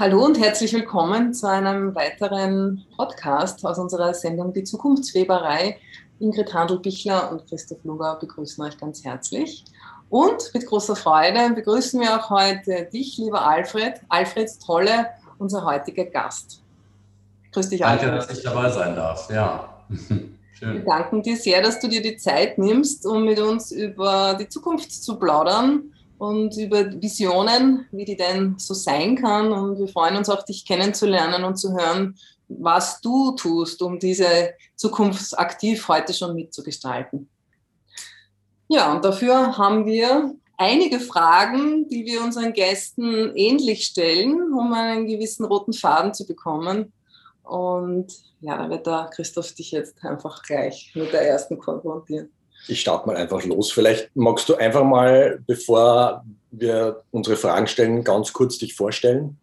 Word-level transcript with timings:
Hallo 0.00 0.24
und 0.24 0.40
herzlich 0.40 0.72
willkommen 0.72 1.34
zu 1.34 1.46
einem 1.46 1.94
weiteren 1.94 2.86
Podcast 2.96 3.62
aus 3.66 3.78
unserer 3.78 4.14
Sendung 4.14 4.54
Die 4.54 4.64
Zukunftsweberei. 4.64 5.76
Ingrid 6.20 6.54
Handel-Bichler 6.54 7.30
und 7.30 7.46
Christoph 7.46 7.84
Luger 7.84 8.16
begrüßen 8.18 8.64
euch 8.64 8.78
ganz 8.78 9.04
herzlich. 9.04 9.62
Und 10.08 10.54
mit 10.54 10.64
großer 10.64 10.96
Freude 10.96 11.54
begrüßen 11.54 12.00
wir 12.00 12.18
auch 12.18 12.30
heute 12.30 12.88
dich, 12.90 13.18
lieber 13.18 13.46
Alfred. 13.46 14.00
Alfred 14.08 14.48
Tolle, 14.64 15.08
unser 15.38 15.66
heutiger 15.66 16.06
Gast. 16.06 16.62
Grüß 17.52 17.68
dich, 17.68 17.84
Alfred. 17.84 18.08
Danke, 18.08 18.26
dass 18.26 18.38
ich 18.38 18.42
dabei 18.42 18.70
sein 18.70 18.96
darf. 18.96 19.28
Ja. 19.30 19.82
Schön. 20.54 20.76
Wir 20.76 20.80
danken 20.82 21.22
dir 21.22 21.36
sehr, 21.36 21.60
dass 21.60 21.78
du 21.78 21.88
dir 21.88 22.00
die 22.00 22.16
Zeit 22.16 22.56
nimmst, 22.56 23.04
um 23.04 23.26
mit 23.26 23.38
uns 23.38 23.70
über 23.70 24.34
die 24.40 24.48
Zukunft 24.48 24.90
zu 24.92 25.18
plaudern 25.18 25.92
und 26.20 26.54
über 26.58 26.84
Visionen, 27.00 27.86
wie 27.92 28.04
die 28.04 28.16
denn 28.16 28.56
so 28.58 28.74
sein 28.74 29.16
kann. 29.16 29.52
Und 29.52 29.78
wir 29.78 29.88
freuen 29.88 30.16
uns 30.16 30.28
auch, 30.28 30.42
dich 30.42 30.66
kennenzulernen 30.66 31.44
und 31.44 31.56
zu 31.56 31.72
hören, 31.72 32.14
was 32.46 33.00
du 33.00 33.32
tust, 33.32 33.80
um 33.80 33.98
diese 33.98 34.52
Zukunft 34.76 35.38
aktiv 35.38 35.88
heute 35.88 36.12
schon 36.12 36.34
mitzugestalten. 36.34 37.30
Ja, 38.68 38.92
und 38.92 39.02
dafür 39.02 39.56
haben 39.56 39.86
wir 39.86 40.34
einige 40.58 41.00
Fragen, 41.00 41.88
die 41.88 42.04
wir 42.04 42.22
unseren 42.22 42.52
Gästen 42.52 43.34
ähnlich 43.34 43.86
stellen, 43.86 44.52
um 44.52 44.74
einen 44.74 45.06
gewissen 45.06 45.46
roten 45.46 45.72
Faden 45.72 46.12
zu 46.12 46.26
bekommen. 46.26 46.92
Und 47.44 48.12
ja, 48.42 48.58
da 48.58 48.68
wird 48.68 48.86
der 48.86 49.08
Christoph 49.14 49.54
dich 49.54 49.70
jetzt 49.70 50.04
einfach 50.04 50.42
gleich 50.42 50.92
mit 50.94 51.14
der 51.14 51.26
ersten 51.26 51.58
konfrontieren. 51.58 52.28
Ich 52.68 52.80
starte 52.80 53.06
mal 53.06 53.16
einfach 53.16 53.44
los. 53.44 53.72
Vielleicht 53.72 54.10
magst 54.14 54.48
du 54.48 54.56
einfach 54.56 54.84
mal, 54.84 55.42
bevor 55.46 56.24
wir 56.50 57.02
unsere 57.10 57.36
Fragen 57.36 57.66
stellen, 57.66 58.04
ganz 58.04 58.32
kurz 58.32 58.58
dich 58.58 58.74
vorstellen. 58.74 59.38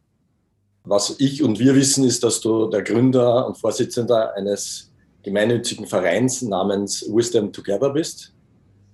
Was 0.84 1.16
ich 1.20 1.44
und 1.44 1.60
wir 1.60 1.76
wissen, 1.76 2.06
ist, 2.06 2.24
dass 2.24 2.40
du 2.40 2.68
der 2.68 2.82
Gründer 2.82 3.46
und 3.48 3.58
Vorsitzender 3.58 4.34
eines 4.36 4.92
gemeinnützigen 5.24 5.86
Vereins 5.86 6.42
namens 6.42 7.06
Wisdom 7.10 7.52
Together 7.52 7.90
bist. 7.90 8.34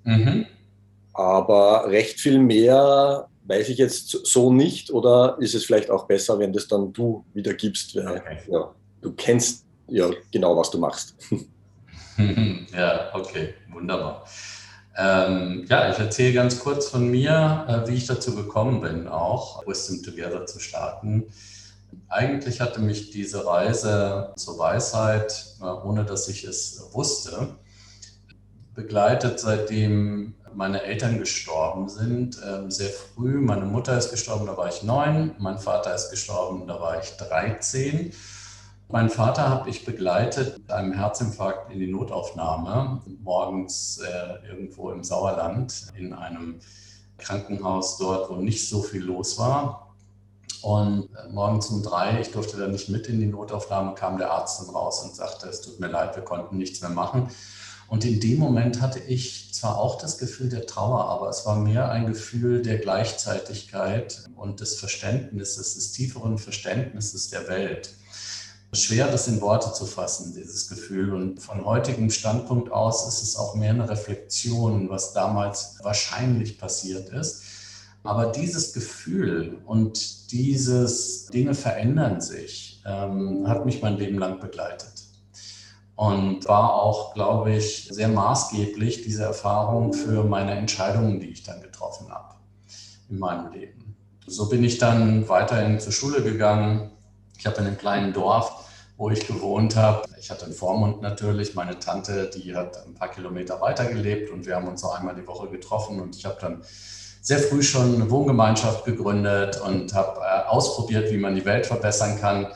Mhm. 0.03 0.47
Aber 1.13 1.87
recht 1.87 2.19
viel 2.19 2.39
mehr 2.39 3.27
weiß 3.45 3.69
ich 3.69 3.77
jetzt 3.77 4.09
so 4.25 4.51
nicht 4.51 4.91
oder 4.91 5.37
ist 5.39 5.53
es 5.53 5.65
vielleicht 5.65 5.89
auch 5.91 6.05
besser, 6.05 6.39
wenn 6.39 6.53
das 6.53 6.67
dann 6.67 6.91
du 6.93 7.23
wieder 7.33 7.53
gibst? 7.53 7.95
Weil, 7.95 8.17
okay. 8.17 8.37
ja, 8.49 8.73
du 9.01 9.11
kennst 9.13 9.65
ja 9.87 10.09
genau, 10.31 10.57
was 10.57 10.71
du 10.71 10.79
machst. 10.79 11.15
ja, 12.73 13.09
okay, 13.13 13.55
wunderbar. 13.69 14.25
Ähm, 14.95 15.65
ja, 15.67 15.91
ich 15.91 15.97
erzähle 15.97 16.33
ganz 16.33 16.59
kurz 16.59 16.89
von 16.89 17.09
mir, 17.09 17.65
äh, 17.67 17.89
wie 17.89 17.95
ich 17.95 18.05
dazu 18.05 18.35
gekommen 18.35 18.81
bin, 18.81 19.07
auch 19.07 19.65
Wisdom 19.65 20.03
Together 20.03 20.45
zu 20.45 20.59
starten. 20.59 21.25
Eigentlich 22.09 22.61
hatte 22.61 22.79
mich 22.79 23.09
diese 23.09 23.45
Reise 23.45 24.33
zur 24.35 24.59
Weisheit, 24.59 25.45
äh, 25.61 25.65
ohne 25.65 26.05
dass 26.05 26.27
ich 26.27 26.43
es 26.43 26.89
wusste, 26.91 27.55
begleitet, 28.75 29.39
seitdem 29.39 30.35
meine 30.53 30.83
Eltern 30.83 31.19
gestorben 31.19 31.89
sind. 31.89 32.39
Ähm, 32.47 32.69
sehr 32.69 32.89
früh. 32.89 33.39
Meine 33.39 33.65
Mutter 33.65 33.97
ist 33.97 34.11
gestorben, 34.11 34.45
da 34.45 34.57
war 34.57 34.67
ich 34.69 34.83
neun. 34.83 35.33
Mein 35.39 35.57
Vater 35.57 35.95
ist 35.95 36.11
gestorben, 36.11 36.67
da 36.67 36.79
war 36.79 37.01
ich 37.01 37.09
13. 37.17 38.13
Mein 38.93 39.09
Vater 39.09 39.49
habe 39.49 39.71
ich 39.71 39.85
begleitet 39.85 40.59
mit 40.59 40.71
einem 40.71 40.93
Herzinfarkt 40.93 41.71
in 41.71 41.79
die 41.79 41.91
Notaufnahme, 41.91 43.01
morgens 43.23 43.97
äh, 43.97 44.47
irgendwo 44.47 44.91
im 44.91 45.03
Sauerland 45.03 45.87
in 45.97 46.13
einem 46.13 46.59
Krankenhaus 47.17 47.97
dort, 47.97 48.29
wo 48.29 48.35
nicht 48.35 48.69
so 48.69 48.83
viel 48.83 49.01
los 49.01 49.39
war. 49.39 49.95
Und 50.61 51.09
äh, 51.15 51.27
morgens 51.31 51.71
um 51.71 51.81
drei, 51.81 52.21
ich 52.21 52.29
durfte 52.29 52.55
da 52.55 52.67
nicht 52.67 52.87
mit 52.89 53.07
in 53.07 53.19
die 53.19 53.25
Notaufnahme, 53.25 53.95
kam 53.95 54.19
der 54.19 54.29
Arzt 54.29 54.61
dann 54.61 54.69
raus 54.69 55.01
und 55.03 55.15
sagte, 55.15 55.49
es 55.49 55.61
tut 55.61 55.79
mir 55.79 55.87
leid, 55.87 56.15
wir 56.15 56.23
konnten 56.23 56.59
nichts 56.59 56.81
mehr 56.81 56.91
machen. 56.91 57.29
Und 57.87 58.05
in 58.05 58.19
dem 58.19 58.37
Moment 58.37 58.79
hatte 58.79 58.99
ich 58.99 59.55
zwar 59.55 59.79
auch 59.79 59.97
das 59.97 60.19
Gefühl 60.19 60.49
der 60.49 60.67
Trauer, 60.67 61.05
aber 61.05 61.29
es 61.29 61.47
war 61.47 61.55
mehr 61.55 61.89
ein 61.89 62.05
Gefühl 62.05 62.61
der 62.61 62.77
Gleichzeitigkeit 62.77 64.29
und 64.35 64.59
des 64.59 64.75
Verständnisses, 64.75 65.73
des 65.73 65.93
tieferen 65.93 66.37
Verständnisses 66.37 67.31
der 67.31 67.47
Welt 67.47 67.95
schwer, 68.73 69.07
das 69.07 69.27
in 69.27 69.41
Worte 69.41 69.73
zu 69.73 69.85
fassen, 69.85 70.33
dieses 70.35 70.67
Gefühl. 70.69 71.13
Und 71.13 71.39
von 71.39 71.65
heutigem 71.65 72.09
Standpunkt 72.09 72.71
aus 72.71 73.07
ist 73.07 73.23
es 73.23 73.35
auch 73.35 73.55
mehr 73.55 73.71
eine 73.71 73.89
Reflexion, 73.89 74.89
was 74.89 75.13
damals 75.13 75.77
wahrscheinlich 75.83 76.57
passiert 76.57 77.09
ist. 77.09 77.43
Aber 78.03 78.27
dieses 78.31 78.73
Gefühl 78.73 79.59
und 79.65 80.31
dieses 80.31 81.27
Dinge 81.27 81.53
verändern 81.53 82.19
sich, 82.19 82.81
ähm, 82.85 83.47
hat 83.47 83.65
mich 83.65 83.81
mein 83.81 83.97
Leben 83.97 84.19
lang 84.19 84.39
begleitet. 84.39 84.91
Und 85.95 86.47
war 86.47 86.73
auch, 86.73 87.13
glaube 87.13 87.53
ich, 87.53 87.87
sehr 87.91 88.09
maßgeblich, 88.09 89.03
diese 89.03 89.23
Erfahrung 89.23 89.93
für 89.93 90.23
meine 90.23 90.51
Entscheidungen, 90.55 91.19
die 91.19 91.27
ich 91.27 91.43
dann 91.43 91.61
getroffen 91.61 92.09
habe 92.09 92.33
in 93.09 93.19
meinem 93.19 93.53
Leben. 93.53 93.95
So 94.25 94.49
bin 94.49 94.63
ich 94.63 94.79
dann 94.79 95.29
weiterhin 95.29 95.79
zur 95.79 95.91
Schule 95.91 96.23
gegangen. 96.23 96.91
Ich 97.37 97.45
habe 97.45 97.57
in 97.57 97.67
einem 97.67 97.77
kleinen 97.77 98.11
Dorf 98.11 98.62
wo 98.97 99.09
ich 99.09 99.25
gewohnt 99.27 99.75
habe. 99.75 100.03
Ich 100.19 100.29
hatte 100.29 100.45
einen 100.45 100.53
Vormund 100.53 101.01
natürlich. 101.01 101.55
Meine 101.55 101.79
Tante, 101.79 102.29
die 102.29 102.55
hat 102.55 102.85
ein 102.85 102.93
paar 102.93 103.09
Kilometer 103.09 103.59
weiter 103.59 103.85
gelebt 103.85 104.31
und 104.31 104.45
wir 104.45 104.55
haben 104.55 104.67
uns 104.67 104.83
noch 104.83 104.97
einmal 104.97 105.15
die 105.15 105.27
Woche 105.27 105.47
getroffen 105.49 105.99
und 105.99 106.15
ich 106.15 106.25
habe 106.25 106.37
dann 106.39 106.63
sehr 107.21 107.39
früh 107.39 107.63
schon 107.63 107.95
eine 107.95 108.11
Wohngemeinschaft 108.11 108.85
gegründet 108.85 109.59
und 109.61 109.93
habe 109.93 110.19
äh, 110.19 110.47
ausprobiert, 110.47 111.09
wie 111.11 111.17
man 111.17 111.35
die 111.35 111.45
Welt 111.45 111.65
verbessern 111.65 112.19
kann. 112.19 112.47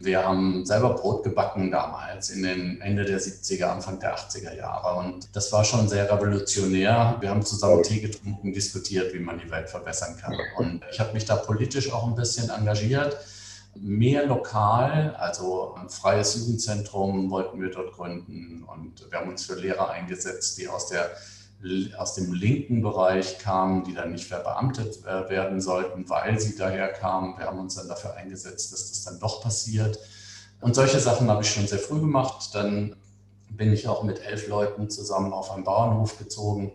Wir 0.00 0.24
haben 0.24 0.66
selber 0.66 0.94
Brot 0.94 1.22
gebacken 1.22 1.70
damals 1.70 2.30
in 2.30 2.42
den 2.42 2.80
Ende 2.80 3.04
der 3.04 3.20
70er, 3.20 3.66
Anfang 3.66 4.00
der 4.00 4.16
80er 4.16 4.54
Jahre. 4.54 4.98
Und 4.98 5.28
das 5.34 5.52
war 5.52 5.64
schon 5.64 5.88
sehr 5.88 6.10
revolutionär. 6.10 7.16
Wir 7.20 7.30
haben 7.30 7.42
zusammen 7.42 7.82
Tee 7.82 8.00
getrunken, 8.00 8.52
diskutiert, 8.52 9.14
wie 9.14 9.20
man 9.20 9.38
die 9.38 9.50
Welt 9.50 9.70
verbessern 9.70 10.16
kann. 10.20 10.36
Und 10.56 10.82
ich 10.90 11.00
habe 11.00 11.12
mich 11.12 11.24
da 11.24 11.36
politisch 11.36 11.92
auch 11.92 12.06
ein 12.06 12.14
bisschen 12.14 12.50
engagiert 12.50 13.16
mehr 13.76 14.26
lokal, 14.26 15.14
also 15.16 15.74
ein 15.74 15.88
freies 15.88 16.36
Jugendzentrum 16.36 17.30
wollten 17.30 17.60
wir 17.60 17.70
dort 17.70 17.92
gründen 17.92 18.64
und 18.64 19.10
wir 19.10 19.18
haben 19.18 19.30
uns 19.30 19.44
für 19.44 19.54
Lehrer 19.54 19.90
eingesetzt, 19.90 20.58
die 20.58 20.68
aus, 20.68 20.88
der, 20.88 21.10
aus 21.98 22.14
dem 22.14 22.32
linken 22.32 22.82
Bereich 22.82 23.38
kamen, 23.38 23.84
die 23.84 23.94
dann 23.94 24.12
nicht 24.12 24.26
verbeamtet 24.26 25.04
äh, 25.04 25.28
werden 25.28 25.60
sollten, 25.60 26.08
weil 26.08 26.38
sie 26.38 26.56
daher 26.56 26.92
kamen. 26.92 27.36
Wir 27.38 27.46
haben 27.46 27.58
uns 27.58 27.74
dann 27.74 27.88
dafür 27.88 28.14
eingesetzt, 28.14 28.72
dass 28.72 28.90
das 28.90 29.04
dann 29.04 29.18
doch 29.18 29.42
passiert. 29.42 29.98
Und 30.60 30.74
solche 30.74 31.00
Sachen 31.00 31.28
habe 31.28 31.42
ich 31.42 31.50
schon 31.50 31.66
sehr 31.66 31.78
früh 31.78 32.00
gemacht. 32.00 32.54
Dann 32.54 32.96
bin 33.50 33.72
ich 33.72 33.88
auch 33.88 34.02
mit 34.02 34.20
elf 34.24 34.48
Leuten 34.48 34.90
zusammen 34.90 35.32
auf 35.32 35.50
einen 35.50 35.64
Bauernhof 35.64 36.18
gezogen 36.18 36.72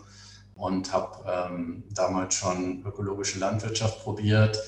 und 0.56 0.92
habe 0.94 1.24
ähm, 1.28 1.84
damals 1.92 2.36
schon 2.36 2.84
ökologische 2.86 3.40
Landwirtschaft 3.40 4.04
probiert 4.04 4.60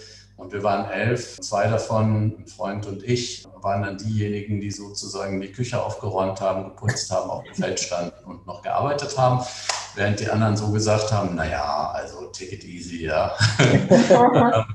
und 0.41 0.52
wir 0.52 0.63
waren 0.63 0.90
elf. 0.90 1.40
Zwei 1.40 1.68
davon, 1.68 2.35
ein 2.40 2.47
Freund 2.47 2.88
und 2.88 3.03
ich, 3.03 3.46
waren 3.62 3.84
dann 3.84 3.97
diejenigen, 3.97 4.59
die 4.59 4.72
sozusagen 4.72 5.40
die 5.40 5.52
Küche 5.52 5.81
aufgeräumt 5.81 6.41
haben, 6.41 6.63
geputzt 6.63 7.12
haben, 7.12 7.29
auf 7.29 7.44
dem 7.44 7.53
Feld 7.53 7.79
standen 7.79 8.25
und 8.25 8.47
noch 8.47 8.63
gearbeitet 8.63 9.16
haben. 9.18 9.46
Während 9.94 10.20
die 10.20 10.29
anderen 10.29 10.58
so 10.58 10.72
gesagt 10.72 11.11
haben, 11.11 11.35
naja, 11.35 11.91
also 11.93 12.26
take 12.28 12.55
it 12.55 12.64
easy, 12.64 13.05
ja. 13.05 13.35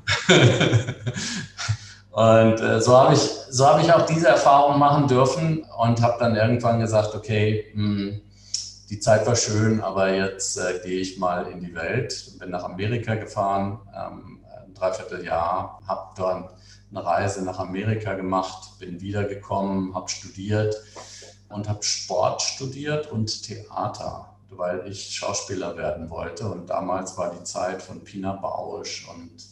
und 2.12 2.61
äh, 2.61 2.81
so 2.81 2.97
habe 2.97 3.15
ich, 3.15 3.21
so 3.51 3.67
hab 3.67 3.83
ich 3.83 3.93
auch 3.93 4.07
diese 4.07 4.29
Erfahrung 4.29 4.79
machen 4.79 5.09
dürfen 5.09 5.67
und 5.79 6.01
habe 6.01 6.17
dann 6.21 6.37
irgendwann 6.37 6.79
gesagt, 6.79 7.17
okay, 7.17 7.73
mh, 7.75 7.83
hm, 7.83 8.21
die 8.89 9.01
Zeit 9.01 9.27
war 9.27 9.35
schön, 9.35 9.81
aber 9.81 10.15
jetzt 10.15 10.59
äh, 10.59 10.79
gehe 10.85 11.01
ich 11.01 11.19
mal 11.19 11.51
in 11.51 11.61
die 11.61 11.75
Welt. 11.75 12.39
Bin 12.39 12.51
nach 12.51 12.62
Amerika 12.62 13.17
gefahren, 13.17 13.81
ähm, 13.93 14.36
Dreivierteljahr, 14.78 15.81
habe 15.87 16.14
dann 16.17 16.49
eine 16.90 17.05
Reise 17.05 17.44
nach 17.44 17.58
Amerika 17.58 18.14
gemacht, 18.14 18.78
bin 18.78 19.00
wiedergekommen, 19.00 19.94
habe 19.94 20.08
studiert 20.08 20.76
und 21.49 21.69
habe 21.69 21.82
Sport 21.82 22.43
studiert 22.43 23.11
und 23.11 23.43
Theater, 23.43 24.37
weil 24.50 24.87
ich 24.88 25.14
Schauspieler 25.14 25.76
werden 25.76 26.11
wollte. 26.11 26.49
Und 26.49 26.70
damals 26.70 27.17
war 27.17 27.34
die 27.34 27.44
Zeit 27.44 27.82
von 27.82 28.05
Pina 28.05 28.32
Bausch 28.32 29.08
und 29.08 29.44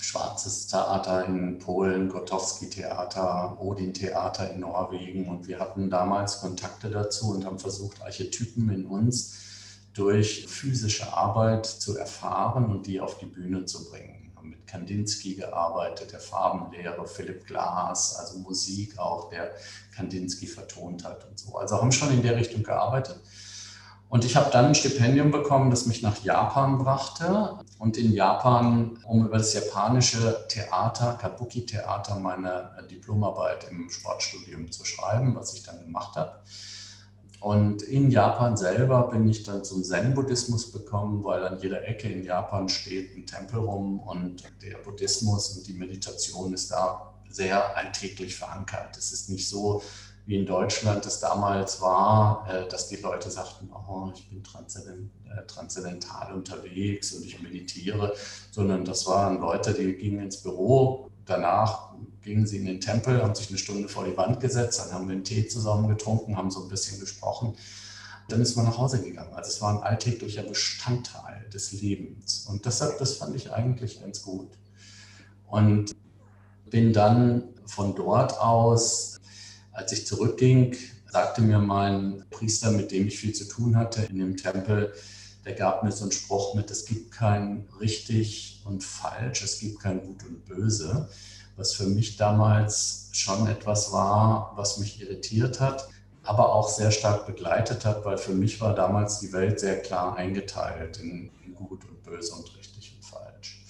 Schwarzes 0.00 0.66
Theater 0.66 1.26
in 1.26 1.58
Polen, 1.60 2.08
Gotowski-Theater, 2.08 3.56
Odin-Theater 3.60 4.50
in 4.50 4.60
Norwegen. 4.60 5.28
Und 5.28 5.46
wir 5.46 5.60
hatten 5.60 5.88
damals 5.88 6.40
Kontakte 6.40 6.90
dazu 6.90 7.30
und 7.30 7.44
haben 7.44 7.60
versucht, 7.60 8.02
Archetypen 8.02 8.70
in 8.70 8.86
uns 8.86 9.39
durch 10.00 10.46
physische 10.48 11.12
Arbeit 11.12 11.66
zu 11.66 11.98
erfahren 11.98 12.70
und 12.70 12.86
die 12.86 13.00
auf 13.00 13.18
die 13.18 13.26
Bühne 13.26 13.66
zu 13.66 13.90
bringen. 13.90 14.30
Wir 14.32 14.36
haben 14.36 14.48
mit 14.48 14.66
Kandinsky 14.66 15.34
gearbeitet, 15.34 16.12
der 16.12 16.20
Farbenlehre, 16.20 17.06
Philipp 17.06 17.46
Glass, 17.46 18.16
also 18.18 18.38
Musik 18.38 18.98
auch, 18.98 19.28
der 19.28 19.50
Kandinsky 19.94 20.46
vertont 20.46 21.04
hat 21.04 21.28
und 21.28 21.38
so. 21.38 21.54
Also 21.54 21.76
haben 21.76 21.92
schon 21.92 22.14
in 22.14 22.22
der 22.22 22.36
Richtung 22.36 22.62
gearbeitet. 22.62 23.20
Und 24.08 24.24
ich 24.24 24.36
habe 24.36 24.50
dann 24.50 24.66
ein 24.66 24.74
Stipendium 24.74 25.30
bekommen, 25.30 25.70
das 25.70 25.84
mich 25.84 26.00
nach 26.00 26.24
Japan 26.24 26.78
brachte. 26.78 27.58
Und 27.78 27.98
in 27.98 28.12
Japan, 28.12 28.98
um 29.04 29.26
über 29.26 29.36
das 29.36 29.52
japanische 29.52 30.46
Theater, 30.48 31.18
Kabuki-Theater, 31.20 32.18
meine 32.18 32.70
Diplomarbeit 32.90 33.66
im 33.70 33.90
Sportstudium 33.90 34.72
zu 34.72 34.86
schreiben, 34.86 35.36
was 35.36 35.52
ich 35.52 35.62
dann 35.62 35.78
gemacht 35.78 36.16
habe. 36.16 36.40
Und 37.40 37.80
in 37.82 38.10
Japan 38.10 38.56
selber 38.56 39.08
bin 39.08 39.26
ich 39.26 39.44
dann 39.44 39.64
zum 39.64 39.82
Zen-Buddhismus 39.82 40.72
gekommen, 40.72 41.24
weil 41.24 41.46
an 41.46 41.58
jeder 41.58 41.88
Ecke 41.88 42.12
in 42.12 42.22
Japan 42.22 42.68
steht 42.68 43.16
ein 43.16 43.24
Tempel 43.24 43.60
rum 43.60 43.98
und 44.00 44.44
der 44.62 44.76
Buddhismus 44.76 45.56
und 45.56 45.66
die 45.66 45.72
Meditation 45.72 46.52
ist 46.52 46.70
da 46.70 47.14
sehr 47.30 47.76
alltäglich 47.76 48.36
verankert. 48.36 48.96
Es 48.98 49.12
ist 49.12 49.30
nicht 49.30 49.48
so, 49.48 49.82
wie 50.26 50.36
in 50.36 50.46
Deutschland 50.46 51.04
es 51.06 51.18
damals 51.18 51.80
war, 51.80 52.46
äh, 52.48 52.68
dass 52.68 52.88
die 52.88 52.96
Leute 52.96 53.30
sagten, 53.30 53.70
oh, 53.72 54.10
ich 54.14 54.28
bin 54.28 54.42
äh, 54.42 55.46
transzendental 55.46 56.34
unterwegs 56.34 57.12
und 57.12 57.24
ich 57.24 57.40
meditiere, 57.40 58.14
sondern 58.50 58.84
das 58.84 59.06
waren 59.06 59.40
Leute, 59.40 59.72
die 59.72 59.94
gingen 59.94 60.20
ins 60.20 60.42
Büro, 60.42 61.09
danach 61.26 61.94
gingen 62.22 62.46
sie 62.46 62.58
in 62.58 62.66
den 62.66 62.80
Tempel, 62.80 63.22
haben 63.22 63.34
sich 63.34 63.48
eine 63.48 63.58
Stunde 63.58 63.88
vor 63.88 64.04
die 64.04 64.16
Wand 64.16 64.40
gesetzt, 64.40 64.80
dann 64.80 64.92
haben 64.92 65.08
wir 65.08 65.14
einen 65.14 65.24
Tee 65.24 65.46
zusammen 65.46 65.88
getrunken, 65.88 66.36
haben 66.36 66.50
so 66.50 66.62
ein 66.62 66.68
bisschen 66.68 67.00
gesprochen. 67.00 67.54
Dann 68.28 68.40
ist 68.40 68.56
man 68.56 68.66
nach 68.66 68.78
Hause 68.78 69.02
gegangen. 69.02 69.34
Also 69.34 69.50
es 69.50 69.60
war 69.60 69.74
ein 69.74 69.82
alltäglicher 69.82 70.42
Bestandteil 70.42 71.48
des 71.52 71.72
Lebens. 71.72 72.46
Und 72.48 72.64
deshalb, 72.64 72.98
das 72.98 73.14
fand 73.14 73.34
ich 73.34 73.52
eigentlich 73.52 74.00
ganz 74.00 74.22
gut. 74.22 74.50
Und 75.48 75.92
bin 76.66 76.92
dann 76.92 77.42
von 77.66 77.94
dort 77.96 78.38
aus, 78.38 79.18
als 79.72 79.92
ich 79.92 80.06
zurückging, 80.06 80.76
sagte 81.10 81.42
mir 81.42 81.58
mein 81.58 82.24
Priester, 82.30 82.70
mit 82.70 82.92
dem 82.92 83.08
ich 83.08 83.18
viel 83.18 83.34
zu 83.34 83.48
tun 83.48 83.76
hatte 83.76 84.02
in 84.02 84.18
dem 84.18 84.36
Tempel, 84.36 84.92
der 85.44 85.54
gab 85.54 85.82
mir 85.82 85.92
so 85.92 86.04
einen 86.04 86.12
Spruch 86.12 86.54
mit, 86.54 86.70
es 86.70 86.84
gibt 86.84 87.12
kein 87.12 87.68
richtig 87.80 88.62
und 88.64 88.84
falsch, 88.84 89.42
es 89.42 89.58
gibt 89.58 89.80
kein 89.80 90.04
gut 90.04 90.24
und 90.24 90.44
böse, 90.44 91.08
was 91.56 91.72
für 91.74 91.86
mich 91.86 92.16
damals 92.16 93.08
schon 93.12 93.46
etwas 93.48 93.92
war, 93.92 94.52
was 94.56 94.78
mich 94.78 95.00
irritiert 95.00 95.60
hat, 95.60 95.88
aber 96.22 96.54
auch 96.54 96.68
sehr 96.68 96.90
stark 96.90 97.26
begleitet 97.26 97.84
hat, 97.84 98.04
weil 98.04 98.18
für 98.18 98.34
mich 98.34 98.60
war 98.60 98.74
damals 98.74 99.20
die 99.20 99.32
Welt 99.32 99.60
sehr 99.60 99.80
klar 99.80 100.16
eingeteilt 100.16 100.98
in, 100.98 101.30
in 101.44 101.54
gut 101.54 101.84
und 101.88 102.02
böse 102.02 102.34
und 102.34 102.56
richtig 102.56 102.94
und 102.94 103.04
falsch. 103.04 103.62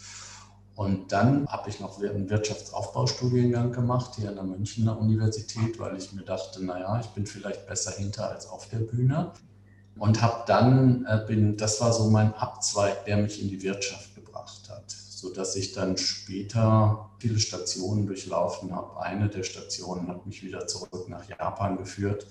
Und 0.74 1.12
dann 1.12 1.46
habe 1.46 1.70
ich 1.70 1.78
noch 1.78 2.00
einen 2.02 2.28
Wirtschaftsaufbaustudiengang 2.30 3.72
gemacht 3.72 4.16
hier 4.16 4.30
an 4.30 4.34
der 4.36 4.44
Münchner 4.44 4.98
Universität, 4.98 5.78
weil 5.78 5.96
ich 5.96 6.12
mir 6.12 6.22
dachte, 6.22 6.64
naja, 6.64 7.00
ich 7.00 7.08
bin 7.08 7.26
vielleicht 7.26 7.66
besser 7.66 7.92
hinter 7.92 8.28
als 8.28 8.48
auf 8.48 8.68
der 8.68 8.78
Bühne 8.78 9.32
und 9.98 10.22
habe 10.22 10.44
dann, 10.46 11.04
äh, 11.06 11.24
bin, 11.26 11.56
das 11.56 11.80
war 11.80 11.92
so 11.92 12.10
mein 12.10 12.34
Abzweig, 12.34 13.04
der 13.04 13.18
mich 13.18 13.42
in 13.42 13.48
die 13.48 13.62
Wirtschaft 13.62 14.14
gebracht 14.14 14.68
hat, 14.70 14.90
sodass 14.90 15.56
ich 15.56 15.72
dann 15.72 15.96
später 15.96 17.10
viele 17.18 17.38
Stationen 17.38 18.06
durchlaufen 18.06 18.74
habe. 18.74 19.00
Eine 19.00 19.28
der 19.28 19.42
Stationen 19.42 20.08
hat 20.08 20.26
mich 20.26 20.42
wieder 20.42 20.66
zurück 20.66 21.08
nach 21.08 21.28
Japan 21.28 21.76
geführt, 21.76 22.26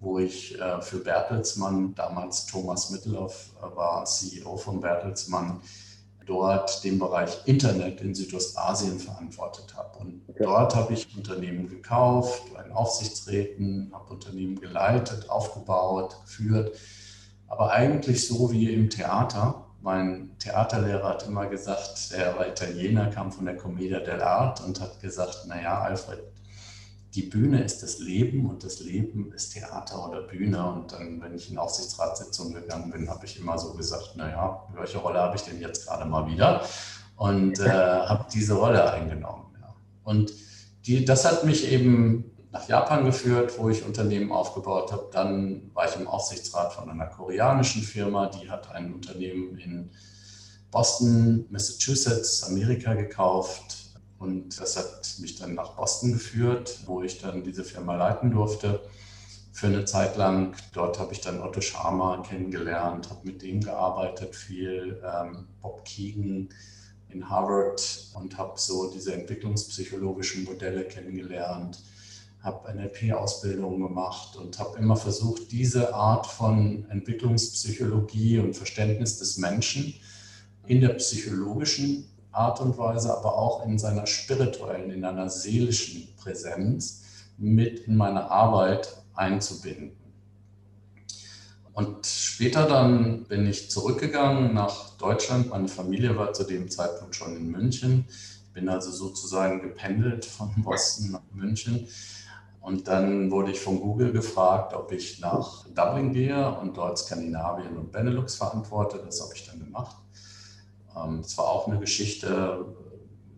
wo 0.00 0.18
ich 0.18 0.60
äh, 0.60 0.80
für 0.82 0.98
Bertelsmann, 0.98 1.94
damals 1.94 2.46
Thomas 2.46 2.90
Mittelhoff 2.90 3.50
äh, 3.60 3.76
war 3.76 4.04
CEO 4.04 4.56
von 4.56 4.80
Bertelsmann, 4.80 5.60
dort 6.26 6.84
den 6.84 6.98
Bereich 6.98 7.38
Internet 7.46 8.00
in 8.00 8.14
Südostasien 8.14 8.98
verantwortet 8.98 9.74
habe. 9.76 9.98
Und 9.98 10.22
okay. 10.28 10.44
dort 10.44 10.74
habe 10.74 10.92
ich 10.92 11.16
Unternehmen 11.16 11.68
gekauft, 11.68 12.42
ein 12.56 12.72
Aufsichtsräten, 12.72 13.90
habe 13.94 14.12
Unternehmen 14.12 14.60
geleitet, 14.60 15.30
aufgebaut, 15.30 16.16
geführt. 16.24 16.76
Aber 17.48 17.70
eigentlich 17.70 18.26
so 18.26 18.52
wie 18.52 18.72
im 18.72 18.90
Theater. 18.90 19.62
Mein 19.80 20.36
Theaterlehrer 20.40 21.10
hat 21.10 21.26
immer 21.28 21.46
gesagt, 21.46 22.10
er 22.12 22.36
war 22.36 22.48
Italiener, 22.48 23.06
kam 23.06 23.30
von 23.30 23.44
der 23.44 23.56
Commedia 23.56 23.98
dell'arte 23.98 24.64
und 24.64 24.80
hat 24.80 25.00
gesagt, 25.00 25.46
naja, 25.46 25.80
Alfred, 25.80 26.24
die 27.16 27.22
Bühne 27.22 27.64
ist 27.64 27.82
das 27.82 27.98
Leben 27.98 28.48
und 28.48 28.62
das 28.62 28.80
Leben 28.80 29.32
ist 29.32 29.54
Theater 29.54 30.06
oder 30.06 30.20
Bühne. 30.20 30.70
Und 30.70 30.92
dann, 30.92 31.22
wenn 31.22 31.34
ich 31.34 31.50
in 31.50 31.56
Aufsichtsratssitzungen 31.56 32.52
gegangen 32.52 32.90
bin, 32.90 33.08
habe 33.08 33.24
ich 33.24 33.40
immer 33.40 33.58
so 33.58 33.72
gesagt, 33.72 34.16
naja, 34.16 34.68
welche 34.74 34.98
Rolle 34.98 35.20
habe 35.20 35.34
ich 35.34 35.42
denn 35.42 35.58
jetzt 35.58 35.86
gerade 35.86 36.04
mal 36.04 36.30
wieder? 36.30 36.62
Und 37.16 37.58
äh, 37.58 37.70
habe 37.70 38.26
diese 38.30 38.52
Rolle 38.52 38.92
eingenommen. 38.92 39.46
Ja. 39.58 39.74
Und 40.04 40.30
die, 40.84 41.06
das 41.06 41.24
hat 41.24 41.44
mich 41.44 41.72
eben 41.72 42.36
nach 42.52 42.68
Japan 42.68 43.06
geführt, 43.06 43.58
wo 43.58 43.70
ich 43.70 43.86
Unternehmen 43.86 44.30
aufgebaut 44.30 44.92
habe. 44.92 45.08
Dann 45.10 45.70
war 45.72 45.88
ich 45.88 45.96
im 45.96 46.06
Aufsichtsrat 46.06 46.74
von 46.74 46.90
einer 46.90 47.06
koreanischen 47.06 47.80
Firma, 47.80 48.26
die 48.26 48.50
hat 48.50 48.70
ein 48.72 48.92
Unternehmen 48.92 49.56
in 49.56 49.90
Boston, 50.70 51.46
Massachusetts, 51.48 52.44
Amerika 52.44 52.92
gekauft 52.92 53.75
und 54.18 54.58
das 54.60 54.76
hat 54.76 55.16
mich 55.20 55.38
dann 55.38 55.54
nach 55.54 55.76
Boston 55.76 56.12
geführt, 56.12 56.80
wo 56.86 57.02
ich 57.02 57.20
dann 57.20 57.44
diese 57.44 57.64
Firma 57.64 57.96
leiten 57.96 58.30
durfte 58.30 58.80
für 59.52 59.66
eine 59.66 59.84
Zeit 59.84 60.16
lang. 60.16 60.56
Dort 60.72 60.98
habe 60.98 61.12
ich 61.12 61.20
dann 61.20 61.40
Otto 61.40 61.60
Scharmer 61.60 62.22
kennengelernt, 62.22 63.10
habe 63.10 63.26
mit 63.26 63.42
dem 63.42 63.60
gearbeitet, 63.60 64.34
viel 64.34 65.02
ähm, 65.04 65.48
Bob 65.60 65.84
Keegan 65.84 66.48
in 67.08 67.28
Harvard 67.28 68.10
und 68.14 68.36
habe 68.38 68.58
so 68.58 68.90
diese 68.90 69.14
entwicklungspsychologischen 69.14 70.44
Modelle 70.44 70.84
kennengelernt, 70.84 71.82
habe 72.40 72.72
NLP-Ausbildung 72.74 73.80
gemacht 73.80 74.36
und 74.36 74.58
habe 74.58 74.78
immer 74.78 74.96
versucht, 74.96 75.50
diese 75.52 75.94
Art 75.94 76.26
von 76.26 76.86
Entwicklungspsychologie 76.90 78.38
und 78.38 78.54
Verständnis 78.54 79.18
des 79.18 79.38
Menschen 79.38 79.94
in 80.66 80.80
der 80.80 80.90
psychologischen 80.90 82.08
Art 82.36 82.60
und 82.60 82.76
Weise, 82.78 83.16
aber 83.16 83.36
auch 83.36 83.64
in 83.66 83.78
seiner 83.78 84.06
spirituellen, 84.06 84.90
in 84.90 85.04
einer 85.04 85.28
seelischen 85.30 86.14
Präsenz 86.16 87.04
mit 87.38 87.80
in 87.80 87.96
meine 87.96 88.30
Arbeit 88.30 88.96
einzubinden. 89.14 89.92
Und 91.72 92.06
später 92.06 92.66
dann 92.66 93.24
bin 93.24 93.46
ich 93.46 93.70
zurückgegangen 93.70 94.54
nach 94.54 94.96
Deutschland. 94.96 95.50
Meine 95.50 95.68
Familie 95.68 96.16
war 96.16 96.32
zu 96.32 96.44
dem 96.44 96.70
Zeitpunkt 96.70 97.14
schon 97.14 97.36
in 97.36 97.50
München. 97.50 98.06
Ich 98.08 98.52
bin 98.54 98.68
also 98.70 98.90
sozusagen 98.90 99.60
gependelt 99.60 100.24
von 100.24 100.50
Boston 100.62 101.12
nach 101.12 101.22
München. 101.32 101.86
Und 102.62 102.88
dann 102.88 103.30
wurde 103.30 103.52
ich 103.52 103.60
von 103.60 103.78
Google 103.78 104.10
gefragt, 104.10 104.72
ob 104.72 104.90
ich 104.90 105.20
nach 105.20 105.66
Dublin 105.66 106.12
gehe 106.12 106.58
und 106.58 106.76
dort 106.76 106.98
Skandinavien 106.98 107.76
und 107.76 107.92
Benelux 107.92 108.36
verantworte. 108.36 109.00
Das 109.04 109.20
habe 109.20 109.34
ich 109.34 109.46
dann 109.46 109.60
gemacht. 109.60 109.96
Ähm, 110.96 111.20
es 111.20 111.36
war 111.38 111.46
auch 111.46 111.68
eine 111.68 111.78
Geschichte, 111.78 112.64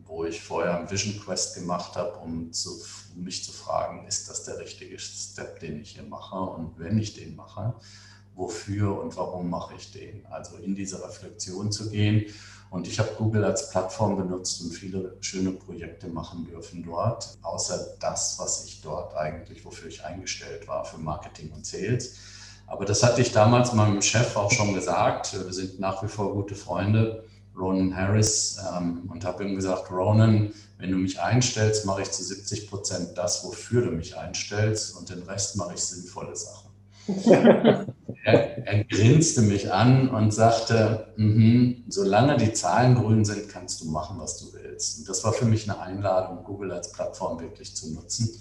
wo 0.04 0.24
ich 0.24 0.40
vorher 0.40 0.78
einen 0.78 0.90
Vision 0.90 1.20
Quest 1.20 1.54
gemacht 1.54 1.96
habe, 1.96 2.16
um, 2.18 2.50
um 3.14 3.22
mich 3.22 3.44
zu 3.44 3.52
fragen, 3.52 4.06
ist 4.06 4.28
das 4.30 4.44
der 4.44 4.58
richtige 4.58 4.98
Step, 4.98 5.60
den 5.60 5.80
ich 5.80 5.90
hier 5.90 6.04
mache? 6.04 6.36
Und 6.38 6.78
wenn 6.78 6.98
ich 6.98 7.14
den 7.14 7.36
mache, 7.36 7.74
wofür 8.34 8.98
und 9.00 9.16
warum 9.16 9.50
mache 9.50 9.74
ich 9.76 9.92
den? 9.92 10.24
Also 10.26 10.56
in 10.56 10.74
diese 10.74 11.02
Reflexion 11.04 11.70
zu 11.70 11.90
gehen. 11.90 12.24
Und 12.70 12.86
ich 12.86 12.98
habe 12.98 13.10
Google 13.16 13.44
als 13.44 13.70
Plattform 13.70 14.16
benutzt 14.16 14.60
und 14.60 14.72
viele 14.72 15.16
schöne 15.20 15.52
Projekte 15.52 16.08
machen 16.08 16.46
dürfen 16.46 16.82
dort, 16.82 17.38
außer 17.42 17.96
das, 17.98 18.38
was 18.38 18.64
ich 18.66 18.82
dort 18.82 19.16
eigentlich, 19.16 19.64
wofür 19.64 19.88
ich 19.88 20.04
eingestellt 20.04 20.68
war, 20.68 20.84
für 20.84 20.98
Marketing 20.98 21.50
und 21.52 21.64
Sales. 21.64 22.16
Aber 22.66 22.84
das 22.84 23.02
hatte 23.02 23.22
ich 23.22 23.32
damals 23.32 23.72
meinem 23.72 24.02
Chef 24.02 24.36
auch 24.36 24.52
schon 24.52 24.74
gesagt. 24.74 25.32
Wir 25.32 25.52
sind 25.52 25.80
nach 25.80 26.02
wie 26.02 26.08
vor 26.08 26.34
gute 26.34 26.54
Freunde. 26.54 27.24
Ronan 27.58 27.96
Harris 27.96 28.58
ähm, 28.76 29.08
und 29.10 29.24
habe 29.24 29.44
ihm 29.44 29.56
gesagt, 29.56 29.90
Ronan, 29.90 30.52
wenn 30.78 30.90
du 30.90 30.96
mich 30.96 31.20
einstellst, 31.20 31.84
mache 31.86 32.02
ich 32.02 32.10
zu 32.10 32.22
70 32.22 32.68
Prozent 32.68 33.08
das, 33.16 33.44
wofür 33.44 33.82
du 33.82 33.90
mich 33.90 34.16
einstellst 34.16 34.96
und 34.96 35.10
den 35.10 35.22
Rest 35.22 35.56
mache 35.56 35.74
ich 35.74 35.80
sinnvolle 35.80 36.36
Sachen. 36.36 36.68
er, 38.24 38.66
er, 38.66 38.84
grinste 38.84 39.40
mich 39.40 39.72
an 39.72 40.10
und 40.10 40.32
sagte, 40.32 41.12
mm 41.16 41.88
solange 41.88 42.36
die 42.36 42.52
Zahlen 42.52 42.94
grün 42.94 43.24
sind, 43.24 43.48
kannst 43.48 43.80
du 43.80 43.86
machen, 43.86 44.18
was 44.20 44.38
du 44.38 44.52
willst. 44.52 44.98
Und 44.98 45.08
das 45.08 45.24
war 45.24 45.32
für 45.32 45.46
mich 45.46 45.68
eine 45.68 45.80
Einladung, 45.80 46.44
Google 46.44 46.72
als 46.72 46.92
Plattform 46.92 47.40
wirklich 47.40 47.74
zu 47.74 47.92
nutzen. 47.94 48.40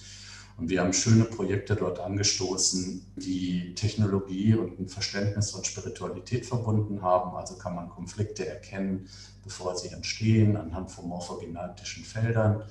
Und 0.58 0.70
wir 0.70 0.82
haben 0.82 0.92
schöne 0.92 1.26
Projekte 1.26 1.76
dort 1.76 2.00
angestoßen, 2.00 3.06
die 3.16 3.76
Technologie 3.76 4.56
und 4.56 4.80
ein 4.80 4.88
Verständnis 4.90 5.52
von 5.52 5.64
Spiritualität 5.64 6.48
verbunden 6.48 7.04
haben. 7.04 7.38
Also 7.38 7.58
kann 7.58 7.76
man 7.76 7.90
Konflikte 7.90 8.48
erkennen, 8.48 9.08
bevor 9.44 9.76
sie 9.78 9.90
entstehen, 9.90 10.58
anhand 10.58 10.90
von 10.92 11.08
morphogenetischen 11.08 12.04
Feldern. 12.04 12.64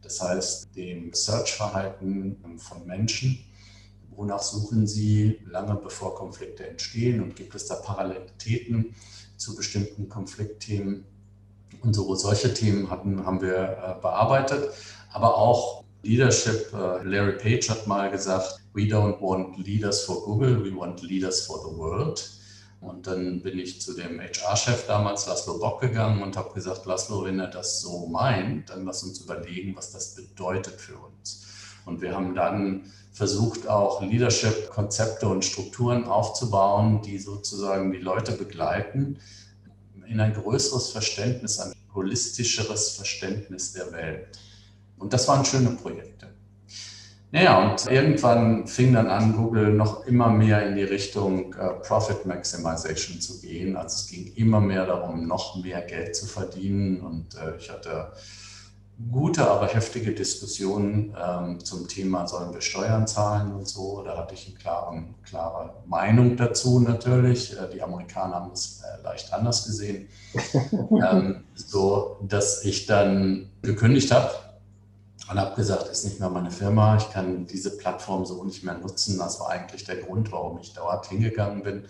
Das 0.00 0.22
heißt, 0.22 0.74
dem 0.74 1.12
Search-Verhalten 1.12 2.36
von 2.56 2.86
Menschen. 2.86 3.38
Wonach 4.16 4.42
suchen 4.42 4.86
sie 4.86 5.40
lange 5.44 5.74
bevor 5.74 6.14
Konflikte 6.14 6.66
entstehen 6.66 7.22
und 7.22 7.36
gibt 7.36 7.54
es 7.54 7.66
da 7.66 7.74
Parallelitäten 7.74 8.94
zu 9.36 9.54
bestimmten 9.54 10.08
Konfliktthemen? 10.08 11.04
Und 11.82 11.92
so, 11.92 12.14
solche 12.14 12.54
Themen 12.54 12.90
hatten, 12.90 13.26
haben 13.26 13.42
wir 13.42 13.56
äh, 13.56 14.00
bearbeitet, 14.00 14.70
aber 15.12 15.36
auch 15.36 15.83
Leadership. 16.04 16.72
Uh, 16.72 17.02
Larry 17.02 17.38
Page 17.38 17.70
hat 17.70 17.86
mal 17.86 18.10
gesagt, 18.10 18.60
we 18.74 18.82
don't 18.82 19.20
want 19.20 19.58
leaders 19.58 20.04
for 20.04 20.22
Google, 20.24 20.62
we 20.62 20.74
want 20.74 21.02
leaders 21.02 21.46
for 21.46 21.58
the 21.58 21.76
world. 21.76 22.30
Und 22.80 23.06
dann 23.06 23.40
bin 23.40 23.58
ich 23.58 23.80
zu 23.80 23.94
dem 23.94 24.20
HR-Chef 24.20 24.86
damals, 24.86 25.26
Laszlo 25.26 25.58
Bock, 25.58 25.80
gegangen 25.80 26.22
und 26.22 26.36
habe 26.36 26.52
gesagt, 26.52 26.84
Laszlo, 26.84 27.24
wenn 27.24 27.40
er 27.40 27.46
das 27.46 27.80
so 27.80 28.06
meint, 28.06 28.68
dann 28.68 28.84
lass 28.84 29.02
uns 29.02 29.20
überlegen, 29.20 29.74
was 29.74 29.90
das 29.90 30.14
bedeutet 30.14 30.78
für 30.78 30.98
uns. 30.98 31.46
Und 31.86 32.02
wir 32.02 32.14
haben 32.14 32.34
dann 32.34 32.92
versucht, 33.12 33.66
auch 33.68 34.02
Leadership-Konzepte 34.02 35.26
und 35.26 35.44
Strukturen 35.44 36.04
aufzubauen, 36.04 37.00
die 37.00 37.18
sozusagen 37.18 37.92
die 37.92 37.98
Leute 37.98 38.32
begleiten 38.32 39.18
in 40.06 40.20
ein 40.20 40.34
größeres 40.34 40.90
Verständnis, 40.90 41.58
ein 41.60 41.72
holistischeres 41.94 42.90
Verständnis 42.90 43.72
der 43.72 43.92
Welt. 43.92 44.26
Und 44.98 45.12
das 45.12 45.26
waren 45.28 45.44
schöne 45.44 45.70
Projekte. 45.70 46.14
Naja, 47.34 47.68
und 47.68 47.90
irgendwann 47.90 48.68
fing 48.68 48.92
dann 48.92 49.08
an, 49.08 49.34
Google 49.34 49.72
noch 49.72 50.06
immer 50.06 50.30
mehr 50.30 50.68
in 50.68 50.76
die 50.76 50.84
Richtung 50.84 51.52
äh, 51.54 51.70
Profit 51.84 52.24
Maximization 52.26 53.20
zu 53.20 53.40
gehen. 53.40 53.74
Also 53.74 53.96
es 53.96 54.06
ging 54.06 54.32
immer 54.36 54.60
mehr 54.60 54.86
darum, 54.86 55.26
noch 55.26 55.60
mehr 55.60 55.82
Geld 55.82 56.14
zu 56.14 56.26
verdienen. 56.26 57.00
Und 57.00 57.34
äh, 57.34 57.56
ich 57.58 57.68
hatte 57.70 58.12
gute, 59.10 59.50
aber 59.50 59.66
heftige 59.66 60.12
Diskussionen 60.12 61.12
ähm, 61.20 61.58
zum 61.58 61.88
Thema, 61.88 62.28
sollen 62.28 62.54
wir 62.54 62.60
Steuern 62.60 63.08
zahlen 63.08 63.52
und 63.52 63.66
so. 63.66 64.04
Da 64.04 64.16
hatte 64.16 64.34
ich 64.34 64.46
eine 64.46 64.56
klare, 64.56 65.04
klare 65.24 65.74
Meinung 65.86 66.36
dazu 66.36 66.78
natürlich. 66.78 67.58
Äh, 67.58 67.68
die 67.74 67.82
Amerikaner 67.82 68.36
haben 68.36 68.52
es 68.52 68.80
äh, 68.84 69.02
leicht 69.02 69.32
anders 69.32 69.66
gesehen. 69.66 70.08
ähm, 70.72 71.42
so, 71.56 72.20
dass 72.22 72.64
ich 72.64 72.86
dann 72.86 73.50
gekündigt 73.60 74.12
habe 74.12 74.30
und 75.30 75.38
habe 75.38 75.56
gesagt, 75.56 75.88
ist 75.88 76.04
nicht 76.04 76.20
mehr 76.20 76.28
meine 76.28 76.50
Firma, 76.50 76.96
ich 76.96 77.10
kann 77.10 77.46
diese 77.46 77.76
Plattform 77.76 78.26
so 78.26 78.44
nicht 78.44 78.62
mehr 78.62 78.74
nutzen. 78.74 79.18
Das 79.18 79.40
war 79.40 79.50
eigentlich 79.50 79.84
der 79.84 79.96
Grund, 79.96 80.30
warum 80.32 80.58
ich 80.58 80.74
dort 80.74 81.06
hingegangen 81.06 81.62
bin. 81.62 81.84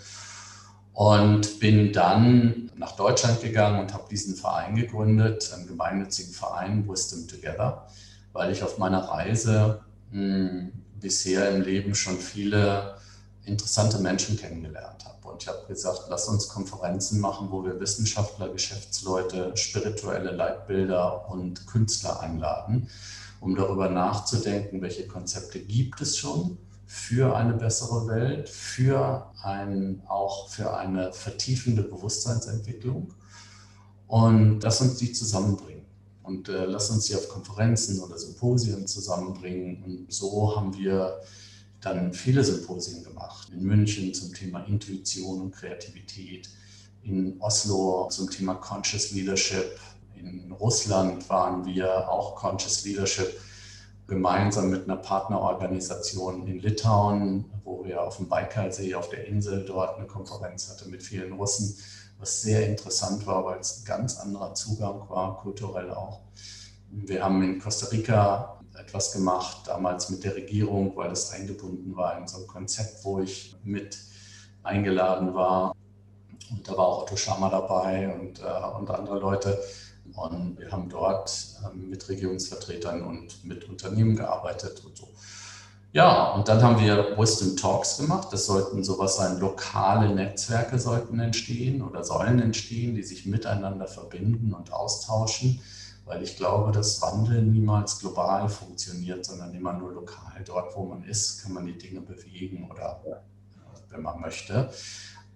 Und 0.93 1.59
bin 1.59 1.93
dann 1.93 2.71
nach 2.77 2.93
Deutschland 2.93 3.41
gegangen 3.41 3.81
und 3.81 3.93
habe 3.93 4.05
diesen 4.09 4.37
Verein 4.37 4.77
gegründet, 4.77 5.51
einen 5.53 5.67
gemeinnützigen 5.67 6.33
Verein, 6.33 6.89
Wisdom 6.89 7.27
Together, 7.27 7.89
weil 8.33 8.53
ich 8.53 8.63
auf 8.63 8.79
meiner 8.79 9.01
Reise 9.01 9.81
mh, 10.13 10.21
hm, 10.21 10.73
bisher 11.01 11.51
im 11.51 11.63
Leben 11.63 11.97
schon 11.97 12.17
viele 12.19 12.95
interessante 13.45 13.99
Menschen 13.99 14.39
kennengelernt 14.39 15.05
habe. 15.05 15.29
Und 15.29 15.43
ich 15.43 15.49
habe 15.49 15.67
gesagt, 15.67 16.03
lass 16.09 16.29
uns 16.29 16.49
Konferenzen 16.49 17.21
machen, 17.21 17.49
wo 17.51 17.65
wir 17.65 17.81
Wissenschaftler, 17.81 18.49
Geschäftsleute, 18.51 19.57
spirituelle 19.57 20.31
Leitbilder 20.31 21.29
und 21.29 21.67
Künstler 21.67 22.21
einladen 22.21 22.89
um 23.41 23.55
darüber 23.55 23.89
nachzudenken, 23.89 24.83
welche 24.83 25.07
Konzepte 25.07 25.61
gibt 25.61 26.01
es 26.01 26.17
schon 26.17 26.59
für 26.87 27.37
eine 27.37 27.55
bessere 27.55 28.07
Welt, 28.07 28.49
für 28.49 29.31
ein, 29.43 30.03
auch 30.07 30.49
für 30.49 30.77
eine 30.77 31.13
vertiefende 31.13 31.83
Bewusstseinsentwicklung 31.83 33.13
und 34.07 34.63
lass 34.63 34.81
uns 34.81 34.97
die 34.97 35.13
zusammenbringen. 35.13 35.85
Und 36.23 36.49
äh, 36.49 36.65
lass 36.65 36.89
uns 36.91 37.05
sie 37.07 37.17
auf 37.17 37.29
Konferenzen 37.29 38.01
oder 38.01 38.17
Symposien 38.17 38.87
zusammenbringen. 38.87 39.83
Und 39.83 40.13
so 40.13 40.57
haben 40.57 40.75
wir 40.75 41.21
dann 41.83 42.15
viele 42.15 42.43
Symposien 42.43 43.05
gemacht. 43.05 43.51
In 43.53 43.63
München 43.63 44.15
zum 44.15 44.33
Thema 44.33 44.61
Intuition 44.65 45.43
und 45.43 45.51
Kreativität, 45.55 46.49
in 47.03 47.37
Oslo 47.41 48.09
zum 48.09 48.31
Thema 48.31 48.55
Conscious 48.55 49.11
Leadership, 49.11 49.79
in 50.17 50.53
Russland 50.53 51.29
waren 51.29 51.65
wir 51.65 52.09
auch 52.09 52.35
Conscious 52.37 52.85
Leadership 52.85 53.41
gemeinsam 54.07 54.71
mit 54.71 54.85
einer 54.85 54.97
Partnerorganisation 54.97 56.47
in 56.47 56.59
Litauen, 56.59 57.47
wo 57.65 57.85
wir 57.85 58.03
auf 58.03 58.19
dem 58.19 58.29
Baikalsee 58.29 58.95
auf 58.95 59.09
der 59.09 59.27
Insel 59.27 59.65
dort 59.65 59.97
eine 59.97 60.07
Konferenz 60.07 60.71
hatten 60.71 60.91
mit 60.91 61.03
vielen 61.03 61.33
Russen, 61.33 61.77
was 62.19 62.43
sehr 62.43 62.69
interessant 62.69 63.27
war, 63.27 63.45
weil 63.45 63.61
es 63.61 63.81
ein 63.81 63.85
ganz 63.85 64.19
anderer 64.19 64.55
Zugang 64.55 65.09
war, 65.09 65.39
kulturell 65.39 65.91
auch. 65.91 66.21
Wir 66.91 67.25
haben 67.25 67.43
in 67.43 67.59
Costa 67.59 67.87
Rica 67.87 68.61
etwas 68.79 69.13
gemacht, 69.13 69.67
damals 69.67 70.11
mit 70.11 70.25
der 70.25 70.35
Regierung, 70.35 70.97
weil 70.97 71.11
es 71.11 71.31
eingebunden 71.31 71.97
war 71.97 72.19
in 72.19 72.27
so 72.27 72.39
ein 72.39 72.47
Konzept, 72.47 73.05
wo 73.05 73.21
ich 73.21 73.57
mit 73.65 73.99
eingeladen 74.63 75.35
war. 75.35 75.75
Und 76.51 76.69
da 76.69 76.77
war 76.77 76.87
auch 76.87 77.03
Otto 77.03 77.17
Schama 77.17 77.49
dabei 77.49 78.13
und, 78.15 78.41
äh, 78.41 78.79
und 78.79 78.91
andere 78.91 79.19
Leute. 79.19 79.59
Und 80.15 80.59
wir 80.59 80.71
haben 80.71 80.89
dort 80.89 81.33
ähm, 81.65 81.91
mit 81.91 82.09
Regierungsvertretern 82.09 83.03
und 83.03 83.45
mit 83.45 83.69
Unternehmen 83.69 84.17
gearbeitet 84.17 84.83
und 84.85 84.97
so. 84.97 85.09
Ja, 85.93 86.33
und 86.33 86.49
dann 86.49 86.61
haben 86.61 86.81
wir 86.81 87.17
Wisdom 87.17 87.57
Talks 87.57 87.99
gemacht. 87.99 88.29
Das 88.33 88.47
sollten 88.47 88.83
sowas 88.83 89.17
sein, 89.17 89.39
lokale 89.39 90.13
Netzwerke 90.13 90.79
sollten 90.79 91.21
entstehen 91.21 91.83
oder 91.83 92.03
sollen 92.03 92.41
entstehen, 92.41 92.97
die 92.97 93.05
sich 93.05 93.27
miteinander 93.27 93.87
verbinden 93.87 94.53
und 94.55 94.73
austauschen, 94.73 95.61
weil 96.05 96.23
ich 96.25 96.37
glaube, 96.37 96.73
dass 96.73 97.01
Wandel 97.01 97.43
niemals 97.43 98.01
global 98.01 98.49
funktioniert, 98.49 99.25
sondern 99.25 99.55
immer 99.55 99.73
nur 99.73 99.93
lokal. 99.93 100.43
Dort, 100.45 100.77
wo 100.77 100.85
man 100.85 101.05
ist, 101.05 101.43
kann 101.43 101.53
man 101.53 101.65
die 101.65 101.79
Dinge 101.79 102.01
bewegen 102.01 102.69
oder 102.69 103.01
wenn 103.91 104.03
man 104.03 104.21
möchte 104.21 104.71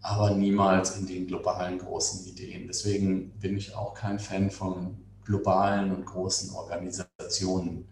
aber 0.00 0.30
niemals 0.30 0.96
in 0.96 1.06
den 1.06 1.26
globalen 1.26 1.78
großen 1.78 2.26
Ideen. 2.26 2.66
Deswegen 2.66 3.30
bin 3.38 3.56
ich 3.56 3.74
auch 3.74 3.94
kein 3.94 4.18
Fan 4.18 4.50
von 4.50 4.96
globalen 5.24 5.94
und 5.94 6.06
großen 6.06 6.50
Organisationen 6.54 7.88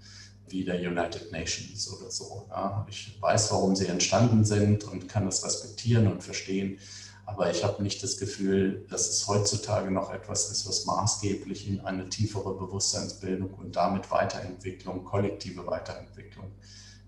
wie 0.49 0.65
der 0.65 0.77
United 0.77 1.33
Nations 1.33 1.93
oder 1.93 2.11
so. 2.11 2.47
Ja. 2.49 2.87
Ich 2.89 3.21
weiß, 3.21 3.51
warum 3.51 3.75
sie 3.75 3.87
entstanden 3.87 4.45
sind 4.45 4.85
und 4.85 5.09
kann 5.09 5.27
das 5.27 5.45
respektieren 5.45 6.07
und 6.07 6.23
verstehen. 6.23 6.79
Aber 7.27 7.51
ich 7.51 7.65
habe 7.65 7.83
nicht 7.83 8.03
das 8.05 8.19
Gefühl, 8.19 8.87
dass 8.89 9.09
es 9.09 9.27
heutzutage 9.27 9.91
noch 9.91 10.13
etwas 10.13 10.49
ist, 10.51 10.69
was 10.69 10.87
maßgeblich 10.87 11.69
in 11.69 11.81
eine 11.81 12.09
tiefere 12.09 12.55
Bewusstseinsbildung 12.55 13.53
und 13.55 13.75
damit 13.75 14.13
Weiterentwicklung, 14.13 15.05
kollektive 15.05 15.67
Weiterentwicklung 15.67 16.53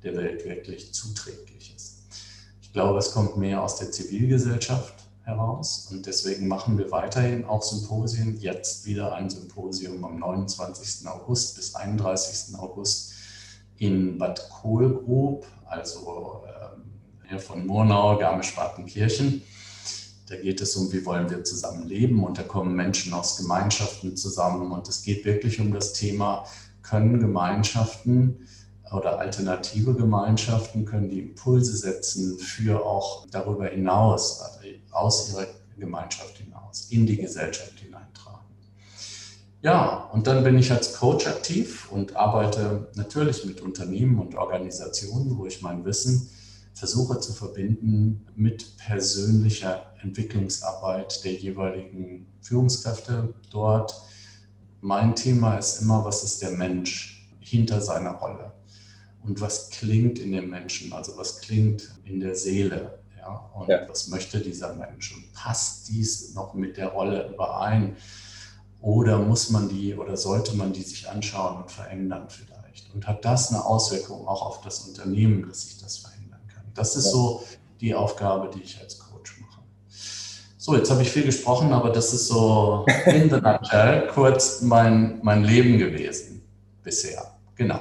der 0.02 0.16
Welt 0.16 0.44
wirklich 0.44 0.92
zuträglich 0.92 1.74
ist. 1.76 1.97
Ich 2.68 2.74
glaube, 2.74 2.98
es 2.98 3.12
kommt 3.12 3.38
mehr 3.38 3.62
aus 3.62 3.76
der 3.76 3.90
Zivilgesellschaft 3.90 4.92
heraus 5.22 5.88
und 5.90 6.04
deswegen 6.04 6.48
machen 6.48 6.76
wir 6.76 6.90
weiterhin 6.90 7.46
auch 7.46 7.62
Symposien. 7.62 8.36
Jetzt 8.36 8.84
wieder 8.84 9.14
ein 9.14 9.30
Symposium 9.30 10.04
am 10.04 10.18
29. 10.18 11.08
August 11.08 11.56
bis 11.56 11.74
31. 11.74 12.54
August 12.58 13.14
in 13.78 14.18
Bad 14.18 14.50
Kohlgrub, 14.50 15.46
also 15.64 16.42
äh, 17.30 17.38
von 17.38 17.66
Murnau, 17.66 18.18
Garmisch-Partenkirchen. 18.18 19.40
Da 20.28 20.36
geht 20.36 20.60
es 20.60 20.76
um, 20.76 20.92
wie 20.92 21.06
wollen 21.06 21.30
wir 21.30 21.44
zusammen 21.44 21.88
leben 21.88 22.22
und 22.22 22.36
da 22.36 22.42
kommen 22.42 22.76
Menschen 22.76 23.14
aus 23.14 23.38
Gemeinschaften 23.38 24.14
zusammen 24.14 24.72
und 24.72 24.86
es 24.90 25.02
geht 25.02 25.24
wirklich 25.24 25.58
um 25.58 25.72
das 25.72 25.94
Thema, 25.94 26.44
können 26.82 27.18
Gemeinschaften 27.18 28.46
oder 28.92 29.18
alternative 29.18 29.94
Gemeinschaften 29.94 30.84
können 30.84 31.08
die 31.08 31.20
Impulse 31.20 31.76
setzen 31.76 32.38
für 32.38 32.84
auch 32.84 33.26
darüber 33.30 33.66
hinaus, 33.66 34.40
also 34.40 34.58
aus 34.90 35.30
ihrer 35.30 35.46
Gemeinschaft 35.76 36.38
hinaus, 36.38 36.86
in 36.90 37.06
die 37.06 37.16
Gesellschaft 37.16 37.78
hineintragen. 37.78 38.46
Ja, 39.60 40.08
und 40.12 40.26
dann 40.26 40.44
bin 40.44 40.56
ich 40.56 40.70
als 40.70 40.94
Coach 40.94 41.26
aktiv 41.26 41.90
und 41.90 42.14
arbeite 42.14 42.88
natürlich 42.94 43.44
mit 43.44 43.60
Unternehmen 43.60 44.18
und 44.18 44.36
Organisationen, 44.36 45.36
wo 45.36 45.46
ich 45.46 45.62
mein 45.62 45.84
Wissen 45.84 46.28
versuche 46.74 47.18
zu 47.18 47.32
verbinden 47.32 48.24
mit 48.36 48.76
persönlicher 48.76 49.86
Entwicklungsarbeit 50.00 51.24
der 51.24 51.32
jeweiligen 51.32 52.28
Führungskräfte 52.40 53.34
dort. 53.50 54.00
Mein 54.80 55.16
Thema 55.16 55.58
ist 55.58 55.82
immer, 55.82 56.04
was 56.04 56.22
ist 56.22 56.40
der 56.40 56.52
Mensch 56.52 57.28
hinter 57.40 57.80
seiner 57.80 58.12
Rolle? 58.12 58.52
Und 59.28 59.42
was 59.42 59.68
klingt 59.68 60.18
in 60.18 60.32
dem 60.32 60.48
Menschen, 60.48 60.92
also 60.92 61.16
was 61.18 61.40
klingt 61.42 61.90
in 62.04 62.18
der 62.18 62.34
Seele. 62.34 62.98
Ja? 63.16 63.50
Und 63.54 63.68
ja. 63.68 63.86
was 63.86 64.08
möchte 64.08 64.40
dieser 64.40 64.74
Mensch? 64.74 65.14
Und 65.14 65.30
passt 65.34 65.88
dies 65.88 66.34
noch 66.34 66.54
mit 66.54 66.78
der 66.78 66.88
Rolle 66.88 67.28
überein? 67.28 67.96
Oder 68.80 69.18
muss 69.18 69.50
man 69.50 69.68
die 69.68 69.94
oder 69.94 70.16
sollte 70.16 70.56
man 70.56 70.72
die 70.72 70.82
sich 70.82 71.08
anschauen 71.10 71.62
und 71.62 71.70
verändern 71.70 72.28
vielleicht? 72.28 72.92
Und 72.94 73.06
hat 73.06 73.24
das 73.24 73.50
eine 73.50 73.64
Auswirkung 73.64 74.26
auch 74.26 74.46
auf 74.46 74.62
das 74.62 74.80
Unternehmen, 74.80 75.46
dass 75.46 75.62
sich 75.62 75.78
das 75.78 75.98
verändern 75.98 76.40
kann? 76.52 76.64
Das 76.74 76.96
ist 76.96 77.06
ja. 77.06 77.10
so 77.10 77.42
die 77.80 77.94
Aufgabe, 77.94 78.50
die 78.54 78.62
ich 78.62 78.80
als 78.80 78.98
Coach 78.98 79.38
mache. 79.40 79.60
So, 80.56 80.74
jetzt 80.74 80.90
habe 80.90 81.02
ich 81.02 81.10
viel 81.10 81.24
gesprochen, 81.24 81.72
aber 81.72 81.90
das 81.90 82.14
ist 82.14 82.28
so 82.28 82.86
in 83.04 83.28
the 83.28 83.40
nutshell 83.40 84.06
kurz 84.06 84.62
mein, 84.62 85.18
mein 85.22 85.44
Leben 85.44 85.76
gewesen 85.76 86.42
bisher. 86.82 87.34
Genau. 87.56 87.80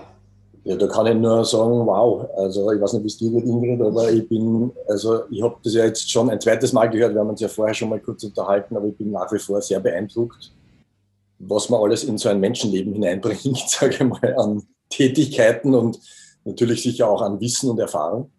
Ja, 0.68 0.76
da 0.76 0.86
kann 0.86 1.08
ich 1.08 1.16
nur 1.16 1.46
sagen, 1.46 1.88
wow. 1.88 2.28
Also 2.36 2.70
ich 2.74 2.82
weiß 2.82 2.92
nicht, 2.94 3.04
wie 3.04 3.08
es 3.08 3.18
dir 3.18 3.32
geht, 3.32 3.46
Ingrid, 3.46 3.82
aber 3.82 4.12
ich 4.12 4.28
bin, 4.28 4.70
also 4.86 5.22
ich 5.30 5.42
habe 5.42 5.56
das 5.64 5.74
ja 5.74 5.86
jetzt 5.86 6.12
schon 6.12 6.30
ein 6.30 6.42
zweites 6.42 6.74
Mal 6.74 6.90
gehört, 6.90 7.14
wir 7.14 7.22
haben 7.22 7.30
uns 7.30 7.40
ja 7.40 7.48
vorher 7.48 7.74
schon 7.74 7.88
mal 7.88 8.02
kurz 8.02 8.26
unterhalten, 8.26 8.76
aber 8.76 8.88
ich 8.88 8.98
bin 8.98 9.12
nach 9.12 9.32
wie 9.32 9.40
vor 9.40 9.62
sehr 9.62 9.80
beeindruckt, 9.80 10.52
was 11.40 11.70
man 11.70 11.82
alles 11.82 12.04
in 12.04 12.18
so 12.18 12.28
ein 12.28 12.42
Menschenleben 12.42 12.92
hineinbringt, 12.92 13.58
sage 13.70 13.94
ich 13.94 14.04
mal, 14.04 14.36
an 14.38 14.62
Tätigkeiten 14.90 15.74
und 15.74 16.02
natürlich 16.44 16.84
sicher 16.84 17.10
auch 17.10 17.22
an 17.22 17.40
Wissen 17.40 17.70
und 17.70 17.80
Erfahrung. 17.80 18.30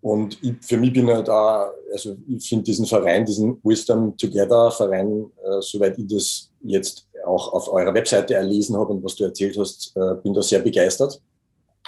Und 0.00 0.42
ich, 0.42 0.54
für 0.62 0.78
mich 0.78 0.94
bin 0.94 1.08
ich 1.08 1.24
da, 1.24 1.70
also 1.92 2.16
ich 2.26 2.48
finde 2.48 2.64
diesen 2.64 2.86
Verein, 2.86 3.26
diesen 3.26 3.60
Wisdom 3.62 4.16
Together 4.16 4.70
Verein, 4.70 5.26
äh, 5.44 5.60
soweit 5.60 5.98
ich 5.98 6.06
das 6.06 6.50
jetzt 6.62 7.05
auch 7.26 7.52
auf 7.52 7.72
eurer 7.72 7.94
Webseite 7.94 8.34
erlesen 8.34 8.76
habe 8.76 8.92
und 8.92 9.04
was 9.04 9.16
du 9.16 9.24
erzählt 9.24 9.56
hast, 9.58 9.92
äh, 9.96 10.14
bin 10.22 10.34
da 10.34 10.42
sehr 10.42 10.60
begeistert. 10.60 11.20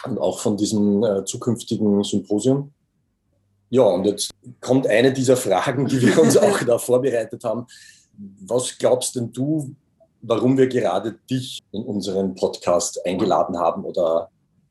Und 0.04 0.18
auch 0.18 0.38
von 0.38 0.56
diesem 0.56 1.02
äh, 1.02 1.24
zukünftigen 1.24 2.04
Symposium. 2.04 2.72
Ja, 3.70 3.82
und 3.82 4.04
jetzt 4.04 4.30
kommt 4.60 4.86
eine 4.86 5.12
dieser 5.12 5.36
Fragen, 5.36 5.86
die 5.86 6.00
wir 6.00 6.20
uns 6.20 6.36
auch 6.36 6.62
da 6.62 6.78
vorbereitet 6.78 7.44
haben. 7.44 7.66
Was 8.40 8.78
glaubst 8.78 9.16
denn 9.16 9.32
du, 9.32 9.74
warum 10.22 10.56
wir 10.56 10.68
gerade 10.68 11.18
dich 11.30 11.60
in 11.72 11.82
unseren 11.82 12.34
Podcast 12.34 13.04
eingeladen 13.04 13.58
haben 13.58 13.84
oder 13.84 14.30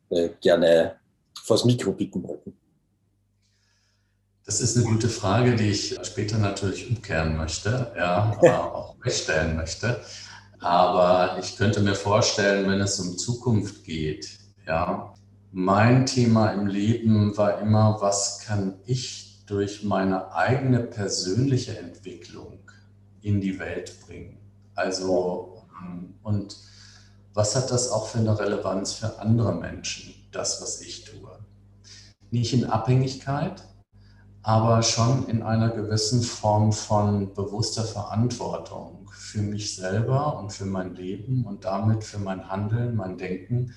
äh, 0.09 0.29
gerne 0.41 0.95
vors 1.43 1.65
Mikro 1.65 1.91
bitten 1.91 2.23
wollten? 2.23 2.53
Das 4.45 4.61
ist 4.61 4.77
eine 4.77 4.85
gute 4.85 5.09
Frage, 5.09 5.57
die 5.57 5.71
ich 5.71 5.97
später 6.03 6.37
natürlich 6.37 6.89
umkehren 6.89 7.35
möchte, 7.35 7.91
ja, 7.97 8.31
auch 8.73 8.95
stellen 9.05 9.57
möchte. 9.57 9.99
Aber 10.59 11.37
ich 11.39 11.55
könnte 11.55 11.81
mir 11.81 11.95
vorstellen, 11.95 12.69
wenn 12.69 12.81
es 12.81 12.99
um 12.99 13.17
Zukunft 13.17 13.83
geht, 13.83 14.39
ja, 14.65 15.13
mein 15.51 16.05
Thema 16.05 16.51
im 16.51 16.67
Leben 16.67 17.37
war 17.37 17.59
immer, 17.59 17.97
was 18.01 18.39
kann 18.39 18.79
ich 18.85 19.43
durch 19.45 19.83
meine 19.83 20.33
eigene 20.33 20.79
persönliche 20.79 21.77
Entwicklung 21.77 22.59
in 23.21 23.39
die 23.39 23.59
Welt 23.59 23.95
bringen? 24.05 24.37
Also, 24.75 25.63
ähm, 25.81 26.15
und 26.23 26.57
was 27.33 27.55
hat 27.55 27.71
das 27.71 27.91
auch 27.91 28.07
für 28.07 28.17
eine 28.17 28.37
Relevanz 28.37 28.93
für 28.93 29.19
andere 29.19 29.53
Menschen, 29.53 30.13
das, 30.31 30.61
was 30.61 30.81
ich 30.81 31.05
tue? 31.05 31.29
Nicht 32.31 32.53
in 32.53 32.65
Abhängigkeit, 32.65 33.63
aber 34.41 34.81
schon 34.81 35.27
in 35.27 35.43
einer 35.43 35.69
gewissen 35.69 36.21
Form 36.21 36.71
von 36.73 37.33
bewusster 37.33 37.83
Verantwortung 37.83 38.96
für 39.17 39.41
mich 39.41 39.75
selber 39.75 40.37
und 40.39 40.53
für 40.53 40.65
mein 40.65 40.95
Leben 40.95 41.45
und 41.45 41.65
damit 41.65 42.03
für 42.03 42.19
mein 42.19 42.49
Handeln, 42.49 42.95
mein 42.95 43.17
Denken, 43.17 43.73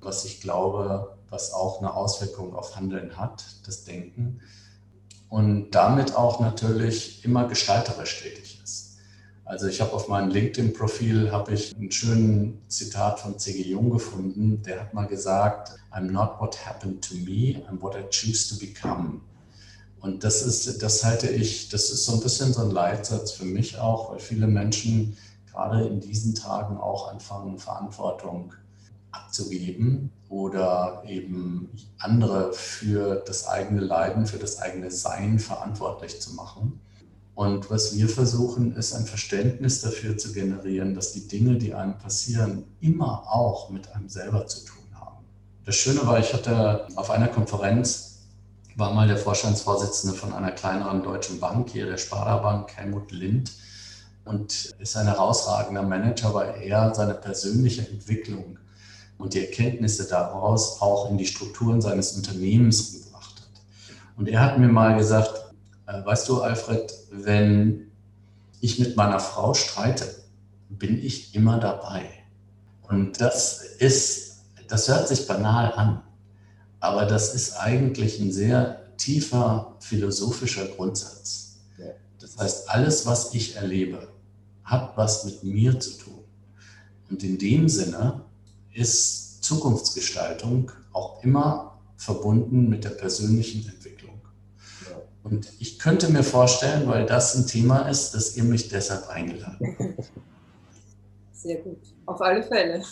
was 0.00 0.24
ich 0.24 0.40
glaube, 0.40 1.16
was 1.28 1.52
auch 1.52 1.80
eine 1.80 1.94
Auswirkung 1.94 2.54
auf 2.54 2.76
Handeln 2.76 3.16
hat, 3.16 3.44
das 3.66 3.84
Denken. 3.84 4.40
Und 5.28 5.70
damit 5.70 6.14
auch 6.14 6.40
natürlich 6.40 7.24
immer 7.24 7.48
gestalterisch 7.48 8.20
tätig 8.20 8.60
ist. 8.62 8.98
Also 9.44 9.66
ich 9.66 9.80
habe 9.80 9.92
auf 9.92 10.08
meinem 10.08 10.30
LinkedIn-Profil 10.30 11.32
habe 11.32 11.54
ich 11.54 11.74
einen 11.74 11.90
schönen 11.90 12.62
Zitat 12.68 13.20
von 13.20 13.38
C.G. 13.38 13.62
Jung 13.62 13.90
gefunden. 13.90 14.62
Der 14.62 14.80
hat 14.80 14.94
mal 14.94 15.06
gesagt, 15.06 15.74
I'm 15.90 16.10
not 16.10 16.40
what 16.40 16.64
happened 16.66 17.06
to 17.08 17.14
me, 17.14 17.62
I'm 17.68 17.80
what 17.80 17.96
I 17.96 18.04
choose 18.10 18.48
to 18.48 18.60
become. 18.60 19.20
Und 20.02 20.24
das 20.24 20.42
ist, 20.42 20.82
das 20.82 21.04
halte 21.04 21.28
ich, 21.28 21.68
das 21.68 21.90
ist 21.90 22.04
so 22.04 22.14
ein 22.14 22.20
bisschen 22.20 22.52
so 22.52 22.62
ein 22.62 22.72
Leitsatz 22.72 23.30
für 23.30 23.44
mich 23.44 23.78
auch, 23.78 24.10
weil 24.10 24.18
viele 24.18 24.48
Menschen 24.48 25.16
gerade 25.48 25.86
in 25.86 26.00
diesen 26.00 26.34
Tagen 26.34 26.76
auch 26.76 27.08
anfangen, 27.08 27.58
Verantwortung 27.58 28.52
abzugeben 29.12 30.10
oder 30.28 31.04
eben 31.06 31.70
andere 31.98 32.52
für 32.52 33.22
das 33.26 33.46
eigene 33.46 33.80
Leiden, 33.80 34.26
für 34.26 34.38
das 34.38 34.58
eigene 34.58 34.90
Sein 34.90 35.38
verantwortlich 35.38 36.20
zu 36.20 36.34
machen. 36.34 36.80
Und 37.36 37.70
was 37.70 37.96
wir 37.96 38.08
versuchen, 38.08 38.74
ist 38.74 38.94
ein 38.94 39.06
Verständnis 39.06 39.82
dafür 39.82 40.18
zu 40.18 40.32
generieren, 40.32 40.94
dass 40.94 41.12
die 41.12 41.28
Dinge, 41.28 41.58
die 41.58 41.74
einem 41.74 41.96
passieren, 41.96 42.64
immer 42.80 43.22
auch 43.32 43.70
mit 43.70 43.88
einem 43.94 44.08
selber 44.08 44.46
zu 44.48 44.64
tun 44.64 44.84
haben. 44.94 45.24
Das 45.64 45.76
Schöne 45.76 46.04
war, 46.06 46.18
ich 46.18 46.34
hatte 46.34 46.88
auf 46.96 47.10
einer 47.10 47.28
Konferenz 47.28 48.11
war 48.76 48.92
mal 48.92 49.06
der 49.06 49.16
Vorstandsvorsitzende 49.16 50.16
von 50.16 50.32
einer 50.32 50.52
kleineren 50.52 51.02
deutschen 51.02 51.40
Bank, 51.40 51.70
hier 51.70 51.86
der 51.86 51.98
Sparda-Bank, 51.98 52.76
Helmut 52.76 53.12
Lind, 53.12 53.52
und 54.24 54.72
ist 54.78 54.96
ein 54.96 55.06
herausragender 55.06 55.82
Manager, 55.82 56.32
weil 56.34 56.62
er 56.62 56.94
seine 56.94 57.14
persönliche 57.14 57.88
Entwicklung 57.88 58.58
und 59.18 59.34
die 59.34 59.46
Erkenntnisse 59.46 60.08
daraus 60.08 60.80
auch 60.80 61.10
in 61.10 61.18
die 61.18 61.26
Strukturen 61.26 61.80
seines 61.80 62.12
Unternehmens 62.12 62.92
gebracht 62.92 63.34
hat. 63.36 63.62
Und 64.16 64.28
er 64.28 64.40
hat 64.40 64.58
mir 64.58 64.68
mal 64.68 64.96
gesagt, 64.96 65.52
äh, 65.86 66.04
weißt 66.04 66.28
du, 66.28 66.42
Alfred, 66.42 66.92
wenn 67.10 67.90
ich 68.60 68.78
mit 68.78 68.96
meiner 68.96 69.18
Frau 69.18 69.54
streite, 69.54 70.06
bin 70.68 71.02
ich 71.02 71.34
immer 71.34 71.58
dabei. 71.58 72.08
Und 72.88 73.20
das 73.20 73.62
ist, 73.78 74.44
das 74.68 74.88
hört 74.88 75.08
sich 75.08 75.26
banal 75.26 75.72
an, 75.74 76.02
aber 76.82 77.06
das 77.06 77.32
ist 77.32 77.54
eigentlich 77.60 78.18
ein 78.18 78.32
sehr 78.32 78.96
tiefer 78.96 79.76
philosophischer 79.78 80.66
Grundsatz. 80.66 81.60
Das 82.20 82.36
heißt, 82.36 82.70
alles, 82.70 83.06
was 83.06 83.32
ich 83.34 83.54
erlebe, 83.54 84.08
hat 84.64 84.96
was 84.96 85.24
mit 85.24 85.44
mir 85.44 85.78
zu 85.78 85.92
tun. 85.92 86.24
Und 87.08 87.22
in 87.22 87.38
dem 87.38 87.68
Sinne 87.68 88.24
ist 88.72 89.44
Zukunftsgestaltung 89.44 90.72
auch 90.92 91.22
immer 91.22 91.78
verbunden 91.96 92.68
mit 92.68 92.82
der 92.82 92.90
persönlichen 92.90 93.64
Entwicklung. 93.68 94.20
Und 95.22 95.52
ich 95.60 95.78
könnte 95.78 96.08
mir 96.10 96.24
vorstellen, 96.24 96.88
weil 96.88 97.06
das 97.06 97.36
ein 97.36 97.46
Thema 97.46 97.88
ist, 97.88 98.10
dass 98.10 98.36
ihr 98.36 98.42
mich 98.42 98.70
deshalb 98.70 99.08
eingeladen 99.08 99.76
habt. 99.78 100.10
Sehr 101.32 101.60
gut, 101.62 101.78
auf 102.06 102.20
alle 102.20 102.42
Fälle. 102.42 102.82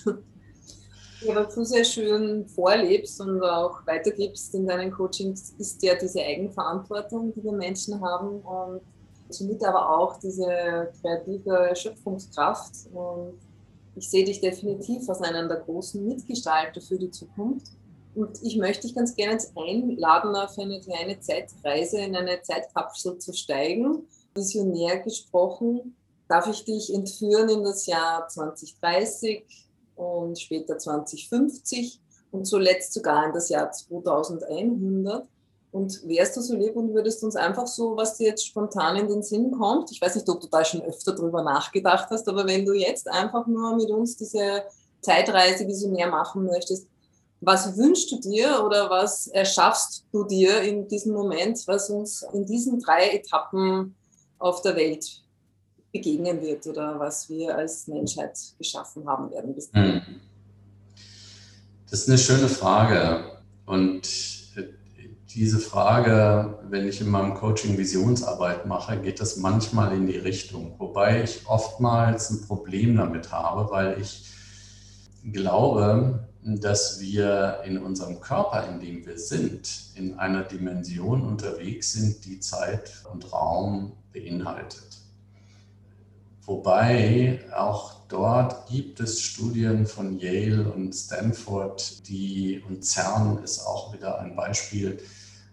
Ja, 1.23 1.35
was 1.35 1.55
du 1.55 1.65
sehr 1.65 1.85
schön 1.85 2.47
vorlebst 2.49 3.21
und 3.21 3.43
auch 3.43 3.87
weitergibst 3.87 4.55
in 4.55 4.67
deinen 4.67 4.91
Coachings, 4.91 5.55
ist 5.59 5.83
ja 5.83 5.95
diese 5.95 6.23
Eigenverantwortung, 6.23 7.35
die 7.35 7.45
wir 7.45 7.53
Menschen 7.53 8.01
haben 8.01 8.41
und 8.41 8.81
somit 9.29 9.63
aber 9.65 9.99
auch 9.99 10.19
diese 10.19 10.91
kreative 11.01 11.73
Schöpfungskraft. 11.77 12.73
Und 12.95 13.39
ich 13.97 14.09
sehe 14.09 14.25
dich 14.25 14.41
definitiv 14.41 15.09
als 15.09 15.21
einen 15.21 15.49
der 15.49 15.59
großen 15.59 16.07
Mitgestalter 16.07 16.81
für 16.81 16.99
die 16.99 17.11
Zukunft. 17.11 17.73
Und 18.15 18.43
ich 18.43 18.57
möchte 18.57 18.87
dich 18.87 18.97
ganz 18.97 19.15
gerne 19.15 19.39
einladen, 19.57 20.35
auf 20.35 20.59
eine 20.59 20.81
kleine 20.81 21.21
Zeitreise 21.21 21.99
in 21.99 22.17
eine 22.17 22.41
Zeitkapsel 22.43 23.19
zu 23.19 23.33
steigen. 23.35 24.07
Visionär 24.35 25.01
gesprochen, 25.01 25.97
darf 26.29 26.49
ich 26.49 26.65
dich 26.65 26.95
entführen 26.95 27.49
in 27.51 27.63
das 27.63 27.87
Jahr 27.87 28.27
2030, 28.27 29.45
und 30.01 30.41
später 30.41 30.79
2050 30.79 32.01
und 32.31 32.47
zuletzt 32.47 32.95
sogar 32.95 33.27
in 33.27 33.33
das 33.33 33.49
Jahr 33.49 33.71
2100. 33.71 35.27
Und 35.73 36.01
wärst 36.09 36.37
du 36.37 36.41
so 36.41 36.57
lieb 36.57 36.75
und 36.75 36.95
würdest 36.95 37.23
uns 37.23 37.37
einfach 37.37 37.69
so, 37.69 37.97
was 37.97 38.17
dir 38.17 38.29
jetzt 38.29 38.45
spontan 38.45 38.97
in 38.97 39.09
den 39.09 39.23
Sinn 39.23 39.53
kommt, 39.53 39.93
ich 39.93 40.01
weiß 40.01 40.17
nicht, 40.17 40.29
ob 40.29 40.41
du 40.41 40.49
da 40.49 40.65
schon 40.65 40.83
öfter 40.83 41.15
drüber 41.15 41.43
nachgedacht 41.43 42.09
hast, 42.11 42.29
aber 42.29 42.45
wenn 42.47 42.65
du 42.65 42.73
jetzt 42.73 43.09
einfach 43.09 43.47
nur 43.47 43.77
mit 43.77 43.89
uns 43.89 44.17
diese 44.17 44.65
Zeitreise 45.01 45.69
visionär 45.69 46.09
machen 46.09 46.45
möchtest, 46.45 46.89
was 47.41 47.77
wünschst 47.77 48.11
du 48.11 48.19
dir 48.19 48.65
oder 48.67 48.91
was 48.91 49.29
erschaffst 49.29 50.05
du 50.13 50.25
dir 50.25 50.61
in 50.63 50.89
diesem 50.89 51.15
Moment, 51.15 51.63
was 51.69 51.89
uns 51.89 52.27
in 52.33 52.45
diesen 52.45 52.81
drei 52.81 53.11
Etappen 53.11 53.95
auf 54.41 54.63
der 54.63 54.75
Welt 54.75 55.23
begegnen 55.93 56.41
wird 56.41 56.67
oder 56.67 56.99
was 56.99 57.29
wir 57.29 57.57
als 57.57 57.87
Menschheit 57.89 58.39
geschaffen 58.59 59.07
haben 59.09 59.31
werden. 59.31 59.55
Hm. 59.73 60.01
Das 61.91 62.01
ist 62.01 62.09
eine 62.09 62.19
schöne 62.19 62.49
Frage. 62.49 63.25
Und 63.67 64.09
diese 65.35 65.59
Frage, 65.59 66.59
wenn 66.69 66.89
ich 66.89 67.01
in 67.01 67.09
meinem 67.09 67.35
Coaching 67.35 67.79
Visionsarbeit 67.79 68.67
mache, 68.67 68.99
geht 69.01 69.21
das 69.21 69.37
manchmal 69.37 69.95
in 69.97 70.07
die 70.07 70.19
Richtung. 70.19 70.75
Wobei 70.79 71.23
ich 71.23 71.47
oftmals 71.47 72.31
ein 72.31 72.43
Problem 72.43 72.97
damit 72.97 73.31
habe, 73.31 73.71
weil 73.71 74.01
ich 74.01 74.25
glaube, 75.33 76.29
dass 76.43 77.01
wir 77.01 77.61
in 77.65 77.79
unserem 77.79 78.21
Körper, 78.21 78.67
in 78.69 78.81
dem 78.81 79.07
wir 79.07 79.19
sind, 79.19 79.69
in 79.95 80.19
einer 80.19 80.43
Dimension 80.43 81.23
unterwegs 81.23 81.93
sind, 81.93 82.25
die 82.25 82.41
Zeit 82.41 83.05
und 83.13 83.33
Raum 83.33 83.93
beinhaltet. 84.13 85.00
Wobei 86.51 87.45
auch 87.55 88.09
dort 88.09 88.69
gibt 88.69 88.99
es 88.99 89.21
Studien 89.21 89.87
von 89.87 90.19
Yale 90.19 90.69
und 90.69 90.93
Stanford, 90.93 92.09
die 92.09 92.61
und 92.67 92.85
CERN 92.85 93.39
ist 93.45 93.61
auch 93.61 93.95
wieder 93.95 94.19
ein 94.19 94.35
Beispiel, 94.35 94.99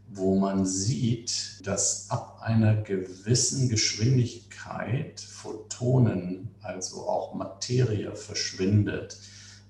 wo 0.09 0.39
man 0.39 0.65
sieht, 0.65 1.61
dass 1.67 2.09
ab 2.09 2.39
einer 2.41 2.77
gewissen 2.77 3.69
Geschwindigkeit 3.69 5.19
Photonen, 5.19 6.55
also 6.63 7.07
auch 7.07 7.35
Materie, 7.35 8.15
verschwindet 8.15 9.19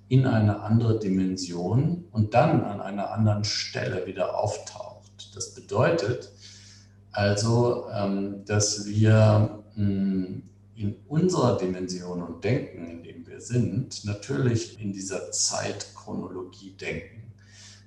in 0.08 0.26
eine 0.26 0.62
andere 0.62 0.98
Dimension 0.98 2.06
und 2.14 2.36
dann 2.36 2.64
an 2.64 2.80
einer 2.80 3.12
anderen 3.12 3.44
Stelle 3.44 4.06
wieder 4.06 4.40
auftaucht. 4.40 5.36
Das 5.36 5.54
bedeutet 5.54 6.32
also, 7.12 7.90
ähm, 7.94 8.46
dass 8.46 8.86
wir 8.86 9.66
hm, 9.74 10.44
in 10.78 10.96
unserer 11.08 11.58
Dimension 11.58 12.22
und 12.22 12.44
Denken, 12.44 12.88
in 12.88 13.04
dem 13.04 13.28
wir 13.28 13.42
sind, 13.42 14.06
natürlich 14.06 14.80
in 14.80 14.94
dieser 14.94 15.32
Zeitchronologie 15.32 16.76
denken. 16.78 17.34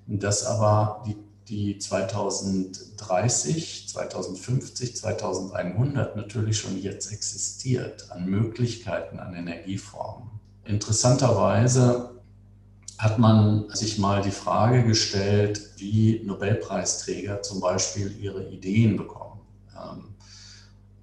Das 0.07 0.44
aber 0.44 1.05
die 1.07 1.16
die 1.50 1.79
2030, 1.79 3.88
2050, 3.88 4.96
2100 4.96 6.16
natürlich 6.16 6.59
schon 6.59 6.81
jetzt 6.81 7.12
existiert 7.12 8.11
an 8.12 8.26
Möglichkeiten, 8.26 9.18
an 9.18 9.35
Energieformen. 9.35 10.31
Interessanterweise 10.64 12.22
hat 12.98 13.18
man 13.18 13.68
sich 13.70 13.98
mal 13.98 14.22
die 14.22 14.31
Frage 14.31 14.85
gestellt, 14.85 15.72
wie 15.79 16.22
Nobelpreisträger 16.24 17.42
zum 17.42 17.61
Beispiel 17.61 18.16
ihre 18.20 18.48
Ideen 18.48 18.96
bekommen. 18.96 19.40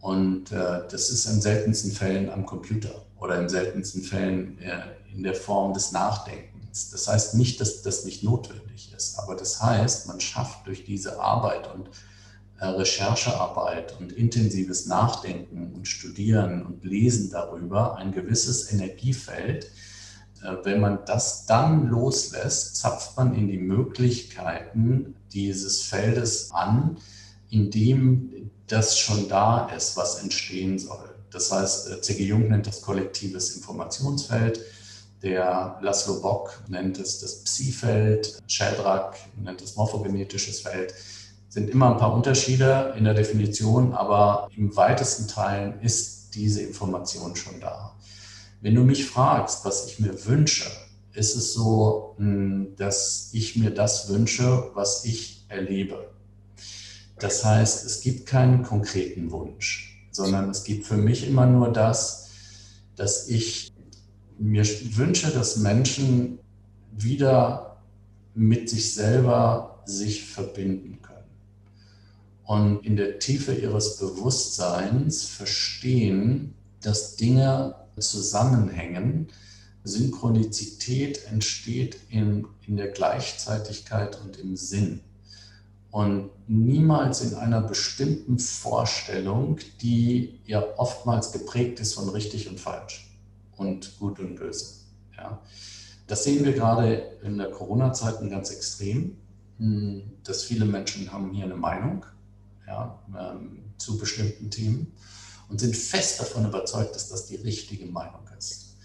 Und 0.08 0.54
äh, 0.54 0.84
das 0.90 1.10
ist 1.10 1.26
in 1.26 1.42
seltensten 1.42 1.92
Fällen 1.92 2.30
am 2.30 2.46
Computer 2.46 3.04
oder 3.20 3.42
in 3.42 3.50
seltensten 3.50 4.02
Fällen 4.02 4.58
äh, 4.60 4.80
in 5.14 5.22
der 5.22 5.34
Form 5.34 5.74
des 5.74 5.92
Nachdenkens. 5.92 6.92
Das 6.92 7.10
heißt 7.10 7.36
nicht, 7.36 7.60
dass 7.60 7.82
das 7.82 8.06
nicht 8.06 8.24
notwendig 8.24 8.94
ist, 8.96 9.20
aber 9.20 9.36
das 9.36 9.62
heißt, 9.62 10.08
man 10.08 10.22
schafft 10.22 10.66
durch 10.66 10.86
diese 10.86 11.20
Arbeit 11.20 11.70
und 11.76 11.90
äh, 12.58 12.68
Recherchearbeit 12.68 14.00
und 14.00 14.14
intensives 14.14 14.86
Nachdenken 14.86 15.74
und 15.76 15.90
Studieren 15.90 16.66
und 16.66 16.86
Lesen 16.86 17.30
darüber 17.30 17.98
ein 17.98 18.14
gewisses 18.14 18.72
Energiefeld. 18.72 19.70
Wenn 20.64 20.80
man 20.80 21.00
das 21.06 21.48
dann 21.48 21.88
loslässt, 21.88 22.78
zapft 22.78 23.18
man 23.18 23.34
in 23.34 23.48
die 23.48 23.58
Möglichkeiten 23.58 25.16
dieses 25.34 25.82
Feldes 25.82 26.52
an, 26.52 26.98
in 27.50 27.72
dem 27.72 28.37
das 28.68 28.98
schon 28.98 29.28
da 29.30 29.70
ist, 29.76 29.98
was 29.98 30.22
entstehen 30.22 30.78
soll. 30.78 31.16
Das 31.32 31.52
heißt, 31.52 32.04
C.G. 32.04 32.24
Jung 32.24 32.50
nennt 32.50 32.68
das 32.68 32.82
kollektives 32.82 33.56
Informationsfeld. 33.56 34.62
Der 35.24 35.78
Laszlo 35.82 36.22
Bock 36.22 36.62
nennt 36.68 37.00
es 37.00 37.20
das 37.20 37.44
Psi-Feld, 37.44 38.40
Sheldrak 38.48 39.16
nennt 39.36 39.62
es 39.62 39.76
morphogenetisches 39.76 40.62
Feld. 40.62 40.94
Sind 41.50 41.70
immer 41.70 41.92
ein 41.92 41.98
paar 41.98 42.14
Unterschiede 42.14 42.94
in 42.98 43.04
der 43.04 43.14
Definition, 43.14 43.94
aber 43.94 44.50
im 44.56 44.76
weitesten 44.76 45.28
Teilen 45.28 45.82
ist 45.82 46.36
diese 46.36 46.62
Information 46.62 47.36
schon 47.36 47.60
da. 47.60 47.96
Wenn 48.62 48.76
du 48.76 48.84
mich 48.84 49.06
fragst, 49.06 49.66
was 49.66 49.88
ich 49.88 50.00
mir 50.00 50.26
wünsche, 50.26 50.70
ist 51.14 51.36
es 51.36 51.54
so, 51.54 52.16
hm, 52.18 52.76
dass 52.78 53.30
ich 53.34 53.56
mir 53.56 53.72
das 53.72 54.10
wünsche, 54.10 54.70
was 54.76 55.04
ich 55.06 55.46
erlebe. 55.50 56.10
Das 57.20 57.44
heißt, 57.44 57.86
es 57.86 58.02
gibt 58.02 58.28
keinen 58.28 58.64
konkreten 58.64 59.32
Wunsch, 59.32 60.08
sondern 60.12 60.50
es 60.50 60.64
gibt 60.64 60.86
für 60.86 60.98
mich 60.98 61.28
immer 61.28 61.46
nur 61.46 61.72
das, 61.72 62.30
dass 62.96 63.28
ich 63.28 63.72
mir 64.38 64.64
wünsche, 64.96 65.32
dass 65.32 65.58
Menschen 65.58 66.40
wieder 66.92 67.78
mit 68.36 68.70
sich 68.70 68.94
selber 68.94 69.82
sich 69.86 70.26
verbinden 70.26 71.02
können 71.02 71.18
und 72.44 72.86
in 72.86 72.96
der 72.96 73.20
Tiefe 73.20 73.54
ihres 73.54 73.98
Bewusstseins 73.98 75.24
verstehen, 75.26 76.54
dass 76.82 77.16
Dinge 77.16 77.76
zusammenhängen. 78.00 79.28
Synchronizität 79.84 81.26
entsteht 81.32 81.98
in, 82.10 82.46
in 82.68 82.78
der 82.78 82.90
Gleichzeitigkeit 82.90 84.20
und 84.22 84.38
im 84.38 84.56
Sinn 84.56 85.02
und 85.98 86.30
niemals 86.46 87.22
in 87.22 87.34
einer 87.34 87.60
bestimmten 87.60 88.38
Vorstellung, 88.38 89.58
die 89.82 90.40
ja 90.46 90.64
oftmals 90.78 91.32
geprägt 91.32 91.80
ist 91.80 91.96
von 91.96 92.10
richtig 92.10 92.48
und 92.48 92.60
falsch 92.60 93.18
und 93.56 93.98
gut 93.98 94.20
und 94.20 94.36
böse. 94.36 94.76
Ja. 95.18 95.42
Das 96.06 96.24
sehen 96.24 96.46
wir 96.46 96.54
gerade 96.54 97.18
in 97.24 97.40
der 97.40 97.50
Corona-Zeit 97.50 98.20
ganz 98.30 98.52
extrem, 98.52 99.18
hm, 99.58 100.04
dass 100.24 100.44
viele 100.44 100.66
Menschen 100.66 101.12
haben 101.12 101.34
hier 101.34 101.46
eine 101.46 101.56
Meinung 101.56 102.06
ja, 102.68 103.00
ähm, 103.20 103.64
zu 103.80 103.98
bestimmten 103.98 104.52
Themen 104.52 104.94
und 105.50 105.60
sind 105.60 105.76
fest 105.76 106.20
davon 106.20 106.46
überzeugt, 106.46 106.94
dass 106.94 107.10
das 107.10 107.26
die 107.26 107.38
richtige 107.38 107.88
Meinung 107.88 108.22
ist 108.38 108.76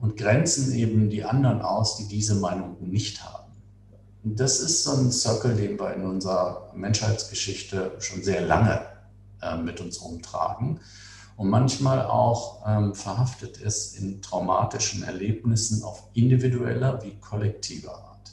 und 0.00 0.16
grenzen 0.16 0.72
eben 0.72 1.10
die 1.10 1.22
anderen 1.22 1.60
aus, 1.60 1.98
die 1.98 2.08
diese 2.08 2.36
Meinung 2.36 2.78
nicht 2.80 3.22
haben. 3.22 3.41
Das 4.24 4.60
ist 4.60 4.84
so 4.84 4.92
ein 4.92 5.10
Circle, 5.10 5.56
den 5.56 5.80
wir 5.80 5.94
in 5.94 6.04
unserer 6.04 6.70
Menschheitsgeschichte 6.76 7.96
schon 7.98 8.22
sehr 8.22 8.42
lange 8.42 8.86
äh, 9.42 9.56
mit 9.56 9.80
uns 9.80 10.00
rumtragen 10.00 10.78
und 11.36 11.48
manchmal 11.50 12.06
auch 12.06 12.62
ähm, 12.64 12.94
verhaftet 12.94 13.56
ist 13.56 13.96
in 13.96 14.22
traumatischen 14.22 15.02
Erlebnissen 15.02 15.82
auf 15.82 16.04
individueller 16.14 17.02
wie 17.02 17.18
kollektiver 17.18 17.94
Art. 17.94 18.32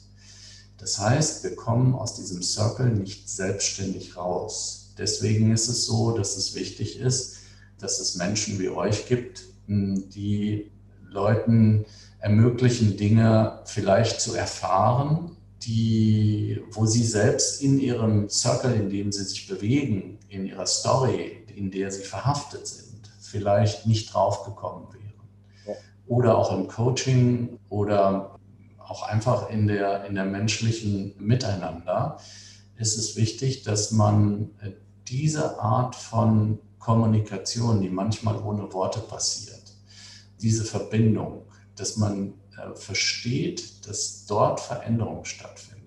Das 0.78 1.00
heißt, 1.00 1.42
wir 1.42 1.56
kommen 1.56 1.96
aus 1.96 2.14
diesem 2.14 2.42
Circle 2.42 2.90
nicht 2.90 3.28
selbstständig 3.28 4.16
raus. 4.16 4.94
Deswegen 4.96 5.52
ist 5.52 5.66
es 5.66 5.86
so, 5.86 6.16
dass 6.16 6.36
es 6.36 6.54
wichtig 6.54 7.00
ist, 7.00 7.38
dass 7.78 7.98
es 7.98 8.14
Menschen 8.14 8.60
wie 8.60 8.68
euch 8.68 9.08
gibt, 9.08 9.42
die 9.66 10.70
Leuten 11.02 11.84
ermöglichen, 12.20 12.96
Dinge 12.96 13.62
vielleicht 13.64 14.20
zu 14.20 14.34
erfahren 14.34 15.36
die, 15.62 16.62
wo 16.70 16.86
sie 16.86 17.04
selbst 17.04 17.62
in 17.62 17.78
ihrem 17.78 18.28
Circle, 18.28 18.74
in 18.74 18.88
dem 18.88 19.12
sie 19.12 19.24
sich 19.24 19.46
bewegen, 19.46 20.18
in 20.28 20.46
ihrer 20.46 20.66
Story, 20.66 21.44
in 21.54 21.70
der 21.70 21.90
sie 21.90 22.02
verhaftet 22.02 22.66
sind, 22.66 23.10
vielleicht 23.20 23.86
nicht 23.86 24.14
draufgekommen 24.14 24.92
wären. 24.92 25.76
Oder 26.06 26.38
auch 26.38 26.52
im 26.56 26.66
Coaching 26.66 27.58
oder 27.68 28.36
auch 28.78 29.04
einfach 29.04 29.48
in 29.50 29.68
der, 29.68 30.04
in 30.06 30.16
der 30.16 30.24
menschlichen 30.24 31.14
Miteinander 31.18 32.18
ist 32.76 32.96
es 32.96 33.14
wichtig, 33.14 33.62
dass 33.62 33.92
man 33.92 34.50
äh, 34.60 34.72
diese 35.06 35.60
Art 35.60 35.94
von 35.94 36.58
Kommunikation, 36.78 37.82
die 37.82 37.90
manchmal 37.90 38.38
ohne 38.38 38.72
Worte 38.72 39.00
passiert, 39.00 39.62
diese 40.40 40.64
Verbindung, 40.64 41.42
dass 41.76 41.96
man 41.96 42.34
äh, 42.60 42.74
versteht, 42.74 43.86
dass 43.88 44.26
dort 44.26 44.60
Veränderung 44.60 45.24
stattfindet. 45.24 45.80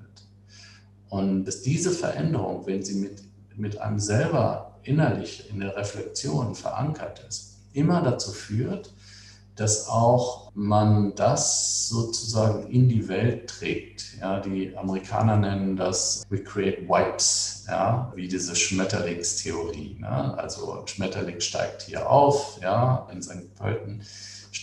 Und 1.10 1.46
dass 1.46 1.62
diese 1.62 1.92
Veränderung, 1.92 2.66
wenn 2.66 2.84
sie 2.84 2.96
mit, 2.96 3.24
mit 3.56 3.78
einem 3.78 4.00
selber 4.00 4.80
innerlich 4.84 5.50
in 5.50 5.60
der 5.60 5.76
Reflexion 5.76 6.56
verankert 6.56 7.24
ist, 7.28 7.58
immer 7.74 8.02
dazu 8.02 8.32
führt, 8.32 8.94
dass 9.56 9.88
auch 9.88 10.52
man 10.56 11.14
das 11.16 11.88
sozusagen 11.88 12.68
in 12.72 12.90
die 12.90 13.08
Welt 13.08 13.50
trägt. 13.50 14.18
Ja, 14.20 14.40
die 14.40 14.76
Amerikaner 14.76 15.38
nennen 15.38 15.76
das 15.76 16.24
We 16.30 16.44
Create 16.44 16.88
Wipes, 16.88 17.66
ja, 17.68 18.12
wie 18.16 18.28
diese 18.28 18.56
Schmetterlingstheorie. 18.56 19.98
Ne? 20.00 20.38
Also 20.38 20.80
ein 20.80 20.88
Schmetterling 20.88 21.40
steigt 21.40 21.84
hier 21.84 22.10
auf, 22.10 22.60
ja, 22.62 23.08
in 23.12 23.22
St. 23.22 23.54
Pölten 23.56 24.02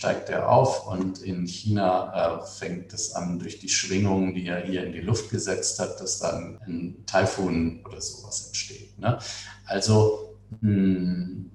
steigt 0.01 0.29
er 0.29 0.49
auf 0.49 0.87
und 0.87 1.21
in 1.21 1.45
China 1.45 2.41
äh, 2.41 2.43
fängt 2.43 2.91
es 2.91 3.13
an 3.13 3.37
durch 3.37 3.59
die 3.59 3.69
Schwingungen, 3.69 4.33
die 4.33 4.47
er 4.47 4.65
hier 4.65 4.83
in 4.83 4.93
die 4.93 4.99
Luft 4.99 5.29
gesetzt 5.29 5.77
hat, 5.77 6.01
dass 6.01 6.17
dann 6.17 6.57
ein 6.65 7.03
Taifun 7.05 7.85
oder 7.85 8.01
sowas 8.01 8.47
entsteht. 8.47 8.97
Ne? 8.97 9.19
Also, 9.67 10.39
mh, 10.61 10.69
hm, 10.71 11.51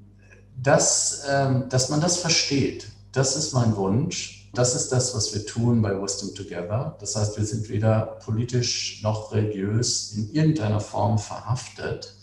das, 0.62 1.24
äh, 1.24 1.66
dass 1.68 1.88
man 1.88 2.00
das 2.00 2.18
versteht, 2.18 2.86
das 3.10 3.34
ist 3.34 3.52
mein 3.52 3.74
Wunsch. 3.74 4.48
Das 4.54 4.76
ist 4.76 4.92
das, 4.92 5.12
was 5.16 5.34
wir 5.34 5.44
tun 5.44 5.82
bei 5.82 6.00
Wisdom 6.00 6.32
Together. 6.36 6.96
Das 7.00 7.16
heißt, 7.16 7.36
wir 7.36 7.44
sind 7.44 7.68
weder 7.68 8.18
politisch 8.24 9.02
noch 9.02 9.32
religiös 9.32 10.12
in 10.12 10.32
irgendeiner 10.32 10.80
Form 10.80 11.18
verhaftet 11.18 12.14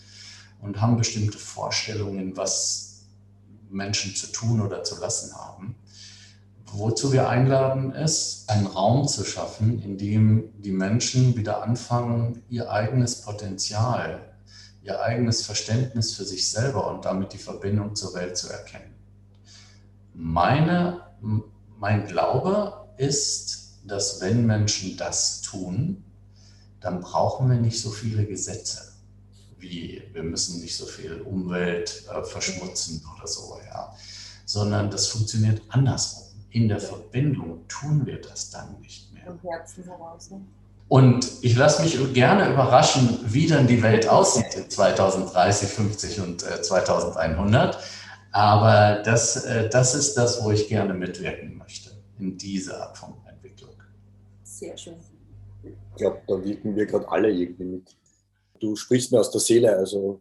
und 0.62 0.80
haben 0.80 0.96
bestimmte 0.96 1.36
Vorstellungen, 1.36 2.34
was 2.34 3.02
Menschen 3.68 4.16
zu 4.16 4.28
tun 4.28 4.62
oder 4.62 4.82
zu 4.84 4.98
lassen 4.98 5.34
haben, 5.34 5.76
Wozu 6.72 7.12
wir 7.12 7.28
einladen, 7.28 7.92
ist, 7.92 8.50
einen 8.50 8.66
Raum 8.66 9.06
zu 9.06 9.24
schaffen, 9.24 9.80
in 9.82 9.96
dem 9.96 10.50
die 10.60 10.72
Menschen 10.72 11.36
wieder 11.36 11.62
anfangen, 11.62 12.42
ihr 12.48 12.70
eigenes 12.70 13.22
Potenzial, 13.22 14.34
ihr 14.82 15.00
eigenes 15.00 15.42
Verständnis 15.42 16.14
für 16.14 16.24
sich 16.24 16.50
selber 16.50 16.92
und 16.92 17.04
damit 17.04 17.32
die 17.32 17.38
Verbindung 17.38 17.94
zur 17.94 18.14
Welt 18.14 18.36
zu 18.36 18.48
erkennen. 18.48 18.94
Meine, 20.14 21.00
mein 21.78 22.06
Glaube 22.06 22.88
ist, 22.96 23.78
dass 23.84 24.20
wenn 24.20 24.46
Menschen 24.46 24.96
das 24.96 25.42
tun, 25.42 26.02
dann 26.80 27.00
brauchen 27.00 27.48
wir 27.50 27.56
nicht 27.56 27.80
so 27.80 27.90
viele 27.90 28.26
Gesetze, 28.26 28.92
wie 29.58 30.02
wir 30.12 30.22
müssen 30.22 30.60
nicht 30.60 30.76
so 30.76 30.86
viel 30.86 31.20
Umwelt 31.22 32.04
äh, 32.12 32.22
verschmutzen 32.24 33.02
oder 33.16 33.26
so, 33.26 33.58
ja, 33.66 33.94
sondern 34.44 34.90
das 34.90 35.06
funktioniert 35.06 35.62
andersrum 35.68 36.23
in 36.54 36.68
der 36.68 36.78
Verbindung 36.78 37.66
tun 37.66 38.06
wir 38.06 38.20
das 38.20 38.50
dann 38.50 38.80
nicht 38.80 39.12
mehr. 39.12 39.24
Vom 39.24 39.40
Herzen 39.40 39.82
heraus. 39.84 40.30
Ne? 40.30 40.40
Und 40.86 41.28
ich 41.42 41.56
lasse 41.56 41.82
mich 41.82 42.14
gerne 42.14 42.52
überraschen, 42.52 43.18
wie 43.24 43.48
dann 43.48 43.66
die 43.66 43.82
Welt 43.82 44.08
aussieht 44.08 44.54
in 44.54 44.70
2030, 44.70 45.68
50 45.68 46.20
und 46.20 46.42
äh, 46.44 46.62
2100. 46.62 47.78
Aber 48.30 49.02
das, 49.02 49.44
äh, 49.44 49.68
das 49.68 49.96
ist 49.96 50.14
das, 50.14 50.44
wo 50.44 50.52
ich 50.52 50.68
gerne 50.68 50.94
mitwirken 50.94 51.58
möchte, 51.58 51.90
in 52.20 52.38
dieser 52.38 52.82
Art 52.82 52.98
von 52.98 53.14
Entwicklung. 53.28 53.74
Sehr 54.44 54.76
schön. 54.76 54.94
Ich 55.64 55.96
glaube, 55.96 56.20
da 56.28 56.44
wirken 56.44 56.76
wir 56.76 56.86
gerade 56.86 57.08
alle 57.08 57.30
irgendwie 57.30 57.64
mit. 57.64 57.96
Du 58.60 58.76
sprichst 58.76 59.10
mir 59.10 59.18
aus 59.18 59.30
der 59.32 59.40
Seele, 59.40 59.76
also 59.76 60.20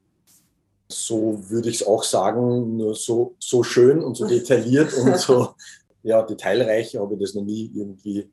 so 0.88 1.40
würde 1.50 1.70
ich 1.70 1.82
es 1.82 1.88
auch 1.88 2.04
sagen, 2.04 2.78
nur 2.78 2.96
so, 2.96 3.36
so 3.38 3.62
schön 3.62 4.04
und 4.04 4.16
so 4.16 4.28
detailliert 4.28 4.94
und 4.94 5.18
so 5.18 5.54
ja, 6.04 6.22
detailreich 6.22 6.96
habe 6.96 7.16
ich 7.16 7.22
das 7.22 7.34
noch 7.34 7.44
nie 7.44 7.72
irgendwie 7.74 8.30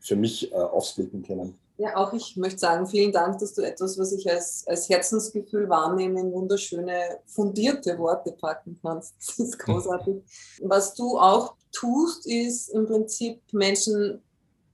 für 0.00 0.16
mich 0.16 0.50
äh, 0.52 0.54
ausblicken 0.54 1.22
können. 1.22 1.58
Ja, 1.78 1.96
auch 1.96 2.14
ich 2.14 2.36
möchte 2.36 2.58
sagen, 2.58 2.86
vielen 2.86 3.12
Dank, 3.12 3.38
dass 3.38 3.52
du 3.52 3.60
etwas, 3.60 3.98
was 3.98 4.12
ich 4.12 4.30
als, 4.30 4.66
als 4.66 4.88
Herzensgefühl 4.88 5.68
wahrnehme, 5.68 6.20
in 6.20 6.32
wunderschöne, 6.32 7.18
fundierte 7.26 7.98
Worte 7.98 8.32
packen 8.32 8.78
kannst. 8.80 9.14
Das 9.18 9.38
ist 9.38 9.58
großartig. 9.58 10.22
Was 10.62 10.94
du 10.94 11.18
auch 11.18 11.54
tust, 11.72 12.26
ist 12.26 12.70
im 12.70 12.86
Prinzip 12.86 13.42
Menschen 13.52 14.22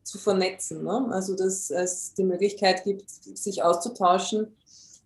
zu 0.05 0.19
vernetzen. 0.19 0.85
Ne? 0.85 1.09
Also, 1.11 1.35
dass 1.35 1.71
es 1.71 2.15
die 2.15 2.25
Möglichkeit 2.25 2.85
gibt, 2.85 3.11
sich 3.11 3.65
auszutauschen. 3.65 4.55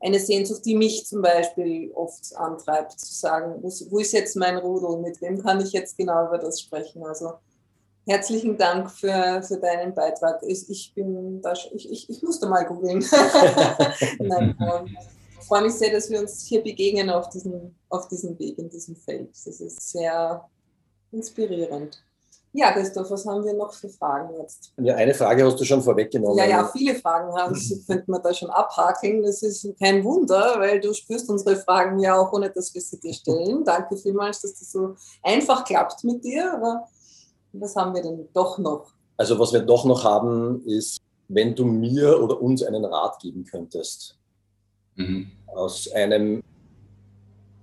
Eine 0.01 0.21
Sehnsucht, 0.21 0.65
die 0.65 0.75
mich 0.75 1.07
zum 1.07 1.23
Beispiel 1.23 1.91
oft 1.95 2.35
antreibt, 2.37 2.99
zu 2.99 3.15
sagen, 3.15 3.63
wo, 3.63 3.69
wo 3.91 3.99
ist 3.99 4.13
jetzt 4.13 4.37
mein 4.37 4.59
Rudel, 4.59 5.01
mit 5.01 5.21
wem 5.23 5.43
kann 5.43 5.61
ich 5.61 5.73
jetzt 5.73 5.97
genau 5.97 6.27
über 6.27 6.39
das 6.39 6.61
sprechen? 6.61 7.05
Also, 7.05 7.33
herzlichen 8.07 8.57
Dank 8.57 8.91
für, 8.91 9.43
für 9.43 9.59
deinen 9.59 9.95
Beitrag. 9.95 10.43
Ich, 10.47 10.69
ich 10.69 10.93
bin 10.95 11.41
da, 11.43 11.53
ich, 11.53 11.91
ich, 11.91 12.11
ich 12.11 12.23
musste 12.23 12.47
mal 12.47 12.65
googeln. 12.65 12.99
Nein, 14.19 14.57
ich 15.39 15.47
freue 15.47 15.63
mich 15.63 15.75
sehr, 15.75 15.93
dass 15.93 16.11
wir 16.11 16.21
uns 16.21 16.45
hier 16.47 16.63
begegnen 16.63 17.11
auf 17.11 17.29
diesem, 17.31 17.75
auf 17.89 18.09
diesem 18.09 18.39
Weg, 18.39 18.59
in 18.59 18.69
diesem 18.69 18.97
Feld. 18.97 19.31
Das 19.31 19.61
ist 19.61 19.91
sehr 19.91 20.49
inspirierend. 21.11 22.03
Ja, 22.59 22.73
Christoph, 22.73 23.11
was 23.11 23.27
haben 23.27 23.45
wir 23.45 23.53
noch 23.53 23.75
für 23.75 23.91
Fragen 23.91 24.35
jetzt? 24.41 24.73
Ja, 24.79 24.95
eine 24.95 25.13
Frage 25.13 25.45
hast 25.45 25.61
du 25.61 25.65
schon 25.65 25.83
vorweggenommen. 25.83 26.39
Ja, 26.39 26.47
ja, 26.47 26.67
viele 26.73 26.95
Fragen 26.95 27.31
haben, 27.37 27.55
könnte 27.87 28.11
man 28.11 28.23
da 28.23 28.33
schon 28.33 28.49
abhaken. 28.49 29.23
Das 29.23 29.43
ist 29.43 29.69
kein 29.79 30.03
Wunder, 30.03 30.55
weil 30.59 30.81
du 30.81 30.95
spürst 30.95 31.29
unsere 31.29 31.57
Fragen 31.57 31.99
ja 31.99 32.17
auch, 32.17 32.33
ohne 32.33 32.49
dass 32.49 32.73
wir 32.73 32.81
sie 32.81 32.99
dir 32.99 33.13
stellen. 33.13 33.63
Danke 33.63 33.99
vielmals, 33.99 34.41
dass 34.41 34.59
das 34.59 34.73
so 34.73 34.95
einfach 35.23 35.67
klappt 35.67 36.03
mit 36.05 36.25
dir. 36.25 36.51
Aber 36.55 36.89
was 37.53 37.77
haben 37.77 37.95
wir 37.95 38.01
denn 38.01 38.27
doch 38.33 38.57
noch? 38.57 38.87
Also 39.19 39.39
was 39.39 39.53
wir 39.53 39.61
doch 39.61 39.85
noch 39.85 40.05
haben, 40.05 40.65
ist, 40.65 41.03
wenn 41.29 41.55
du 41.55 41.67
mir 41.67 42.23
oder 42.23 42.41
uns 42.41 42.63
einen 42.63 42.87
Rat 42.87 43.19
geben 43.21 43.45
könntest. 43.45 44.17
Mhm. 44.95 45.31
Aus 45.47 45.93
einem, 45.93 46.43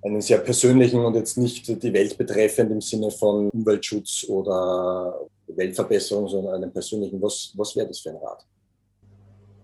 einem 0.04 0.22
sehr 0.22 0.40
persönlichen 0.40 1.04
und 1.04 1.16
jetzt 1.16 1.38
nicht 1.38 1.68
die 1.68 1.94
Welt 1.94 2.18
betreffend 2.18 2.72
im 2.72 2.82
Sinne 2.82 3.10
von 3.10 3.50
Umweltschutz 3.50 4.26
oder 4.28 5.20
Weltverbesserung, 5.48 6.28
sondern 6.28 6.56
einem 6.56 6.72
persönlichen. 6.72 7.22
Was, 7.22 7.54
was 7.56 7.76
wäre 7.76 7.88
das 7.88 8.00
für 8.00 8.10
ein 8.10 8.18
Rat? 8.18 8.46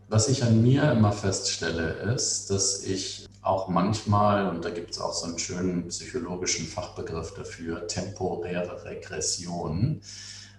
Was 0.08 0.28
ich 0.30 0.44
an 0.44 0.62
mir 0.62 0.92
immer 0.92 1.12
feststelle, 1.12 2.14
ist, 2.16 2.50
dass 2.50 2.84
ich 2.84 3.28
auch 3.42 3.68
manchmal, 3.68 4.50
und 4.50 4.66
da 4.66 4.70
gibt 4.70 4.92
es 4.92 5.00
auch 5.00 5.14
so 5.14 5.28
einen 5.28 5.40
schönen 5.40 5.88
psychologischen 5.88 6.66
Fachbegriff 6.66 7.34
dafür, 7.36 7.88
temporäre 7.88 8.86
Regression, 8.86 10.02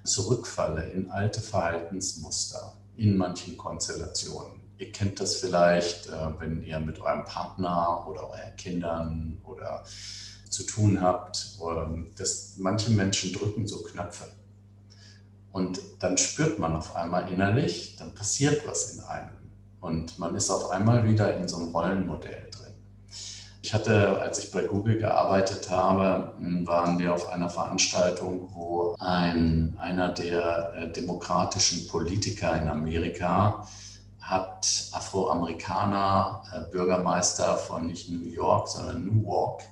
zurückfalle 0.04 0.90
in 0.90 1.10
alte 1.10 1.40
Verhaltensmuster 1.40 2.74
in 2.96 3.16
manchen 3.16 3.56
Konstellationen. 3.56 4.59
Ihr 4.80 4.92
kennt 4.92 5.20
das 5.20 5.36
vielleicht, 5.36 6.06
äh, 6.06 6.12
wenn 6.38 6.62
ihr 6.62 6.80
mit 6.80 7.00
eurem 7.02 7.24
Partner 7.26 8.06
oder 8.08 8.30
euren 8.30 8.56
Kindern 8.56 9.38
oder 9.44 9.84
zu 10.48 10.62
tun 10.62 11.02
habt, 11.02 11.58
ähm, 11.60 12.10
dass 12.16 12.54
manche 12.56 12.90
Menschen 12.90 13.34
drücken 13.34 13.68
so 13.68 13.82
Knöpfe. 13.82 14.24
Und 15.52 15.80
dann 15.98 16.16
spürt 16.16 16.58
man 16.58 16.74
auf 16.74 16.96
einmal 16.96 17.30
innerlich, 17.30 17.96
dann 17.96 18.14
passiert 18.14 18.66
was 18.66 18.94
in 18.94 19.00
einem. 19.00 19.52
Und 19.80 20.18
man 20.18 20.34
ist 20.34 20.48
auf 20.48 20.70
einmal 20.70 21.06
wieder 21.06 21.36
in 21.36 21.46
so 21.46 21.58
einem 21.58 21.76
Rollenmodell 21.76 22.48
drin. 22.50 22.72
Ich 23.60 23.74
hatte, 23.74 24.18
als 24.18 24.38
ich 24.38 24.50
bei 24.50 24.62
Google 24.62 24.98
gearbeitet 24.98 25.68
habe, 25.68 26.32
waren 26.64 26.98
wir 26.98 27.12
auf 27.12 27.28
einer 27.28 27.50
Veranstaltung, 27.50 28.48
wo 28.54 28.96
ein, 28.98 29.76
einer 29.78 30.08
der 30.08 30.72
äh, 30.74 30.90
demokratischen 30.90 31.86
Politiker 31.86 32.58
in 32.60 32.68
Amerika 32.68 33.66
hat 34.30 34.88
Afroamerikaner, 34.92 36.42
äh, 36.54 36.70
Bürgermeister 36.70 37.56
von 37.56 37.88
nicht 37.88 38.08
New 38.08 38.28
York, 38.28 38.68
sondern 38.68 39.04
Newark, 39.04 39.62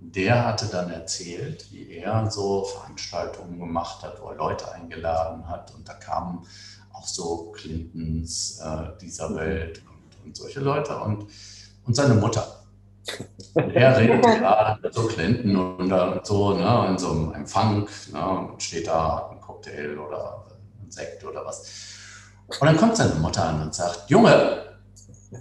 der 0.00 0.46
hatte 0.46 0.66
dann 0.66 0.90
erzählt, 0.90 1.70
wie 1.70 1.92
er 1.92 2.30
so 2.30 2.64
Veranstaltungen 2.64 3.58
gemacht 3.58 4.02
hat, 4.02 4.20
wo 4.22 4.30
er 4.30 4.36
Leute 4.36 4.72
eingeladen 4.72 5.46
hat 5.46 5.74
und 5.74 5.86
da 5.86 5.92
kamen 5.92 6.46
auch 6.94 7.06
so 7.06 7.52
Clintons 7.52 8.60
äh, 8.64 8.98
dieser 9.00 9.28
mhm. 9.28 9.36
Welt 9.36 9.82
und, 9.86 10.26
und, 10.26 10.36
solche 10.36 10.60
Leute 10.60 10.96
und, 10.96 11.26
und 11.84 11.94
seine 11.94 12.14
Mutter. 12.14 12.46
Und 13.52 13.70
er 13.74 13.98
redet 13.98 14.22
gerade 14.38 14.80
mit 14.80 14.94
so 14.94 15.06
Clinton 15.08 15.56
und, 15.56 15.92
und 15.92 16.26
so 16.26 16.54
ne, 16.54 16.86
in 16.88 16.98
so 16.98 17.10
einem 17.10 17.34
Empfang 17.34 17.86
ne, 18.12 18.28
und 18.28 18.62
steht 18.62 18.86
da, 18.86 19.16
hat 19.16 19.30
einen 19.30 19.40
Cocktail 19.40 19.98
oder 19.98 20.46
einen 20.80 20.90
Sekt 20.90 21.22
oder 21.24 21.44
was. 21.44 21.99
Und 22.58 22.66
dann 22.66 22.76
kommt 22.76 22.96
seine 22.96 23.14
Mutter 23.14 23.44
an 23.44 23.62
und 23.62 23.74
sagt, 23.74 24.10
Junge, 24.10 24.60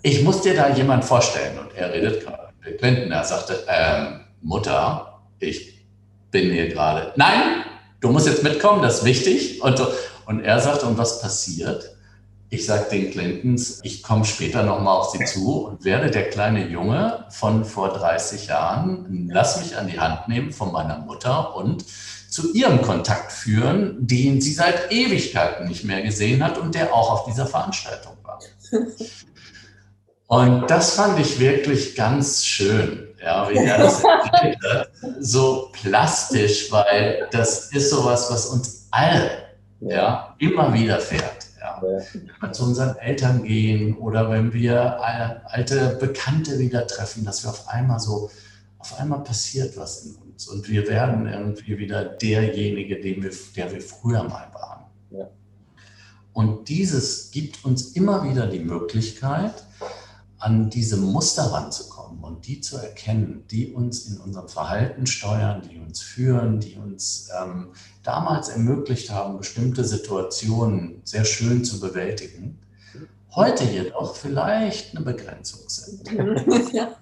ich 0.03 0.23
muss 0.23 0.41
dir 0.41 0.55
da 0.55 0.69
jemand 0.69 1.03
vorstellen. 1.03 1.57
Und 1.59 1.73
er 1.75 1.91
redet 1.91 2.23
gerade 2.23 2.49
mit 2.63 2.77
Clinton. 2.77 3.11
Er 3.11 3.23
sagte, 3.23 3.63
ähm, 3.67 4.21
Mutter, 4.41 5.19
ich 5.39 5.85
bin 6.31 6.51
hier 6.51 6.69
gerade. 6.69 7.13
Nein, 7.15 7.63
du 7.99 8.09
musst 8.09 8.27
jetzt 8.27 8.43
mitkommen, 8.43 8.81
das 8.81 8.99
ist 8.99 9.05
wichtig. 9.05 9.61
Und, 9.61 9.81
und 10.25 10.41
er 10.41 10.59
sagt, 10.59 10.83
und 10.83 10.97
was 10.97 11.21
passiert? 11.21 11.95
Ich 12.51 12.65
sage 12.65 12.85
den 12.89 13.11
Clintons, 13.11 13.79
ich 13.83 14.01
komme 14.01 14.25
später 14.25 14.63
nochmal 14.63 14.97
auf 14.97 15.11
sie 15.11 15.23
zu 15.23 15.65
und 15.67 15.85
werde 15.85 16.09
der 16.09 16.31
kleine 16.31 16.67
Junge 16.67 17.25
von 17.29 17.63
vor 17.63 17.89
30 17.89 18.47
Jahren, 18.47 19.29
lass 19.31 19.59
mich 19.59 19.77
an 19.77 19.87
die 19.87 19.99
Hand 19.99 20.27
nehmen 20.27 20.51
von 20.51 20.71
meiner 20.71 20.97
Mutter 20.97 21.55
und 21.55 21.85
zu 22.29 22.53
ihrem 22.53 22.81
Kontakt 22.81 23.31
führen, 23.31 23.95
den 23.99 24.39
sie 24.41 24.53
seit 24.53 24.91
Ewigkeiten 24.91 25.67
nicht 25.67 25.83
mehr 25.83 26.01
gesehen 26.01 26.43
hat 26.43 26.57
und 26.57 26.75
der 26.75 26.93
auch 26.93 27.11
auf 27.11 27.25
dieser 27.25 27.47
Veranstaltung 27.47 28.13
war. 28.23 28.39
Und 30.27 30.69
das 30.69 30.91
fand 30.91 31.19
ich 31.19 31.39
wirklich 31.39 31.95
ganz 31.95 32.45
schön, 32.45 33.07
ja, 33.19 33.49
wie 33.49 33.57
er 33.57 33.79
das 33.79 34.03
erzählte, 34.31 34.87
so 35.19 35.69
plastisch, 35.73 36.71
weil 36.71 37.27
das 37.31 37.71
ist 37.71 37.89
sowas, 37.89 38.27
was 38.29 38.45
uns 38.45 38.87
alle 38.91 39.31
ja, 39.79 40.35
immer 40.37 40.71
wieder 40.73 40.99
fährt. 40.99 41.47
Ja. 41.59 41.81
Wenn 41.81 42.29
wir 42.41 42.51
zu 42.51 42.63
unseren 42.63 42.95
Eltern 42.97 43.43
gehen 43.43 43.97
oder 43.97 44.29
wenn 44.29 44.53
wir 44.53 45.01
alte 45.01 45.97
Bekannte 45.99 46.59
wieder 46.59 46.85
treffen, 46.85 47.25
dass 47.25 47.43
wir 47.43 47.49
auf 47.49 47.67
einmal 47.67 47.99
so, 47.99 48.29
auf 48.77 48.99
einmal 48.99 49.23
passiert 49.23 49.75
was 49.77 50.05
in 50.05 50.15
uns 50.15 50.28
und 50.47 50.69
wir 50.69 50.87
werden 50.87 51.27
irgendwie 51.27 51.77
wieder 51.77 52.05
derjenige, 52.05 52.99
den 52.99 53.23
wir, 53.23 53.31
der 53.55 53.71
wir 53.71 53.81
früher 53.81 54.23
mal 54.23 54.47
waren. 54.53 54.85
Ja. 55.11 55.29
Und 56.33 56.69
dieses 56.69 57.31
gibt 57.31 57.65
uns 57.65 57.93
immer 57.93 58.23
wieder 58.29 58.47
die 58.47 58.59
Möglichkeit, 58.59 59.63
an 60.39 60.69
diese 60.69 60.95
Muster 60.95 61.51
ranzukommen 61.51 62.23
und 62.23 62.47
die 62.47 62.61
zu 62.61 62.77
erkennen, 62.77 63.43
die 63.51 63.73
uns 63.73 64.07
in 64.07 64.17
unserem 64.17 64.47
Verhalten 64.47 65.05
steuern, 65.05 65.61
die 65.69 65.77
uns 65.79 66.01
führen, 66.01 66.61
die 66.61 66.77
uns 66.77 67.29
ähm, 67.39 67.67
damals 68.03 68.47
ermöglicht 68.47 69.11
haben, 69.11 69.37
bestimmte 69.37 69.83
Situationen 69.83 71.01
sehr 71.03 71.25
schön 71.25 71.65
zu 71.65 71.81
bewältigen, 71.81 72.57
heute 73.35 73.65
jedoch 73.65 74.15
vielleicht 74.15 74.95
eine 74.95 75.05
Begrenzung 75.05 75.67
sind. 75.67 76.09
Ja. 76.73 76.95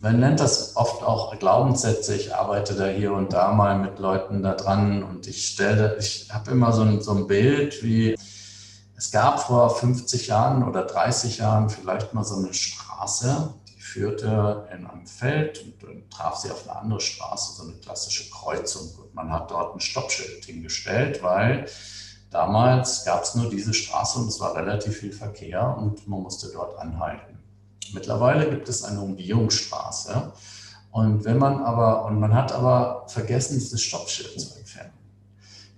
Man 0.00 0.20
nennt 0.20 0.38
das 0.38 0.76
oft 0.76 1.02
auch 1.02 1.36
Glaubenssätze. 1.38 2.14
Ich 2.14 2.32
arbeite 2.32 2.74
da 2.74 2.86
hier 2.86 3.12
und 3.12 3.32
da 3.32 3.52
mal 3.52 3.76
mit 3.78 3.98
Leuten 3.98 4.44
da 4.44 4.54
dran 4.54 5.02
und 5.02 5.26
ich 5.26 5.44
stelle, 5.44 5.96
ich 5.98 6.28
habe 6.32 6.52
immer 6.52 6.72
so 6.72 6.82
ein, 6.82 7.00
so 7.02 7.12
ein 7.12 7.26
Bild 7.26 7.82
wie, 7.82 8.14
es 8.96 9.10
gab 9.10 9.40
vor 9.40 9.70
50 9.70 10.28
Jahren 10.28 10.62
oder 10.68 10.84
30 10.84 11.38
Jahren 11.38 11.68
vielleicht 11.68 12.14
mal 12.14 12.24
so 12.24 12.36
eine 12.36 12.54
Straße, 12.54 13.54
die 13.68 13.80
führte 13.80 14.68
in 14.72 14.86
einem 14.86 15.06
Feld 15.06 15.64
und 15.64 15.82
dann 15.82 16.10
traf 16.10 16.36
sie 16.36 16.50
auf 16.52 16.68
eine 16.68 16.78
andere 16.78 17.00
Straße, 17.00 17.56
so 17.56 17.64
eine 17.64 17.74
klassische 17.74 18.30
Kreuzung. 18.30 18.88
Und 19.02 19.14
man 19.14 19.32
hat 19.32 19.50
dort 19.50 19.74
ein 19.74 19.80
Stoppschild 19.80 20.44
hingestellt, 20.44 21.24
weil 21.24 21.66
damals 22.30 23.04
gab 23.04 23.24
es 23.24 23.34
nur 23.34 23.50
diese 23.50 23.74
Straße 23.74 24.20
und 24.20 24.28
es 24.28 24.38
war 24.38 24.54
relativ 24.54 24.98
viel 24.98 25.12
Verkehr 25.12 25.76
und 25.76 26.06
man 26.06 26.22
musste 26.22 26.50
dort 26.52 26.78
anhalten. 26.78 27.37
Mittlerweile 27.94 28.48
gibt 28.50 28.68
es 28.68 28.84
eine 28.84 29.00
Umgehungsstraße. 29.00 30.32
Und 30.90 31.24
wenn 31.24 31.38
man 31.38 31.62
aber, 31.62 32.04
und 32.06 32.18
man 32.18 32.34
hat 32.34 32.52
aber 32.52 33.06
vergessen, 33.08 33.58
dieses 33.58 33.82
Stoppschild 33.82 34.40
zu 34.40 34.56
entfernen. 34.56 34.92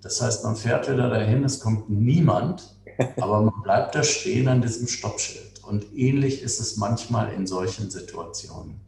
Das 0.02 0.22
heißt, 0.22 0.44
man 0.44 0.56
fährt 0.56 0.90
wieder 0.90 1.10
dahin, 1.10 1.44
es 1.44 1.60
kommt 1.60 1.90
niemand 1.90 2.80
aber 3.20 3.42
man 3.42 3.62
bleibt 3.62 3.94
da 3.94 4.02
stehen 4.02 4.48
an 4.48 4.62
diesem 4.62 4.86
Stoppschild. 4.86 5.62
Und 5.64 5.92
ähnlich 5.94 6.42
ist 6.42 6.60
es 6.60 6.76
manchmal 6.76 7.32
in 7.32 7.46
solchen 7.46 7.90
Situationen, 7.90 8.80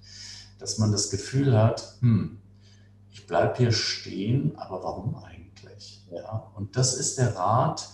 dass 0.59 0.79
man 0.79 0.93
das 0.93 1.11
Gefühl 1.11 1.57
hat, 1.57 1.97
hm, 2.01 2.39
ich 3.11 3.27
bleibe 3.27 3.57
hier 3.59 3.73
stehen, 3.73 4.57
aber 4.57 4.83
warum 4.83 5.15
eigentlich? 5.17 6.05
Ja, 6.11 6.51
und 6.57 6.77
das 6.77 6.95
ist 6.95 7.19
der 7.19 7.37
Rat 7.37 7.89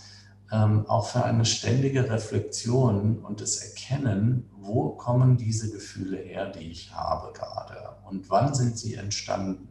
ähm, 0.50 0.86
auch 0.88 1.08
für 1.08 1.24
eine 1.24 1.44
ständige 1.44 2.10
Reflexion 2.10 3.18
und 3.18 3.40
das 3.40 3.56
Erkennen, 3.56 4.48
wo 4.58 4.90
kommen 4.90 5.36
diese 5.36 5.70
Gefühle 5.70 6.18
her, 6.18 6.50
die 6.50 6.70
ich 6.70 6.92
habe 6.94 7.32
gerade 7.32 7.96
und 8.08 8.30
wann 8.30 8.54
sind 8.54 8.78
sie 8.78 8.94
entstanden 8.94 9.68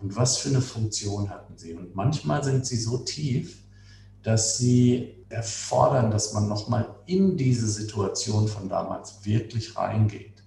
und 0.00 0.16
was 0.16 0.38
für 0.38 0.48
eine 0.48 0.60
Funktion 0.60 1.30
hatten 1.30 1.56
sie. 1.56 1.74
Und 1.74 1.94
manchmal 1.94 2.42
sind 2.42 2.66
sie 2.66 2.76
so 2.76 2.98
tief, 2.98 3.62
dass 4.22 4.58
sie 4.58 5.24
erfordern, 5.28 6.10
dass 6.10 6.32
man 6.32 6.48
nochmal 6.48 6.88
in 7.06 7.36
diese 7.36 7.68
Situation 7.68 8.48
von 8.48 8.68
damals 8.68 9.24
wirklich 9.24 9.76
reingeht 9.76 10.42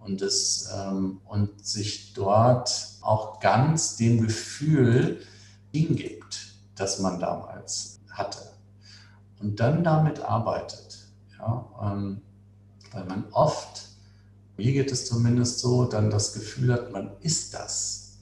und, 0.00 0.20
es, 0.22 0.70
ähm, 0.74 1.20
und 1.24 1.66
sich 1.66 2.12
dort 2.12 2.98
auch 3.00 3.40
ganz 3.40 3.96
dem 3.96 4.20
Gefühl 4.22 5.22
hingibt, 5.72 6.54
das 6.74 6.98
man 6.98 7.18
damals 7.18 8.00
hatte. 8.10 8.55
Und 9.40 9.60
dann 9.60 9.84
damit 9.84 10.20
arbeitet. 10.20 11.06
Ja, 11.38 11.68
ähm, 11.82 12.22
weil 12.92 13.04
man 13.04 13.24
oft, 13.32 13.88
mir 14.56 14.72
geht 14.72 14.90
es 14.90 15.06
zumindest 15.06 15.58
so, 15.58 15.84
dann 15.84 16.10
das 16.10 16.32
Gefühl 16.32 16.72
hat, 16.72 16.92
man 16.92 17.10
ist 17.20 17.54
das. 17.54 18.18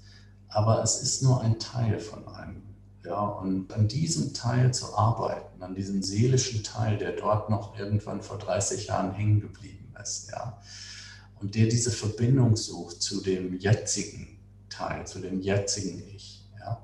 Aber 0.48 0.82
es 0.82 1.00
ist 1.02 1.22
nur 1.22 1.40
ein 1.40 1.58
Teil 1.58 1.98
von 1.98 2.26
einem. 2.28 2.62
Ja, 3.04 3.20
und 3.20 3.72
an 3.72 3.86
diesem 3.86 4.32
Teil 4.32 4.72
zu 4.72 4.96
arbeiten, 4.96 5.62
an 5.62 5.74
diesem 5.74 6.02
seelischen 6.02 6.64
Teil, 6.64 6.96
der 6.96 7.12
dort 7.12 7.50
noch 7.50 7.78
irgendwann 7.78 8.22
vor 8.22 8.38
30 8.38 8.86
Jahren 8.86 9.12
hängen 9.12 9.40
geblieben 9.40 9.94
ist, 10.00 10.30
ja, 10.30 10.58
und 11.40 11.54
der 11.54 11.66
diese 11.66 11.90
Verbindung 11.90 12.56
sucht 12.56 13.02
zu 13.02 13.20
dem 13.20 13.58
jetzigen 13.58 14.38
Teil, 14.70 15.06
zu 15.06 15.18
dem 15.18 15.42
jetzigen 15.42 16.02
Ich, 16.14 16.46
ja, 16.58 16.82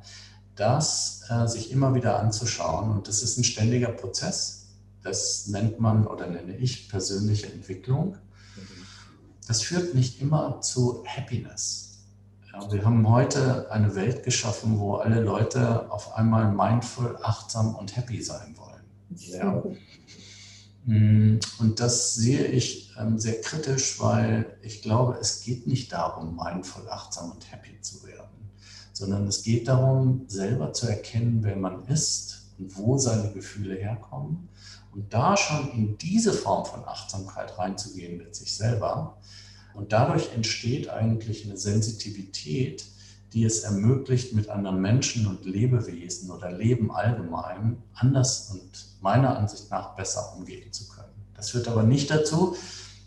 das 0.61 1.23
äh, 1.31 1.47
sich 1.47 1.73
immer 1.73 1.95
wieder 1.95 2.21
anzuschauen. 2.21 2.91
Und 2.91 3.09
das 3.09 3.23
ist 3.23 3.39
ein 3.39 3.45
ständiger 3.45 3.89
Prozess. 3.89 4.67
Das 5.03 5.47
nennt 5.47 5.81
man 5.81 6.07
oder 6.07 6.27
nenne 6.27 6.57
ich 6.57 6.89
persönliche 6.89 7.51
Entwicklung. 7.51 8.17
Das 9.47 9.63
führt 9.63 9.95
nicht 9.95 10.21
immer 10.21 10.61
zu 10.61 11.03
Happiness. 11.07 11.99
Ja, 12.53 12.71
wir 12.71 12.85
haben 12.85 13.09
heute 13.09 13.71
eine 13.73 13.95
Welt 13.95 14.23
geschaffen, 14.23 14.79
wo 14.79 14.97
alle 14.97 15.21
Leute 15.21 15.91
auf 15.91 16.15
einmal 16.15 16.53
mindful, 16.53 17.19
achtsam 17.23 17.75
und 17.75 17.97
happy 17.97 18.23
sein 18.23 18.55
wollen. 18.57 18.85
Ja. 19.17 19.63
Mm, 20.85 21.39
und 21.59 21.81
das 21.81 22.15
sehe 22.15 22.45
ich 22.47 22.95
ähm, 22.99 23.19
sehr 23.19 23.41
kritisch, 23.41 23.99
weil 24.01 24.57
ich 24.63 24.83
glaube, 24.83 25.19
es 25.21 25.41
geht 25.41 25.67
nicht 25.67 25.93
darum, 25.93 26.37
mindful, 26.37 26.89
achtsam 26.89 27.33
und 27.33 27.51
happy 27.51 27.81
zu 27.81 28.05
werden, 28.07 28.40
sondern 29.01 29.27
es 29.27 29.43
geht 29.43 29.67
darum, 29.67 30.25
selber 30.27 30.75
zu 30.75 30.87
erkennen, 30.87 31.39
wer 31.43 31.57
man 31.57 31.87
ist 31.87 32.51
und 32.59 32.77
wo 32.77 32.99
seine 32.99 33.33
Gefühle 33.33 33.75
herkommen 33.75 34.51
und 34.93 35.15
da 35.15 35.39
schon 35.39 35.73
in 35.73 35.97
diese 35.97 36.35
Form 36.35 36.67
von 36.67 36.85
Achtsamkeit 36.85 37.57
reinzugehen 37.59 38.19
mit 38.19 38.35
sich 38.35 38.55
selber 38.55 39.17
und 39.73 39.95
dadurch 39.95 40.35
entsteht 40.35 40.91
eigentlich 40.91 41.47
eine 41.47 41.57
Sensitivität, 41.57 42.85
die 43.33 43.45
es 43.45 43.61
ermöglicht, 43.61 44.35
mit 44.35 44.51
anderen 44.51 44.83
Menschen 44.83 45.27
und 45.27 45.47
Lebewesen 45.47 46.31
oder 46.31 46.53
Leben 46.53 46.91
allgemein 46.91 47.83
anders 47.95 48.51
und 48.51 49.01
meiner 49.01 49.39
Ansicht 49.39 49.71
nach 49.71 49.97
besser 49.97 50.35
umgehen 50.37 50.75
zu 50.75 50.89
können. 50.89 51.15
Das 51.35 51.51
führt 51.51 51.69
aber 51.69 51.85
nicht 51.85 52.11
dazu, 52.11 52.55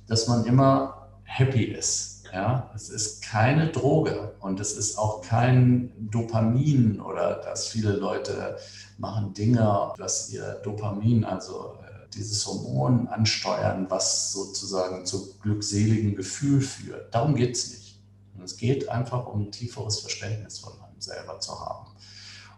dass 0.08 0.28
man 0.28 0.44
immer 0.46 1.12
happy 1.24 1.66
ist. 1.66 2.13
Ja, 2.34 2.72
es 2.74 2.90
ist 2.90 3.22
keine 3.22 3.68
Droge 3.68 4.34
und 4.40 4.60
es 4.60 4.74
ist 4.74 4.98
auch 4.98 5.22
kein 5.22 5.92
Dopamin 6.10 7.00
oder 7.00 7.36
dass 7.36 7.68
viele 7.68 7.92
Leute 7.92 8.58
machen 8.98 9.36
Dinge, 9.36 9.94
dass 10.00 10.32
ihr 10.32 10.60
Dopamin, 10.64 11.26
also 11.26 11.78
dieses 12.16 12.46
Hormon 12.48 13.08
ansteuern, 13.08 13.86
was 13.90 14.32
sozusagen 14.32 15.06
zu 15.06 15.38
glückseligen 15.42 16.16
Gefühl 16.16 16.62
führt. 16.62 17.14
Darum 17.14 17.36
geht 17.36 17.56
es 17.56 17.72
nicht. 17.72 18.02
Es 18.44 18.58
geht 18.58 18.90
einfach 18.90 19.28
um 19.28 19.44
ein 19.44 19.52
tieferes 19.52 20.00
Verständnis 20.00 20.58
von 20.58 20.74
einem 20.74 21.00
selber 21.00 21.40
zu 21.40 21.60
haben. 21.60 21.92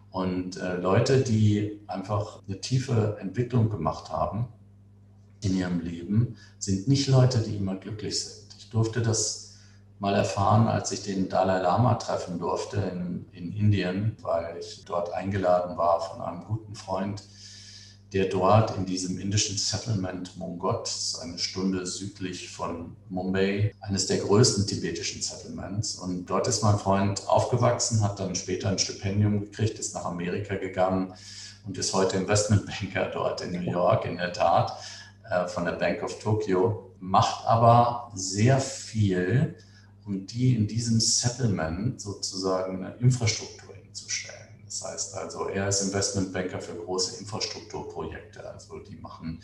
Und 0.10 0.56
äh, 0.58 0.78
Leute, 0.78 1.22
die 1.22 1.82
einfach 1.88 2.42
eine 2.48 2.62
tiefe 2.62 3.18
Entwicklung 3.20 3.70
gemacht 3.70 4.10
haben 4.10 4.48
in 5.42 5.56
ihrem 5.56 5.82
Leben, 5.82 6.38
sind 6.60 6.88
nicht 6.88 7.08
Leute, 7.08 7.40
die 7.40 7.58
immer 7.58 7.76
glücklich 7.76 8.24
sind. 8.24 8.56
Ich 8.58 8.70
durfte 8.70 9.02
das 9.02 9.45
mal 10.00 10.14
erfahren, 10.14 10.68
als 10.68 10.92
ich 10.92 11.04
den 11.04 11.30
Dalai 11.30 11.62
Lama 11.62 11.96
treffen 11.96 12.40
durfte 12.40 12.78
in, 12.78 13.26
in 13.32 13.54
Indien, 13.54 14.18
weil 14.22 14.58
ich 14.60 14.84
dort 14.86 15.14
eingeladen 15.14 15.78
war 15.78 16.02
von 16.02 16.22
einem 16.22 16.44
guten 16.46 16.76
Freund, 16.76 17.24
der 18.14 18.26
dort 18.26 18.78
in 18.78 18.86
diesem 18.86 19.20
indischen 19.20 19.58
Settlement 19.58 20.38
Mongot, 20.38 20.90
eine 21.22 21.38
Stunde 21.38 21.86
südlich 21.86 22.50
von 22.50 22.96
Mumbai, 23.10 23.74
eines 23.82 24.08
der 24.08 24.18
größten 24.18 24.68
tibetischen 24.68 25.22
Settlements. 25.22 25.96
Und 25.96 26.26
dort 26.28 26.48
ist 26.48 26.64
mein 26.64 26.78
Freund 26.78 27.28
aufgewachsen, 27.28 28.02
hat 28.02 28.20
dann 28.20 28.36
später 28.36 28.70
ein 28.70 28.80
Stipendium 28.80 29.42
gekriegt, 29.42 29.80
ist 29.80 29.96
nach 29.96 30.06
Amerika 30.06 30.56
gegangen 30.56 31.14
und 31.66 31.78
ist 31.78 31.94
heute 31.94 32.18
Investmentbanker 32.18 33.06
dort 33.14 33.42
in 33.42 33.52
New 33.52 33.72
York, 33.72 34.06
in 34.06 34.18
der 34.18 34.32
Tat, 34.32 34.78
äh, 35.30 35.48
von 35.48 35.66
der 35.66 35.74
Bank 35.74 36.04
of 36.04 36.20
Tokyo, 36.20 36.92
macht 37.00 37.46
aber 37.46 38.12
sehr 38.14 38.60
viel, 38.60 39.56
um 40.06 40.26
die 40.26 40.56
in 40.56 40.68
diesem 40.68 41.00
Settlement 41.00 42.00
sozusagen 42.00 42.86
eine 42.86 42.96
Infrastruktur 42.98 43.76
hinzustellen. 43.76 44.62
Das 44.66 44.84
heißt 44.84 45.16
also, 45.16 45.48
er 45.48 45.70
ist 45.70 45.82
Investmentbanker 45.82 46.60
für 46.60 46.76
große 46.76 47.20
Infrastrukturprojekte. 47.20 48.48
Also 48.48 48.80
die 48.80 48.98
machen 48.98 49.42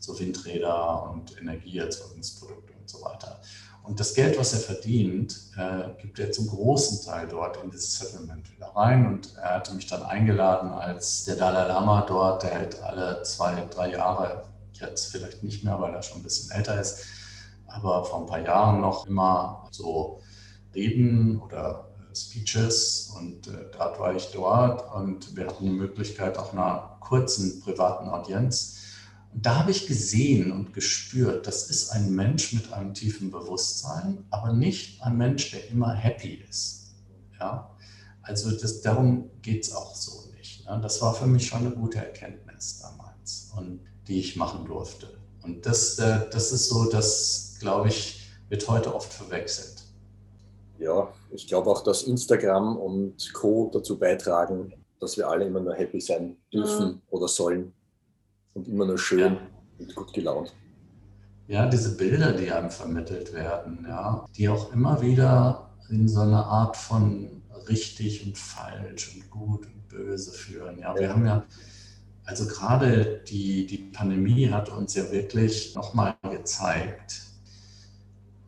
so 0.00 0.18
Windräder 0.18 1.10
und 1.10 1.38
Energieerzeugungsprodukte 1.38 2.72
und 2.72 2.88
so 2.88 3.02
weiter. 3.02 3.40
Und 3.82 3.98
das 3.98 4.14
Geld, 4.14 4.38
was 4.38 4.52
er 4.52 4.60
verdient, 4.60 5.36
äh, 5.56 6.00
gibt 6.00 6.18
er 6.18 6.32
zum 6.32 6.48
großen 6.48 7.04
Teil 7.04 7.26
dort 7.28 7.62
in 7.62 7.70
dieses 7.70 7.98
Settlement 7.98 8.50
wieder 8.50 8.68
rein. 8.68 9.06
Und 9.06 9.34
er 9.36 9.56
hatte 9.56 9.74
mich 9.74 9.86
dann 9.86 10.02
eingeladen, 10.02 10.70
als 10.70 11.24
der 11.24 11.36
Dalai 11.36 11.66
Lama 11.66 12.02
dort, 12.02 12.42
der 12.42 12.50
hält 12.50 12.82
alle 12.82 13.22
zwei, 13.22 13.66
drei 13.70 13.92
Jahre, 13.92 14.44
jetzt 14.72 15.12
vielleicht 15.12 15.42
nicht 15.42 15.64
mehr, 15.64 15.80
weil 15.80 15.94
er 15.94 16.02
schon 16.02 16.20
ein 16.20 16.22
bisschen 16.22 16.50
älter 16.50 16.80
ist, 16.80 17.04
aber 17.70 18.04
vor 18.04 18.20
ein 18.20 18.26
paar 18.26 18.42
Jahren 18.42 18.80
noch 18.80 19.06
immer 19.06 19.68
so 19.70 20.20
Reden 20.74 21.40
oder 21.40 21.90
Speeches 22.14 23.12
und 23.16 23.46
äh, 23.48 23.70
dort 23.76 23.98
war 23.98 24.14
ich 24.14 24.30
dort 24.32 24.94
und 24.94 25.36
wir 25.36 25.46
hatten 25.46 25.64
die 25.64 25.70
Möglichkeit 25.70 26.38
auch 26.38 26.52
einer 26.52 26.96
kurzen 27.00 27.60
privaten 27.60 28.08
Audienz. 28.08 28.78
Und 29.32 29.46
da 29.46 29.60
habe 29.60 29.70
ich 29.70 29.86
gesehen 29.86 30.50
und 30.50 30.72
gespürt, 30.72 31.46
das 31.46 31.70
ist 31.70 31.90
ein 31.90 32.14
Mensch 32.14 32.52
mit 32.52 32.72
einem 32.72 32.94
tiefen 32.94 33.30
Bewusstsein, 33.30 34.24
aber 34.30 34.52
nicht 34.52 35.00
ein 35.02 35.16
Mensch, 35.16 35.52
der 35.52 35.68
immer 35.68 35.94
happy 35.94 36.44
ist. 36.48 36.94
Ja? 37.38 37.70
Also 38.22 38.50
das, 38.50 38.80
darum 38.82 39.30
geht 39.42 39.64
es 39.64 39.72
auch 39.72 39.94
so 39.94 40.30
nicht. 40.36 40.66
Ne? 40.66 40.80
Das 40.82 41.00
war 41.00 41.14
für 41.14 41.26
mich 41.26 41.46
schon 41.46 41.60
eine 41.60 41.70
gute 41.70 41.98
Erkenntnis 41.98 42.80
damals 42.80 43.52
und 43.56 43.80
die 44.08 44.18
ich 44.18 44.36
machen 44.36 44.64
durfte. 44.66 45.18
Und 45.42 45.64
das, 45.64 45.98
äh, 45.98 46.28
das 46.30 46.50
ist 46.52 46.68
so, 46.68 46.90
das, 46.90 47.49
glaube 47.60 47.88
ich, 47.88 48.28
wird 48.48 48.68
heute 48.68 48.94
oft 48.94 49.12
verwechselt 49.12 49.80
ja, 50.80 51.12
ich 51.30 51.46
glaube 51.46 51.70
auch, 51.70 51.84
dass 51.84 52.04
Instagram 52.04 52.76
und 52.76 53.32
Co. 53.34 53.70
dazu 53.72 53.98
beitragen, 53.98 54.72
dass 54.98 55.16
wir 55.16 55.28
alle 55.28 55.46
immer 55.46 55.60
nur 55.60 55.74
happy 55.74 56.00
sein 56.00 56.36
dürfen 56.52 56.86
mhm. 56.86 57.02
oder 57.10 57.28
sollen 57.28 57.72
und 58.54 58.66
immer 58.66 58.86
nur 58.86 58.98
schön 58.98 59.34
ja. 59.34 59.40
und 59.78 59.94
gut 59.94 60.12
gelaunt. 60.12 60.54
Ja, 61.46 61.66
diese 61.66 61.96
Bilder, 61.96 62.32
die 62.32 62.50
einem 62.50 62.70
vermittelt 62.70 63.32
werden, 63.32 63.84
ja, 63.88 64.24
die 64.36 64.48
auch 64.48 64.72
immer 64.72 65.02
wieder 65.02 65.70
in 65.90 66.08
so 66.08 66.20
eine 66.20 66.44
Art 66.44 66.76
von 66.76 67.42
richtig 67.68 68.24
und 68.24 68.38
falsch 68.38 69.14
und 69.14 69.30
gut 69.30 69.66
und 69.66 69.88
böse 69.88 70.32
führen. 70.32 70.78
Ja, 70.78 70.94
wir 70.96 71.10
haben 71.10 71.26
ja, 71.26 71.44
also 72.24 72.46
gerade 72.46 73.22
die, 73.28 73.66
die 73.66 73.90
Pandemie 73.92 74.48
hat 74.48 74.70
uns 74.70 74.94
ja 74.94 75.10
wirklich 75.10 75.74
nochmal 75.74 76.16
gezeigt, 76.22 77.29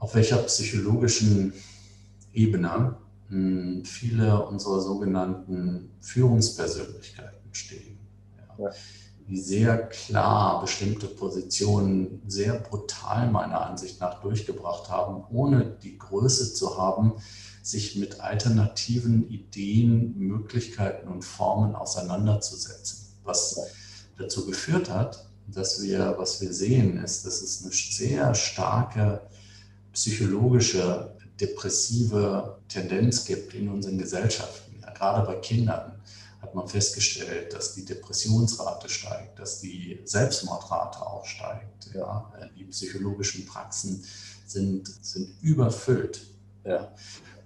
auf 0.02 0.16
welcher 0.16 0.38
psychologischen 0.38 1.52
Ebene 2.32 2.96
hm, 3.28 3.84
viele 3.84 4.44
unserer 4.46 4.80
sogenannten 4.80 5.90
Führungspersönlichkeiten 6.00 7.54
stehen. 7.54 7.98
Ja. 8.58 8.70
Die 9.28 9.38
sehr 9.38 9.86
klar 9.86 10.60
bestimmte 10.60 11.06
Positionen 11.06 12.20
sehr 12.26 12.54
brutal 12.54 13.30
meiner 13.30 13.64
Ansicht 13.64 14.00
nach 14.00 14.20
durchgebracht 14.20 14.90
haben, 14.90 15.22
ohne 15.30 15.78
die 15.80 15.96
Größe 15.96 16.52
zu 16.52 16.76
haben, 16.76 17.12
sich 17.62 17.94
mit 17.94 18.20
alternativen 18.20 19.30
Ideen, 19.30 20.18
Möglichkeiten 20.18 21.06
und 21.06 21.24
Formen 21.24 21.76
auseinanderzusetzen. 21.76 23.14
Was 23.22 23.56
dazu 24.18 24.46
geführt 24.46 24.90
hat, 24.90 25.28
dass 25.46 25.80
wir, 25.80 26.16
was 26.18 26.40
wir 26.40 26.52
sehen, 26.52 26.98
ist, 26.98 27.24
dass 27.24 27.40
es 27.40 27.62
eine 27.62 27.72
sehr 27.72 28.34
starke 28.34 29.20
psychologische 29.92 31.14
depressive 31.40 32.58
Tendenz 32.68 33.24
gibt 33.24 33.54
in 33.54 33.68
unseren 33.68 33.98
Gesellschaften, 33.98 34.80
ja, 34.80 34.92
gerade 34.92 35.26
bei 35.26 35.36
Kindern. 35.36 36.00
hat 36.40 36.54
man 36.54 36.66
festgestellt, 36.66 37.52
dass 37.54 37.74
die 37.74 37.84
Depressionsrate 37.84 38.88
steigt, 38.88 39.38
dass 39.38 39.60
die 39.60 40.00
Selbstmordrate 40.04 41.00
auch 41.00 41.24
steigt. 41.24 41.90
Ja. 41.94 42.32
Die 42.56 42.64
psychologischen 42.64 43.46
Praxen 43.46 44.04
sind, 44.44 44.88
sind 45.04 45.28
überfüllt. 45.40 46.26
Ja. 46.64 46.92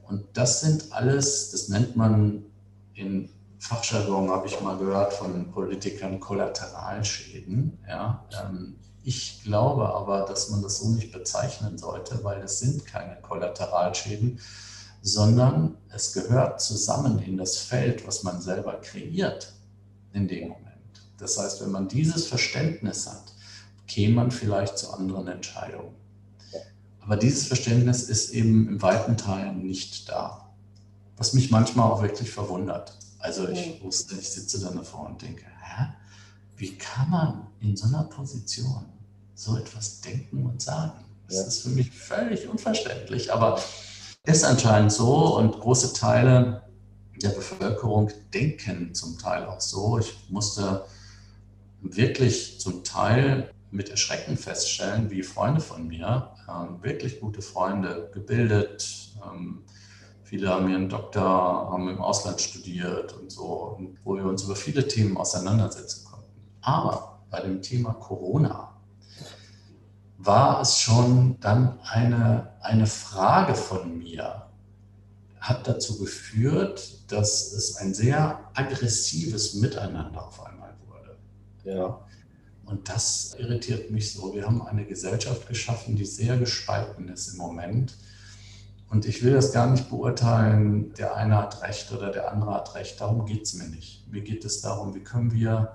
Und 0.09 0.25
das 0.33 0.61
sind 0.63 0.93
alles, 0.93 1.51
das 1.51 1.69
nennt 1.69 1.95
man 1.97 2.45
in 2.95 3.29
Fachjargon, 3.59 4.31
habe 4.31 4.47
ich 4.47 4.61
mal 4.61 4.79
gehört 4.79 5.13
von 5.13 5.51
Politikern, 5.51 6.21
Kollateralschäden. 6.21 7.79
Ja. 7.87 8.25
Ähm, 8.33 8.77
ich 9.07 9.45
glaube 9.45 9.89
aber, 9.95 10.23
dass 10.23 10.51
man 10.51 10.63
das 10.63 10.79
so 10.79 10.89
nicht 10.89 11.13
bezeichnen 11.13 11.79
sollte, 11.79 12.25
weil 12.25 12.43
es 12.43 12.59
sind 12.59 12.85
keine 12.87 13.15
Kollateralschäden, 13.23 14.41
sondern 15.01 15.77
es 15.91 16.13
gehört 16.13 16.61
zusammen 16.61 17.21
in 17.21 17.37
das 17.37 17.57
Feld, 17.57 18.05
was 18.05 18.25
man 18.25 18.41
selber 18.43 18.81
kreiert 18.81 19.53
in 20.13 20.27
dem 20.27 20.49
Moment. 20.49 20.67
Das 21.19 21.39
heißt, 21.39 21.61
wenn 21.61 21.71
man 21.71 21.87
dieses 21.87 22.27
Verständnis 22.27 23.07
hat, 23.07 23.33
käme 23.87 24.17
man 24.17 24.33
vielleicht 24.33 24.77
zu 24.77 24.93
anderen 24.93 25.29
Entscheidungen. 25.29 25.95
Aber 27.01 27.17
dieses 27.17 27.47
Verständnis 27.47 28.03
ist 28.03 28.31
eben 28.31 28.69
in 28.69 28.83
weiten 28.83 29.17
Teilen 29.17 29.63
nicht 29.63 30.09
da. 30.09 30.51
Was 31.17 31.33
mich 31.33 31.53
manchmal 31.53 31.93
auch 31.93 32.03
wirklich 32.03 32.33
verwundert. 32.33 32.99
Also 33.21 33.47
ich 33.49 33.81
wusste, 33.85 34.17
ich 34.17 34.29
sitze 34.29 34.59
dann 34.59 34.79
davor 34.79 35.07
und 35.07 35.23
denke, 35.23 35.45
hä? 35.45 35.95
Wie 36.57 36.77
kann 36.77 37.09
man 37.09 37.47
in 37.61 37.77
so 37.77 37.87
einer 37.87 38.03
Position 38.03 38.96
so 39.37 39.57
etwas 39.57 40.01
denken 40.01 40.47
und 40.47 40.61
sagen? 40.61 41.05
Das 41.29 41.37
ja. 41.37 41.43
ist 41.45 41.63
für 41.63 41.69
mich 41.69 41.91
völlig 41.91 42.49
unverständlich. 42.49 43.33
Aber 43.33 43.61
ist 44.25 44.45
anscheinend 44.45 44.93
so 44.93 45.37
und 45.37 45.61
große 45.61 45.93
Teile 45.93 46.63
der 47.23 47.29
Bevölkerung 47.31 48.11
denken 48.35 48.95
zum 48.95 49.19
Teil 49.19 49.45
auch 49.47 49.61
so. 49.61 49.99
Ich 49.99 50.29
musste 50.29 50.85
wirklich 51.81 52.61
zum 52.61 52.83
Teil 52.83 53.51
mit 53.71 53.89
Erschrecken 53.91 54.37
feststellen, 54.37 55.11
wie 55.11 55.23
Freunde 55.23 55.61
von 55.61 55.87
mir, 55.87 56.33
äh, 56.49 56.83
wirklich 56.83 57.21
gute 57.21 57.43
Freunde, 57.43 58.11
gebildet, 58.13 59.13
ähm, 59.25 59.63
viele 60.25 60.49
haben 60.49 60.69
ihren 60.69 60.89
Doktor, 60.89 61.23
haben 61.71 61.89
im 61.89 62.01
Ausland 62.01 62.41
studiert 62.41 63.13
und 63.13 63.31
so, 63.31 63.77
und 63.77 63.99
wo 64.05 64.17
wir 64.17 64.25
uns 64.25 64.43
über 64.43 64.57
viele 64.57 64.87
Themen 64.87 65.17
auseinandersetzen 65.17 66.05
konnten. 66.05 66.33
Aber 66.63 67.21
bei 67.31 67.41
dem 67.41 67.63
Thema 67.63 67.95
Corona 67.95 68.76
war 70.19 70.61
es 70.61 70.79
schon 70.79 71.39
dann 71.41 71.79
eine, 71.83 72.53
eine 72.61 72.87
Frage 72.87 73.55
von 73.55 73.99
mir, 73.99 74.47
hat 75.41 75.69
dazu 75.69 75.99
geführt, 75.99 77.11
dass 77.13 77.53
es 77.53 77.77
ein 77.77 77.95
sehr 77.95 78.41
aggressives 78.55 79.55
Miteinander 79.55 80.27
auf 80.27 80.45
einmal 80.45 80.75
wurde. 80.89 81.17
Ja. 81.65 82.01
Und 82.65 82.89
das 82.89 83.37
irritiert 83.39 83.91
mich 83.93 84.13
so. 84.13 84.35
Wir 84.35 84.45
haben 84.45 84.61
eine 84.63 84.85
Gesellschaft 84.85 85.47
geschaffen, 85.47 85.95
die 85.95 86.05
sehr 86.05 86.37
gespalten 86.37 87.09
ist 87.09 87.29
im 87.29 87.39
Moment. 87.39 87.97
Und 88.89 89.05
ich 89.05 89.23
will 89.23 89.35
das 89.35 89.53
gar 89.53 89.71
nicht 89.71 89.89
beurteilen, 89.89 90.93
der 90.95 91.15
eine 91.15 91.37
hat 91.37 91.63
recht 91.63 91.93
oder 91.93 92.11
der 92.11 92.33
andere 92.33 92.55
hat 92.55 92.75
recht. 92.75 93.01
Darum 93.01 93.25
geht 93.27 93.43
es 93.43 93.55
mir 93.55 93.69
nicht. 93.69 94.11
Mir 94.11 94.23
geht 94.23 94.45
es 94.45 94.63
darum, 94.63 94.95
wie 94.95 95.03
können 95.03 95.33
wir 95.33 95.73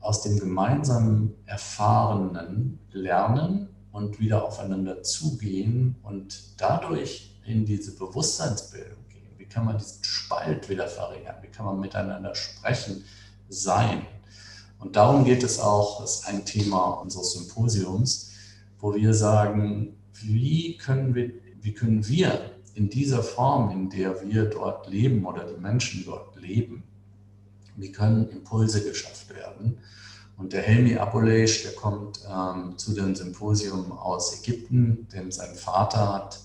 aus 0.00 0.22
dem 0.22 0.38
gemeinsamen 0.38 1.34
Erfahrenen 1.46 2.78
lernen 2.92 3.75
und 3.96 4.20
wieder 4.20 4.44
aufeinander 4.44 5.02
zugehen 5.02 5.96
und 6.02 6.38
dadurch 6.58 7.34
in 7.46 7.64
diese 7.64 7.96
Bewusstseinsbildung 7.96 8.98
gehen. 9.08 9.30
Wie 9.38 9.46
kann 9.46 9.64
man 9.64 9.78
diesen 9.78 10.04
Spalt 10.04 10.68
wieder 10.68 10.86
verringern? 10.86 11.36
Wie 11.40 11.48
kann 11.48 11.64
man 11.64 11.80
miteinander 11.80 12.34
sprechen, 12.34 13.04
sein? 13.48 14.02
Und 14.78 14.96
darum 14.96 15.24
geht 15.24 15.42
es 15.42 15.58
auch, 15.58 16.02
das 16.02 16.16
ist 16.16 16.28
ein 16.28 16.44
Thema 16.44 16.90
unseres 17.00 17.32
Symposiums, 17.32 18.32
wo 18.78 18.94
wir 18.94 19.14
sagen, 19.14 19.96
wie 20.12 20.76
können 20.76 21.14
wir, 21.14 21.32
wie 21.62 21.72
können 21.72 22.06
wir 22.06 22.50
in 22.74 22.90
dieser 22.90 23.22
Form, 23.22 23.70
in 23.70 23.88
der 23.88 24.20
wir 24.28 24.44
dort 24.44 24.90
leben 24.90 25.24
oder 25.24 25.44
die 25.50 25.58
Menschen 25.58 26.04
dort 26.04 26.36
leben, 26.36 26.82
wie 27.76 27.92
können 27.92 28.28
Impulse 28.28 28.84
geschafft 28.84 29.34
werden? 29.34 29.78
Und 30.36 30.52
der 30.52 30.62
Helmi 30.62 30.96
Abuleish, 30.96 31.62
der 31.62 31.72
kommt 31.72 32.20
ähm, 32.30 32.76
zu 32.76 32.92
dem 32.92 33.14
Symposium 33.14 33.92
aus 33.92 34.38
Ägypten, 34.38 35.08
denn 35.12 35.32
sein 35.32 35.54
Vater 35.54 36.12
hat 36.12 36.40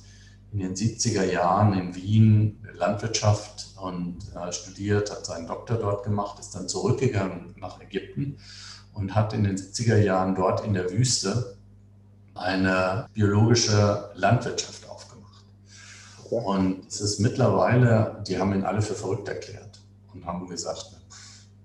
in 0.54 0.60
den 0.60 0.76
70er 0.76 1.24
Jahren 1.24 1.74
in 1.74 1.96
Wien 1.96 2.66
Landwirtschaft 2.74 3.68
und 3.82 4.18
äh, 4.36 4.52
studiert, 4.52 5.12
hat 5.12 5.26
seinen 5.26 5.48
Doktor 5.48 5.78
dort 5.78 6.04
gemacht, 6.04 6.40
ist 6.40 6.56
dann 6.56 6.68
zurückgegangen 6.68 7.54
nach 7.58 7.82
Ägypten 7.82 8.38
und 8.94 9.14
hat 9.16 9.34
in 9.34 9.44
den 9.44 9.58
70er 9.58 9.98
Jahren 9.98 10.36
dort 10.36 10.66
in 10.66 10.74
der 10.74 10.90
Wüste 10.92 11.58
eine 12.34 13.08
biologische 13.14 14.12
Landwirtschaft 14.16 14.90
aufgemacht. 14.90 15.46
Und 16.30 16.88
es 16.88 17.02
ist 17.02 17.20
mittlerweile, 17.20 18.24
die 18.28 18.40
haben 18.40 18.54
ihn 18.54 18.64
alle 18.64 18.82
für 18.82 18.96
verrückt 18.96 19.28
erklärt 19.28 19.82
und 20.14 20.26
haben 20.26 20.48
gesagt, 20.48 20.98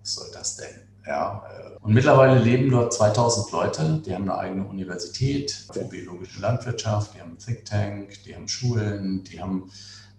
was 0.00 0.14
soll 0.14 0.26
das 0.32 0.56
denn? 0.56 0.86
Ja, 1.06 1.44
äh, 1.48 1.76
und 1.80 1.94
mittlerweile 1.94 2.40
leben 2.40 2.70
dort 2.70 2.92
2000 2.92 3.52
Leute, 3.52 4.02
die 4.04 4.14
haben 4.14 4.24
eine 4.24 4.38
eigene 4.38 4.66
Universität 4.66 5.52
für 5.72 5.84
biologische 5.84 6.40
Landwirtschaft, 6.40 7.14
die 7.14 7.20
haben 7.20 7.30
einen 7.30 7.38
Think 7.38 7.64
Tank, 7.64 8.24
die 8.24 8.34
haben 8.34 8.48
Schulen, 8.48 9.22
die 9.22 9.40
haben 9.40 9.70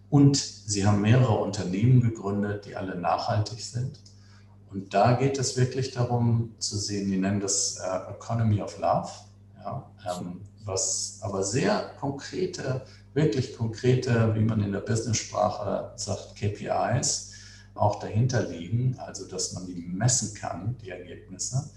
und 0.10 0.38
sie 0.38 0.88
haben 0.88 1.02
mehrere 1.02 1.34
Unternehmen 1.34 2.02
gegründet, 2.02 2.66
die 2.66 2.78
alle 2.78 2.96
nachhaltig 2.96 3.60
sind. 3.60 4.00
Und 4.72 4.94
da 4.94 5.14
geht 5.14 5.38
es 5.38 5.58
wirklich 5.58 5.92
darum 5.92 6.54
zu 6.60 6.78
sehen, 6.78 7.12
die 7.12 7.18
nennen 7.18 7.42
das 7.42 7.78
äh, 7.78 8.12
Economy 8.12 8.62
of 8.62 8.80
Love, 8.80 9.10
ja, 9.62 9.90
ähm, 10.10 10.42
was 10.64 11.20
aber 11.22 11.44
sehr 11.44 11.92
konkrete, 12.00 12.86
wirklich 13.14 13.58
konkrete, 13.58 14.34
wie 14.36 14.42
man 14.42 14.62
in 14.62 14.72
der 14.72 14.82
Business-Sprache 14.82 15.92
sagt, 15.96 16.36
KPIs 16.36 17.34
auch 17.78 18.00
dahinter 18.00 18.44
liegen, 18.44 18.96
also 19.00 19.28
dass 19.28 19.54
man 19.54 19.66
die 19.66 19.76
messen 19.76 20.34
kann, 20.34 20.78
die 20.84 20.90
Ergebnisse, 20.90 21.70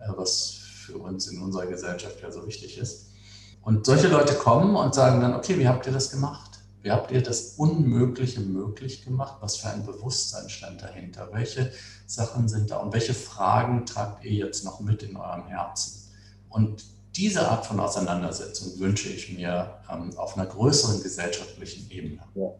äh, 0.00 0.08
was 0.16 0.58
für 0.86 0.98
uns 0.98 1.26
in 1.28 1.40
unserer 1.40 1.66
Gesellschaft 1.66 2.20
ja 2.22 2.30
so 2.30 2.46
wichtig 2.46 2.78
ist. 2.78 3.06
Und 3.62 3.86
solche 3.86 4.08
Leute 4.08 4.34
kommen 4.34 4.76
und 4.76 4.94
sagen 4.94 5.20
dann, 5.20 5.34
okay, 5.34 5.58
wie 5.58 5.66
habt 5.66 5.86
ihr 5.86 5.92
das 5.92 6.10
gemacht? 6.10 6.60
Wie 6.82 6.92
habt 6.92 7.10
ihr 7.10 7.20
das 7.20 7.54
Unmögliche 7.56 8.40
möglich 8.40 9.04
gemacht? 9.04 9.38
Was 9.40 9.56
für 9.56 9.68
ein 9.70 9.84
Bewusstsein 9.84 10.48
stand 10.48 10.82
dahinter? 10.82 11.30
Welche 11.32 11.72
Sachen 12.06 12.48
sind 12.48 12.70
da 12.70 12.76
und 12.76 12.92
welche 12.92 13.14
Fragen 13.14 13.84
tragt 13.86 14.24
ihr 14.24 14.32
jetzt 14.32 14.64
noch 14.64 14.78
mit 14.78 15.02
in 15.02 15.16
eurem 15.16 15.48
Herzen? 15.48 16.08
Und 16.48 16.84
diese 17.16 17.48
Art 17.50 17.66
von 17.66 17.80
Auseinandersetzung 17.80 18.78
wünsche 18.78 19.08
ich 19.08 19.32
mir 19.32 19.80
ähm, 19.90 20.16
auf 20.16 20.36
einer 20.36 20.46
größeren 20.46 21.02
gesellschaftlichen 21.02 21.90
Ebene. 21.90 22.22
Ja 22.34 22.52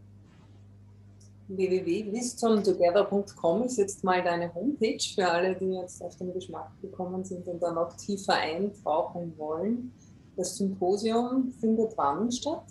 www.wisdomtogether.com 1.48 3.64
ist 3.64 3.78
jetzt 3.78 4.04
mal 4.04 4.22
deine 4.22 4.54
Homepage 4.54 5.02
für 5.14 5.30
alle, 5.30 5.54
die 5.54 5.72
jetzt 5.72 6.02
auf 6.02 6.16
den 6.16 6.32
Geschmack 6.32 6.70
gekommen 6.82 7.24
sind 7.24 7.46
und 7.46 7.62
da 7.62 7.72
noch 7.72 7.96
tiefer 7.96 8.34
eintauchen 8.34 9.32
wollen. 9.36 9.92
Das 10.36 10.56
Symposium 10.56 11.52
findet 11.60 11.96
wann 11.96 12.32
statt? 12.32 12.64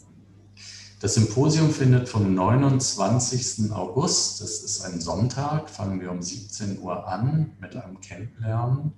Das 1.02 1.16
Symposium 1.16 1.72
findet 1.72 2.08
vom 2.10 2.34
29. 2.34 3.72
August, 3.72 4.42
das 4.42 4.64
ist 4.64 4.86
ein 4.86 5.02
Sonntag, 5.02 5.70
fangen 5.70 6.02
wir 6.02 6.12
um 6.12 6.22
17 6.22 6.82
Uhr 6.82 7.08
an 7.08 7.52
mit 7.60 7.76
einem 7.76 8.00
Kennenlernen 8.02 8.94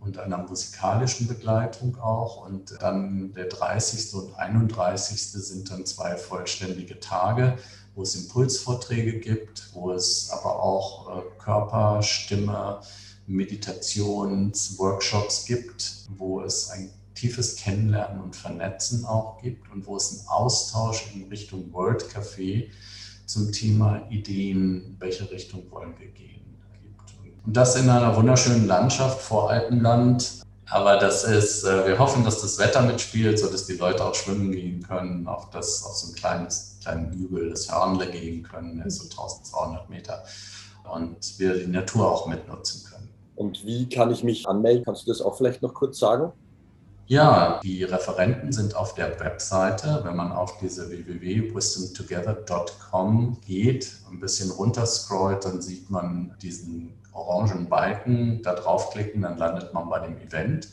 und 0.00 0.18
einer 0.18 0.38
musikalischen 0.38 1.28
Begleitung 1.28 1.96
auch. 1.96 2.46
Und 2.46 2.76
dann 2.80 3.32
der 3.34 3.46
30. 3.46 4.14
und 4.14 4.38
31. 4.38 5.22
sind 5.22 5.70
dann 5.70 5.86
zwei 5.86 6.16
vollständige 6.16 7.00
Tage 7.00 7.56
wo 7.96 8.02
es 8.02 8.14
Impulsvorträge 8.14 9.18
gibt, 9.18 9.70
wo 9.72 9.90
es 9.90 10.30
aber 10.30 10.62
auch 10.62 11.18
äh, 11.18 11.22
Körper, 11.42 12.00
Stimme, 12.02 12.80
Meditationsworkshops 13.26 15.46
gibt, 15.46 16.04
wo 16.16 16.42
es 16.42 16.70
ein 16.70 16.90
tiefes 17.14 17.56
Kennenlernen 17.56 18.22
und 18.22 18.36
Vernetzen 18.36 19.04
auch 19.06 19.42
gibt 19.42 19.72
und 19.72 19.84
wo 19.86 19.96
es 19.96 20.12
einen 20.12 20.28
Austausch 20.28 21.06
in 21.14 21.24
Richtung 21.28 21.72
World 21.72 22.04
Café 22.04 22.68
zum 23.24 23.50
Thema 23.50 24.02
Ideen, 24.10 24.94
welche 25.00 25.30
Richtung 25.30 25.62
wollen 25.70 25.94
wir 25.98 26.08
gehen, 26.08 26.44
gibt. 26.82 27.14
Und 27.46 27.56
das 27.56 27.76
in 27.76 27.88
einer 27.88 28.14
wunderschönen 28.14 28.66
Landschaft 28.66 29.22
vor 29.22 29.48
Alpenland. 29.50 30.42
Aber 30.68 30.98
das 30.98 31.22
ist, 31.24 31.64
äh, 31.64 31.86
wir 31.86 31.98
hoffen, 31.98 32.24
dass 32.24 32.42
das 32.42 32.58
Wetter 32.58 32.82
mitspielt, 32.82 33.38
sodass 33.38 33.64
die 33.66 33.76
Leute 33.76 34.04
auch 34.04 34.14
schwimmen 34.14 34.52
gehen 34.52 34.82
können 34.82 35.26
auf, 35.26 35.48
das, 35.50 35.82
auf 35.84 35.96
so 35.96 36.08
ein 36.08 36.14
kleines 36.14 36.75
kleinen 36.86 37.12
Hügel, 37.12 37.50
das 37.50 37.70
Hörnle 37.72 38.10
gehen 38.10 38.42
können, 38.42 38.82
so 38.88 39.04
1200 39.04 39.90
Meter. 39.90 40.24
Und 40.92 41.38
wir 41.38 41.58
die 41.58 41.66
Natur 41.66 42.10
auch 42.10 42.26
mitnutzen 42.28 42.88
können. 42.88 43.10
Und 43.34 43.66
wie 43.66 43.88
kann 43.88 44.12
ich 44.12 44.22
mich 44.22 44.48
anmelden? 44.48 44.84
Kannst 44.84 45.06
du 45.06 45.10
das 45.10 45.20
auch 45.20 45.36
vielleicht 45.36 45.62
noch 45.62 45.74
kurz 45.74 45.98
sagen? 45.98 46.32
Ja, 47.08 47.60
die 47.62 47.84
Referenten 47.84 48.52
sind 48.52 48.74
auf 48.74 48.94
der 48.94 49.20
Webseite. 49.20 50.00
Wenn 50.04 50.16
man 50.16 50.32
auf 50.32 50.58
diese 50.58 50.90
www.wisdomtogether.com 50.90 53.38
geht, 53.46 53.92
ein 54.10 54.18
bisschen 54.18 54.50
runterscrollt, 54.50 55.44
dann 55.44 55.62
sieht 55.62 55.88
man 55.88 56.34
diesen 56.42 56.94
orangen 57.12 57.68
Balken. 57.68 58.42
Da 58.42 58.54
draufklicken, 58.54 59.22
dann 59.22 59.38
landet 59.38 59.72
man 59.72 59.88
bei 59.88 60.00
dem 60.00 60.18
Event. 60.18 60.66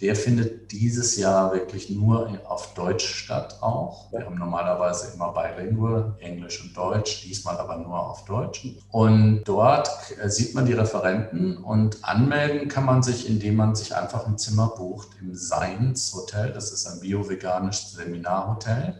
Der 0.00 0.16
findet 0.16 0.72
dieses 0.72 1.16
Jahr 1.16 1.52
wirklich 1.52 1.90
nur 1.90 2.40
auf 2.48 2.72
Deutsch 2.72 3.04
statt 3.04 3.58
auch. 3.60 4.10
Wir 4.10 4.24
haben 4.24 4.38
normalerweise 4.38 5.12
immer 5.12 5.34
bilingual, 5.34 6.16
Englisch 6.20 6.62
und 6.64 6.74
Deutsch, 6.74 7.22
diesmal 7.24 7.58
aber 7.58 7.76
nur 7.76 8.08
auf 8.08 8.24
Deutsch. 8.24 8.66
Und 8.90 9.44
dort 9.44 9.90
sieht 10.26 10.54
man 10.54 10.64
die 10.64 10.72
Referenten 10.72 11.58
und 11.58 12.02
anmelden 12.02 12.68
kann 12.68 12.86
man 12.86 13.02
sich, 13.02 13.28
indem 13.28 13.56
man 13.56 13.74
sich 13.74 13.94
einfach 13.94 14.26
ein 14.26 14.38
Zimmer 14.38 14.68
bucht 14.68 15.08
im 15.20 15.34
Science 15.34 16.14
Hotel. 16.14 16.52
Das 16.52 16.72
ist 16.72 16.86
ein 16.86 17.00
bio-veganisches 17.00 17.92
Seminarhotel. 17.92 18.98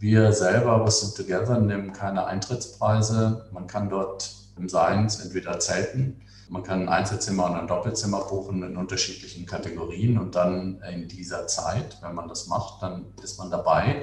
Wir 0.00 0.32
selber, 0.32 0.84
Wisdom 0.84 1.14
Together, 1.14 1.60
nehmen 1.60 1.92
keine 1.92 2.26
Eintrittspreise. 2.26 3.46
Man 3.52 3.68
kann 3.68 3.88
dort 3.88 4.34
im 4.58 4.68
Science 4.68 5.20
entweder 5.20 5.60
zelten 5.60 6.20
man 6.48 6.62
kann 6.62 6.82
ein 6.82 6.88
Einzelzimmer 6.88 7.46
und 7.46 7.54
ein 7.54 7.66
Doppelzimmer 7.66 8.20
buchen 8.24 8.62
in 8.62 8.76
unterschiedlichen 8.76 9.46
Kategorien 9.46 10.18
und 10.18 10.34
dann 10.34 10.80
in 10.92 11.08
dieser 11.08 11.46
Zeit, 11.46 11.98
wenn 12.02 12.14
man 12.14 12.28
das 12.28 12.46
macht, 12.48 12.82
dann 12.82 13.06
ist 13.22 13.38
man 13.38 13.50
dabei. 13.50 14.02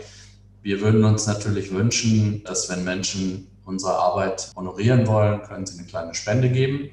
Wir 0.62 0.82
würden 0.82 1.04
uns 1.04 1.28
natürlich 1.28 1.72
wünschen, 1.72 2.44
dass 2.44 2.70
wenn 2.70 2.84
Menschen 2.84 3.48
unsere 3.66 3.94
Arbeit 3.96 4.52
honorieren 4.56 5.08
wollen, 5.08 5.42
können 5.44 5.66
sie 5.66 5.78
eine 5.78 5.88
kleine 5.88 6.14
Spende 6.14 6.50
geben. 6.50 6.90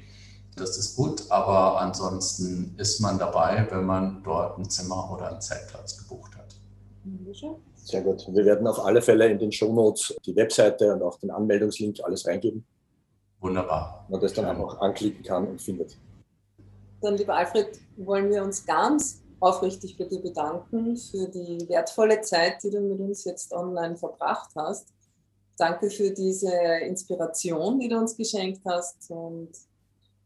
Das 0.55 0.77
ist 0.77 0.95
gut, 0.95 1.23
aber 1.29 1.79
ansonsten 1.79 2.75
ist 2.77 2.99
man 2.99 3.17
dabei, 3.17 3.67
wenn 3.69 3.85
man 3.85 4.23
dort 4.23 4.57
ein 4.57 4.69
Zimmer 4.69 5.09
oder 5.11 5.29
einen 5.31 5.41
Zeltplatz 5.41 5.97
gebucht 5.97 6.35
hat. 6.35 6.55
Sehr 7.75 8.01
gut. 8.01 8.27
Wir 8.31 8.45
werden 8.45 8.67
auf 8.67 8.79
alle 8.83 9.01
Fälle 9.01 9.27
in 9.29 9.39
den 9.39 9.51
Shownotes 9.51 10.15
die 10.25 10.35
Webseite 10.35 10.93
und 10.93 11.01
auch 11.01 11.17
den 11.17 11.31
Anmeldungslink 11.31 11.97
alles 12.03 12.27
reingeben. 12.27 12.65
Wunderbar. 13.41 14.05
Man 14.09 14.19
das 14.19 14.33
dann 14.33 14.45
einfach 14.45 14.79
anklicken 14.79 15.23
kann 15.23 15.47
und 15.47 15.61
findet. 15.61 15.97
Dann, 17.01 17.15
lieber 17.15 17.35
Alfred, 17.35 17.79
wollen 17.97 18.29
wir 18.29 18.43
uns 18.43 18.65
ganz 18.65 19.21
aufrichtig 19.39 19.97
bei 19.97 20.05
dir 20.05 20.21
bedanken 20.21 20.97
für 20.97 21.27
die 21.27 21.67
wertvolle 21.69 22.19
Zeit, 22.21 22.61
die 22.63 22.69
du 22.69 22.81
mit 22.81 22.99
uns 22.99 23.23
jetzt 23.23 23.53
online 23.53 23.95
verbracht 23.95 24.49
hast. 24.55 24.87
Danke 25.57 25.89
für 25.89 26.11
diese 26.11 26.51
Inspiration, 26.81 27.79
die 27.79 27.87
du 27.87 27.97
uns 27.97 28.15
geschenkt 28.15 28.61
hast 28.65 29.09
und 29.09 29.49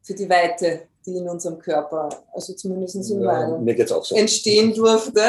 für 0.02 0.14
die 0.14 0.30
Weite, 0.30 0.88
die 1.06 1.18
in 1.18 1.30
unserem 1.30 1.60
Körper, 1.60 2.10
also 2.34 2.54
zumindest 2.54 2.96
in 2.96 3.22
ja, 3.22 3.58
mir 3.58 3.88
so. 3.88 4.16
entstehen 4.16 4.74
durfte. 4.74 5.22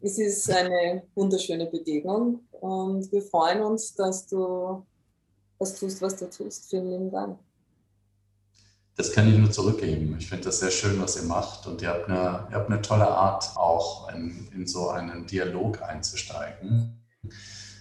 Es 0.00 0.18
ist 0.18 0.50
eine 0.50 1.02
wunderschöne 1.14 1.64
Begegnung 1.64 2.40
und 2.60 3.10
wir 3.10 3.22
freuen 3.22 3.62
uns, 3.62 3.94
dass 3.94 4.26
du 4.26 4.84
das 5.58 5.78
tust, 5.78 6.02
was 6.02 6.16
du 6.16 6.28
tust. 6.28 6.68
Vielen 6.70 6.90
lieben 6.90 7.10
Dank. 7.10 7.38
Das 8.96 9.12
kann 9.12 9.28
ich 9.28 9.36
nur 9.36 9.50
zurückgeben. 9.50 10.16
Ich 10.18 10.28
finde 10.28 10.44
das 10.44 10.60
sehr 10.60 10.70
schön, 10.70 11.00
was 11.00 11.16
ihr 11.16 11.24
macht 11.24 11.66
und 11.66 11.82
ihr 11.82 11.88
habt 11.88 12.08
eine, 12.08 12.46
ihr 12.50 12.56
habt 12.56 12.70
eine 12.70 12.80
tolle 12.80 13.08
Art, 13.08 13.56
auch 13.56 14.08
in, 14.12 14.48
in 14.54 14.66
so 14.66 14.90
einen 14.90 15.26
Dialog 15.26 15.82
einzusteigen. 15.82 17.00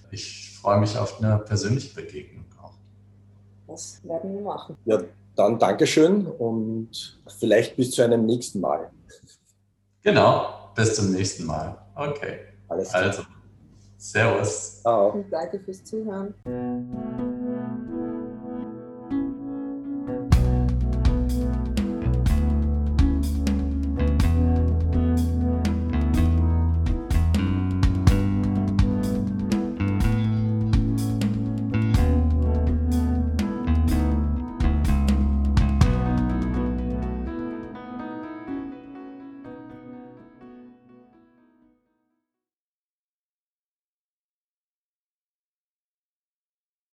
Ich 0.10 0.58
freue 0.60 0.80
mich 0.80 0.98
auf 0.98 1.22
eine 1.22 1.38
persönliche 1.38 1.94
Begegnung 1.94 2.46
auch. 2.62 2.74
Das 3.68 4.04
werden 4.04 4.34
wir 4.34 4.42
machen. 4.42 4.76
Ja, 4.86 5.02
dann 5.36 5.60
Dankeschön 5.60 6.26
und 6.26 7.22
vielleicht 7.28 7.76
bis 7.76 7.92
zu 7.92 8.02
einem 8.02 8.26
nächsten 8.26 8.60
Mal. 8.60 8.92
Genau, 10.02 10.72
bis 10.76 10.96
zum 10.96 11.12
nächsten 11.12 11.46
Mal. 11.46 11.78
Okay. 11.96 12.40
Alles 12.68 12.90
klar. 12.90 13.04
Also, 13.04 13.24
Servus. 14.04 14.82
Ciao. 14.82 15.12
Und 15.12 15.32
danke 15.32 15.60
fürs 15.60 15.82
Zuhören. 15.86 16.34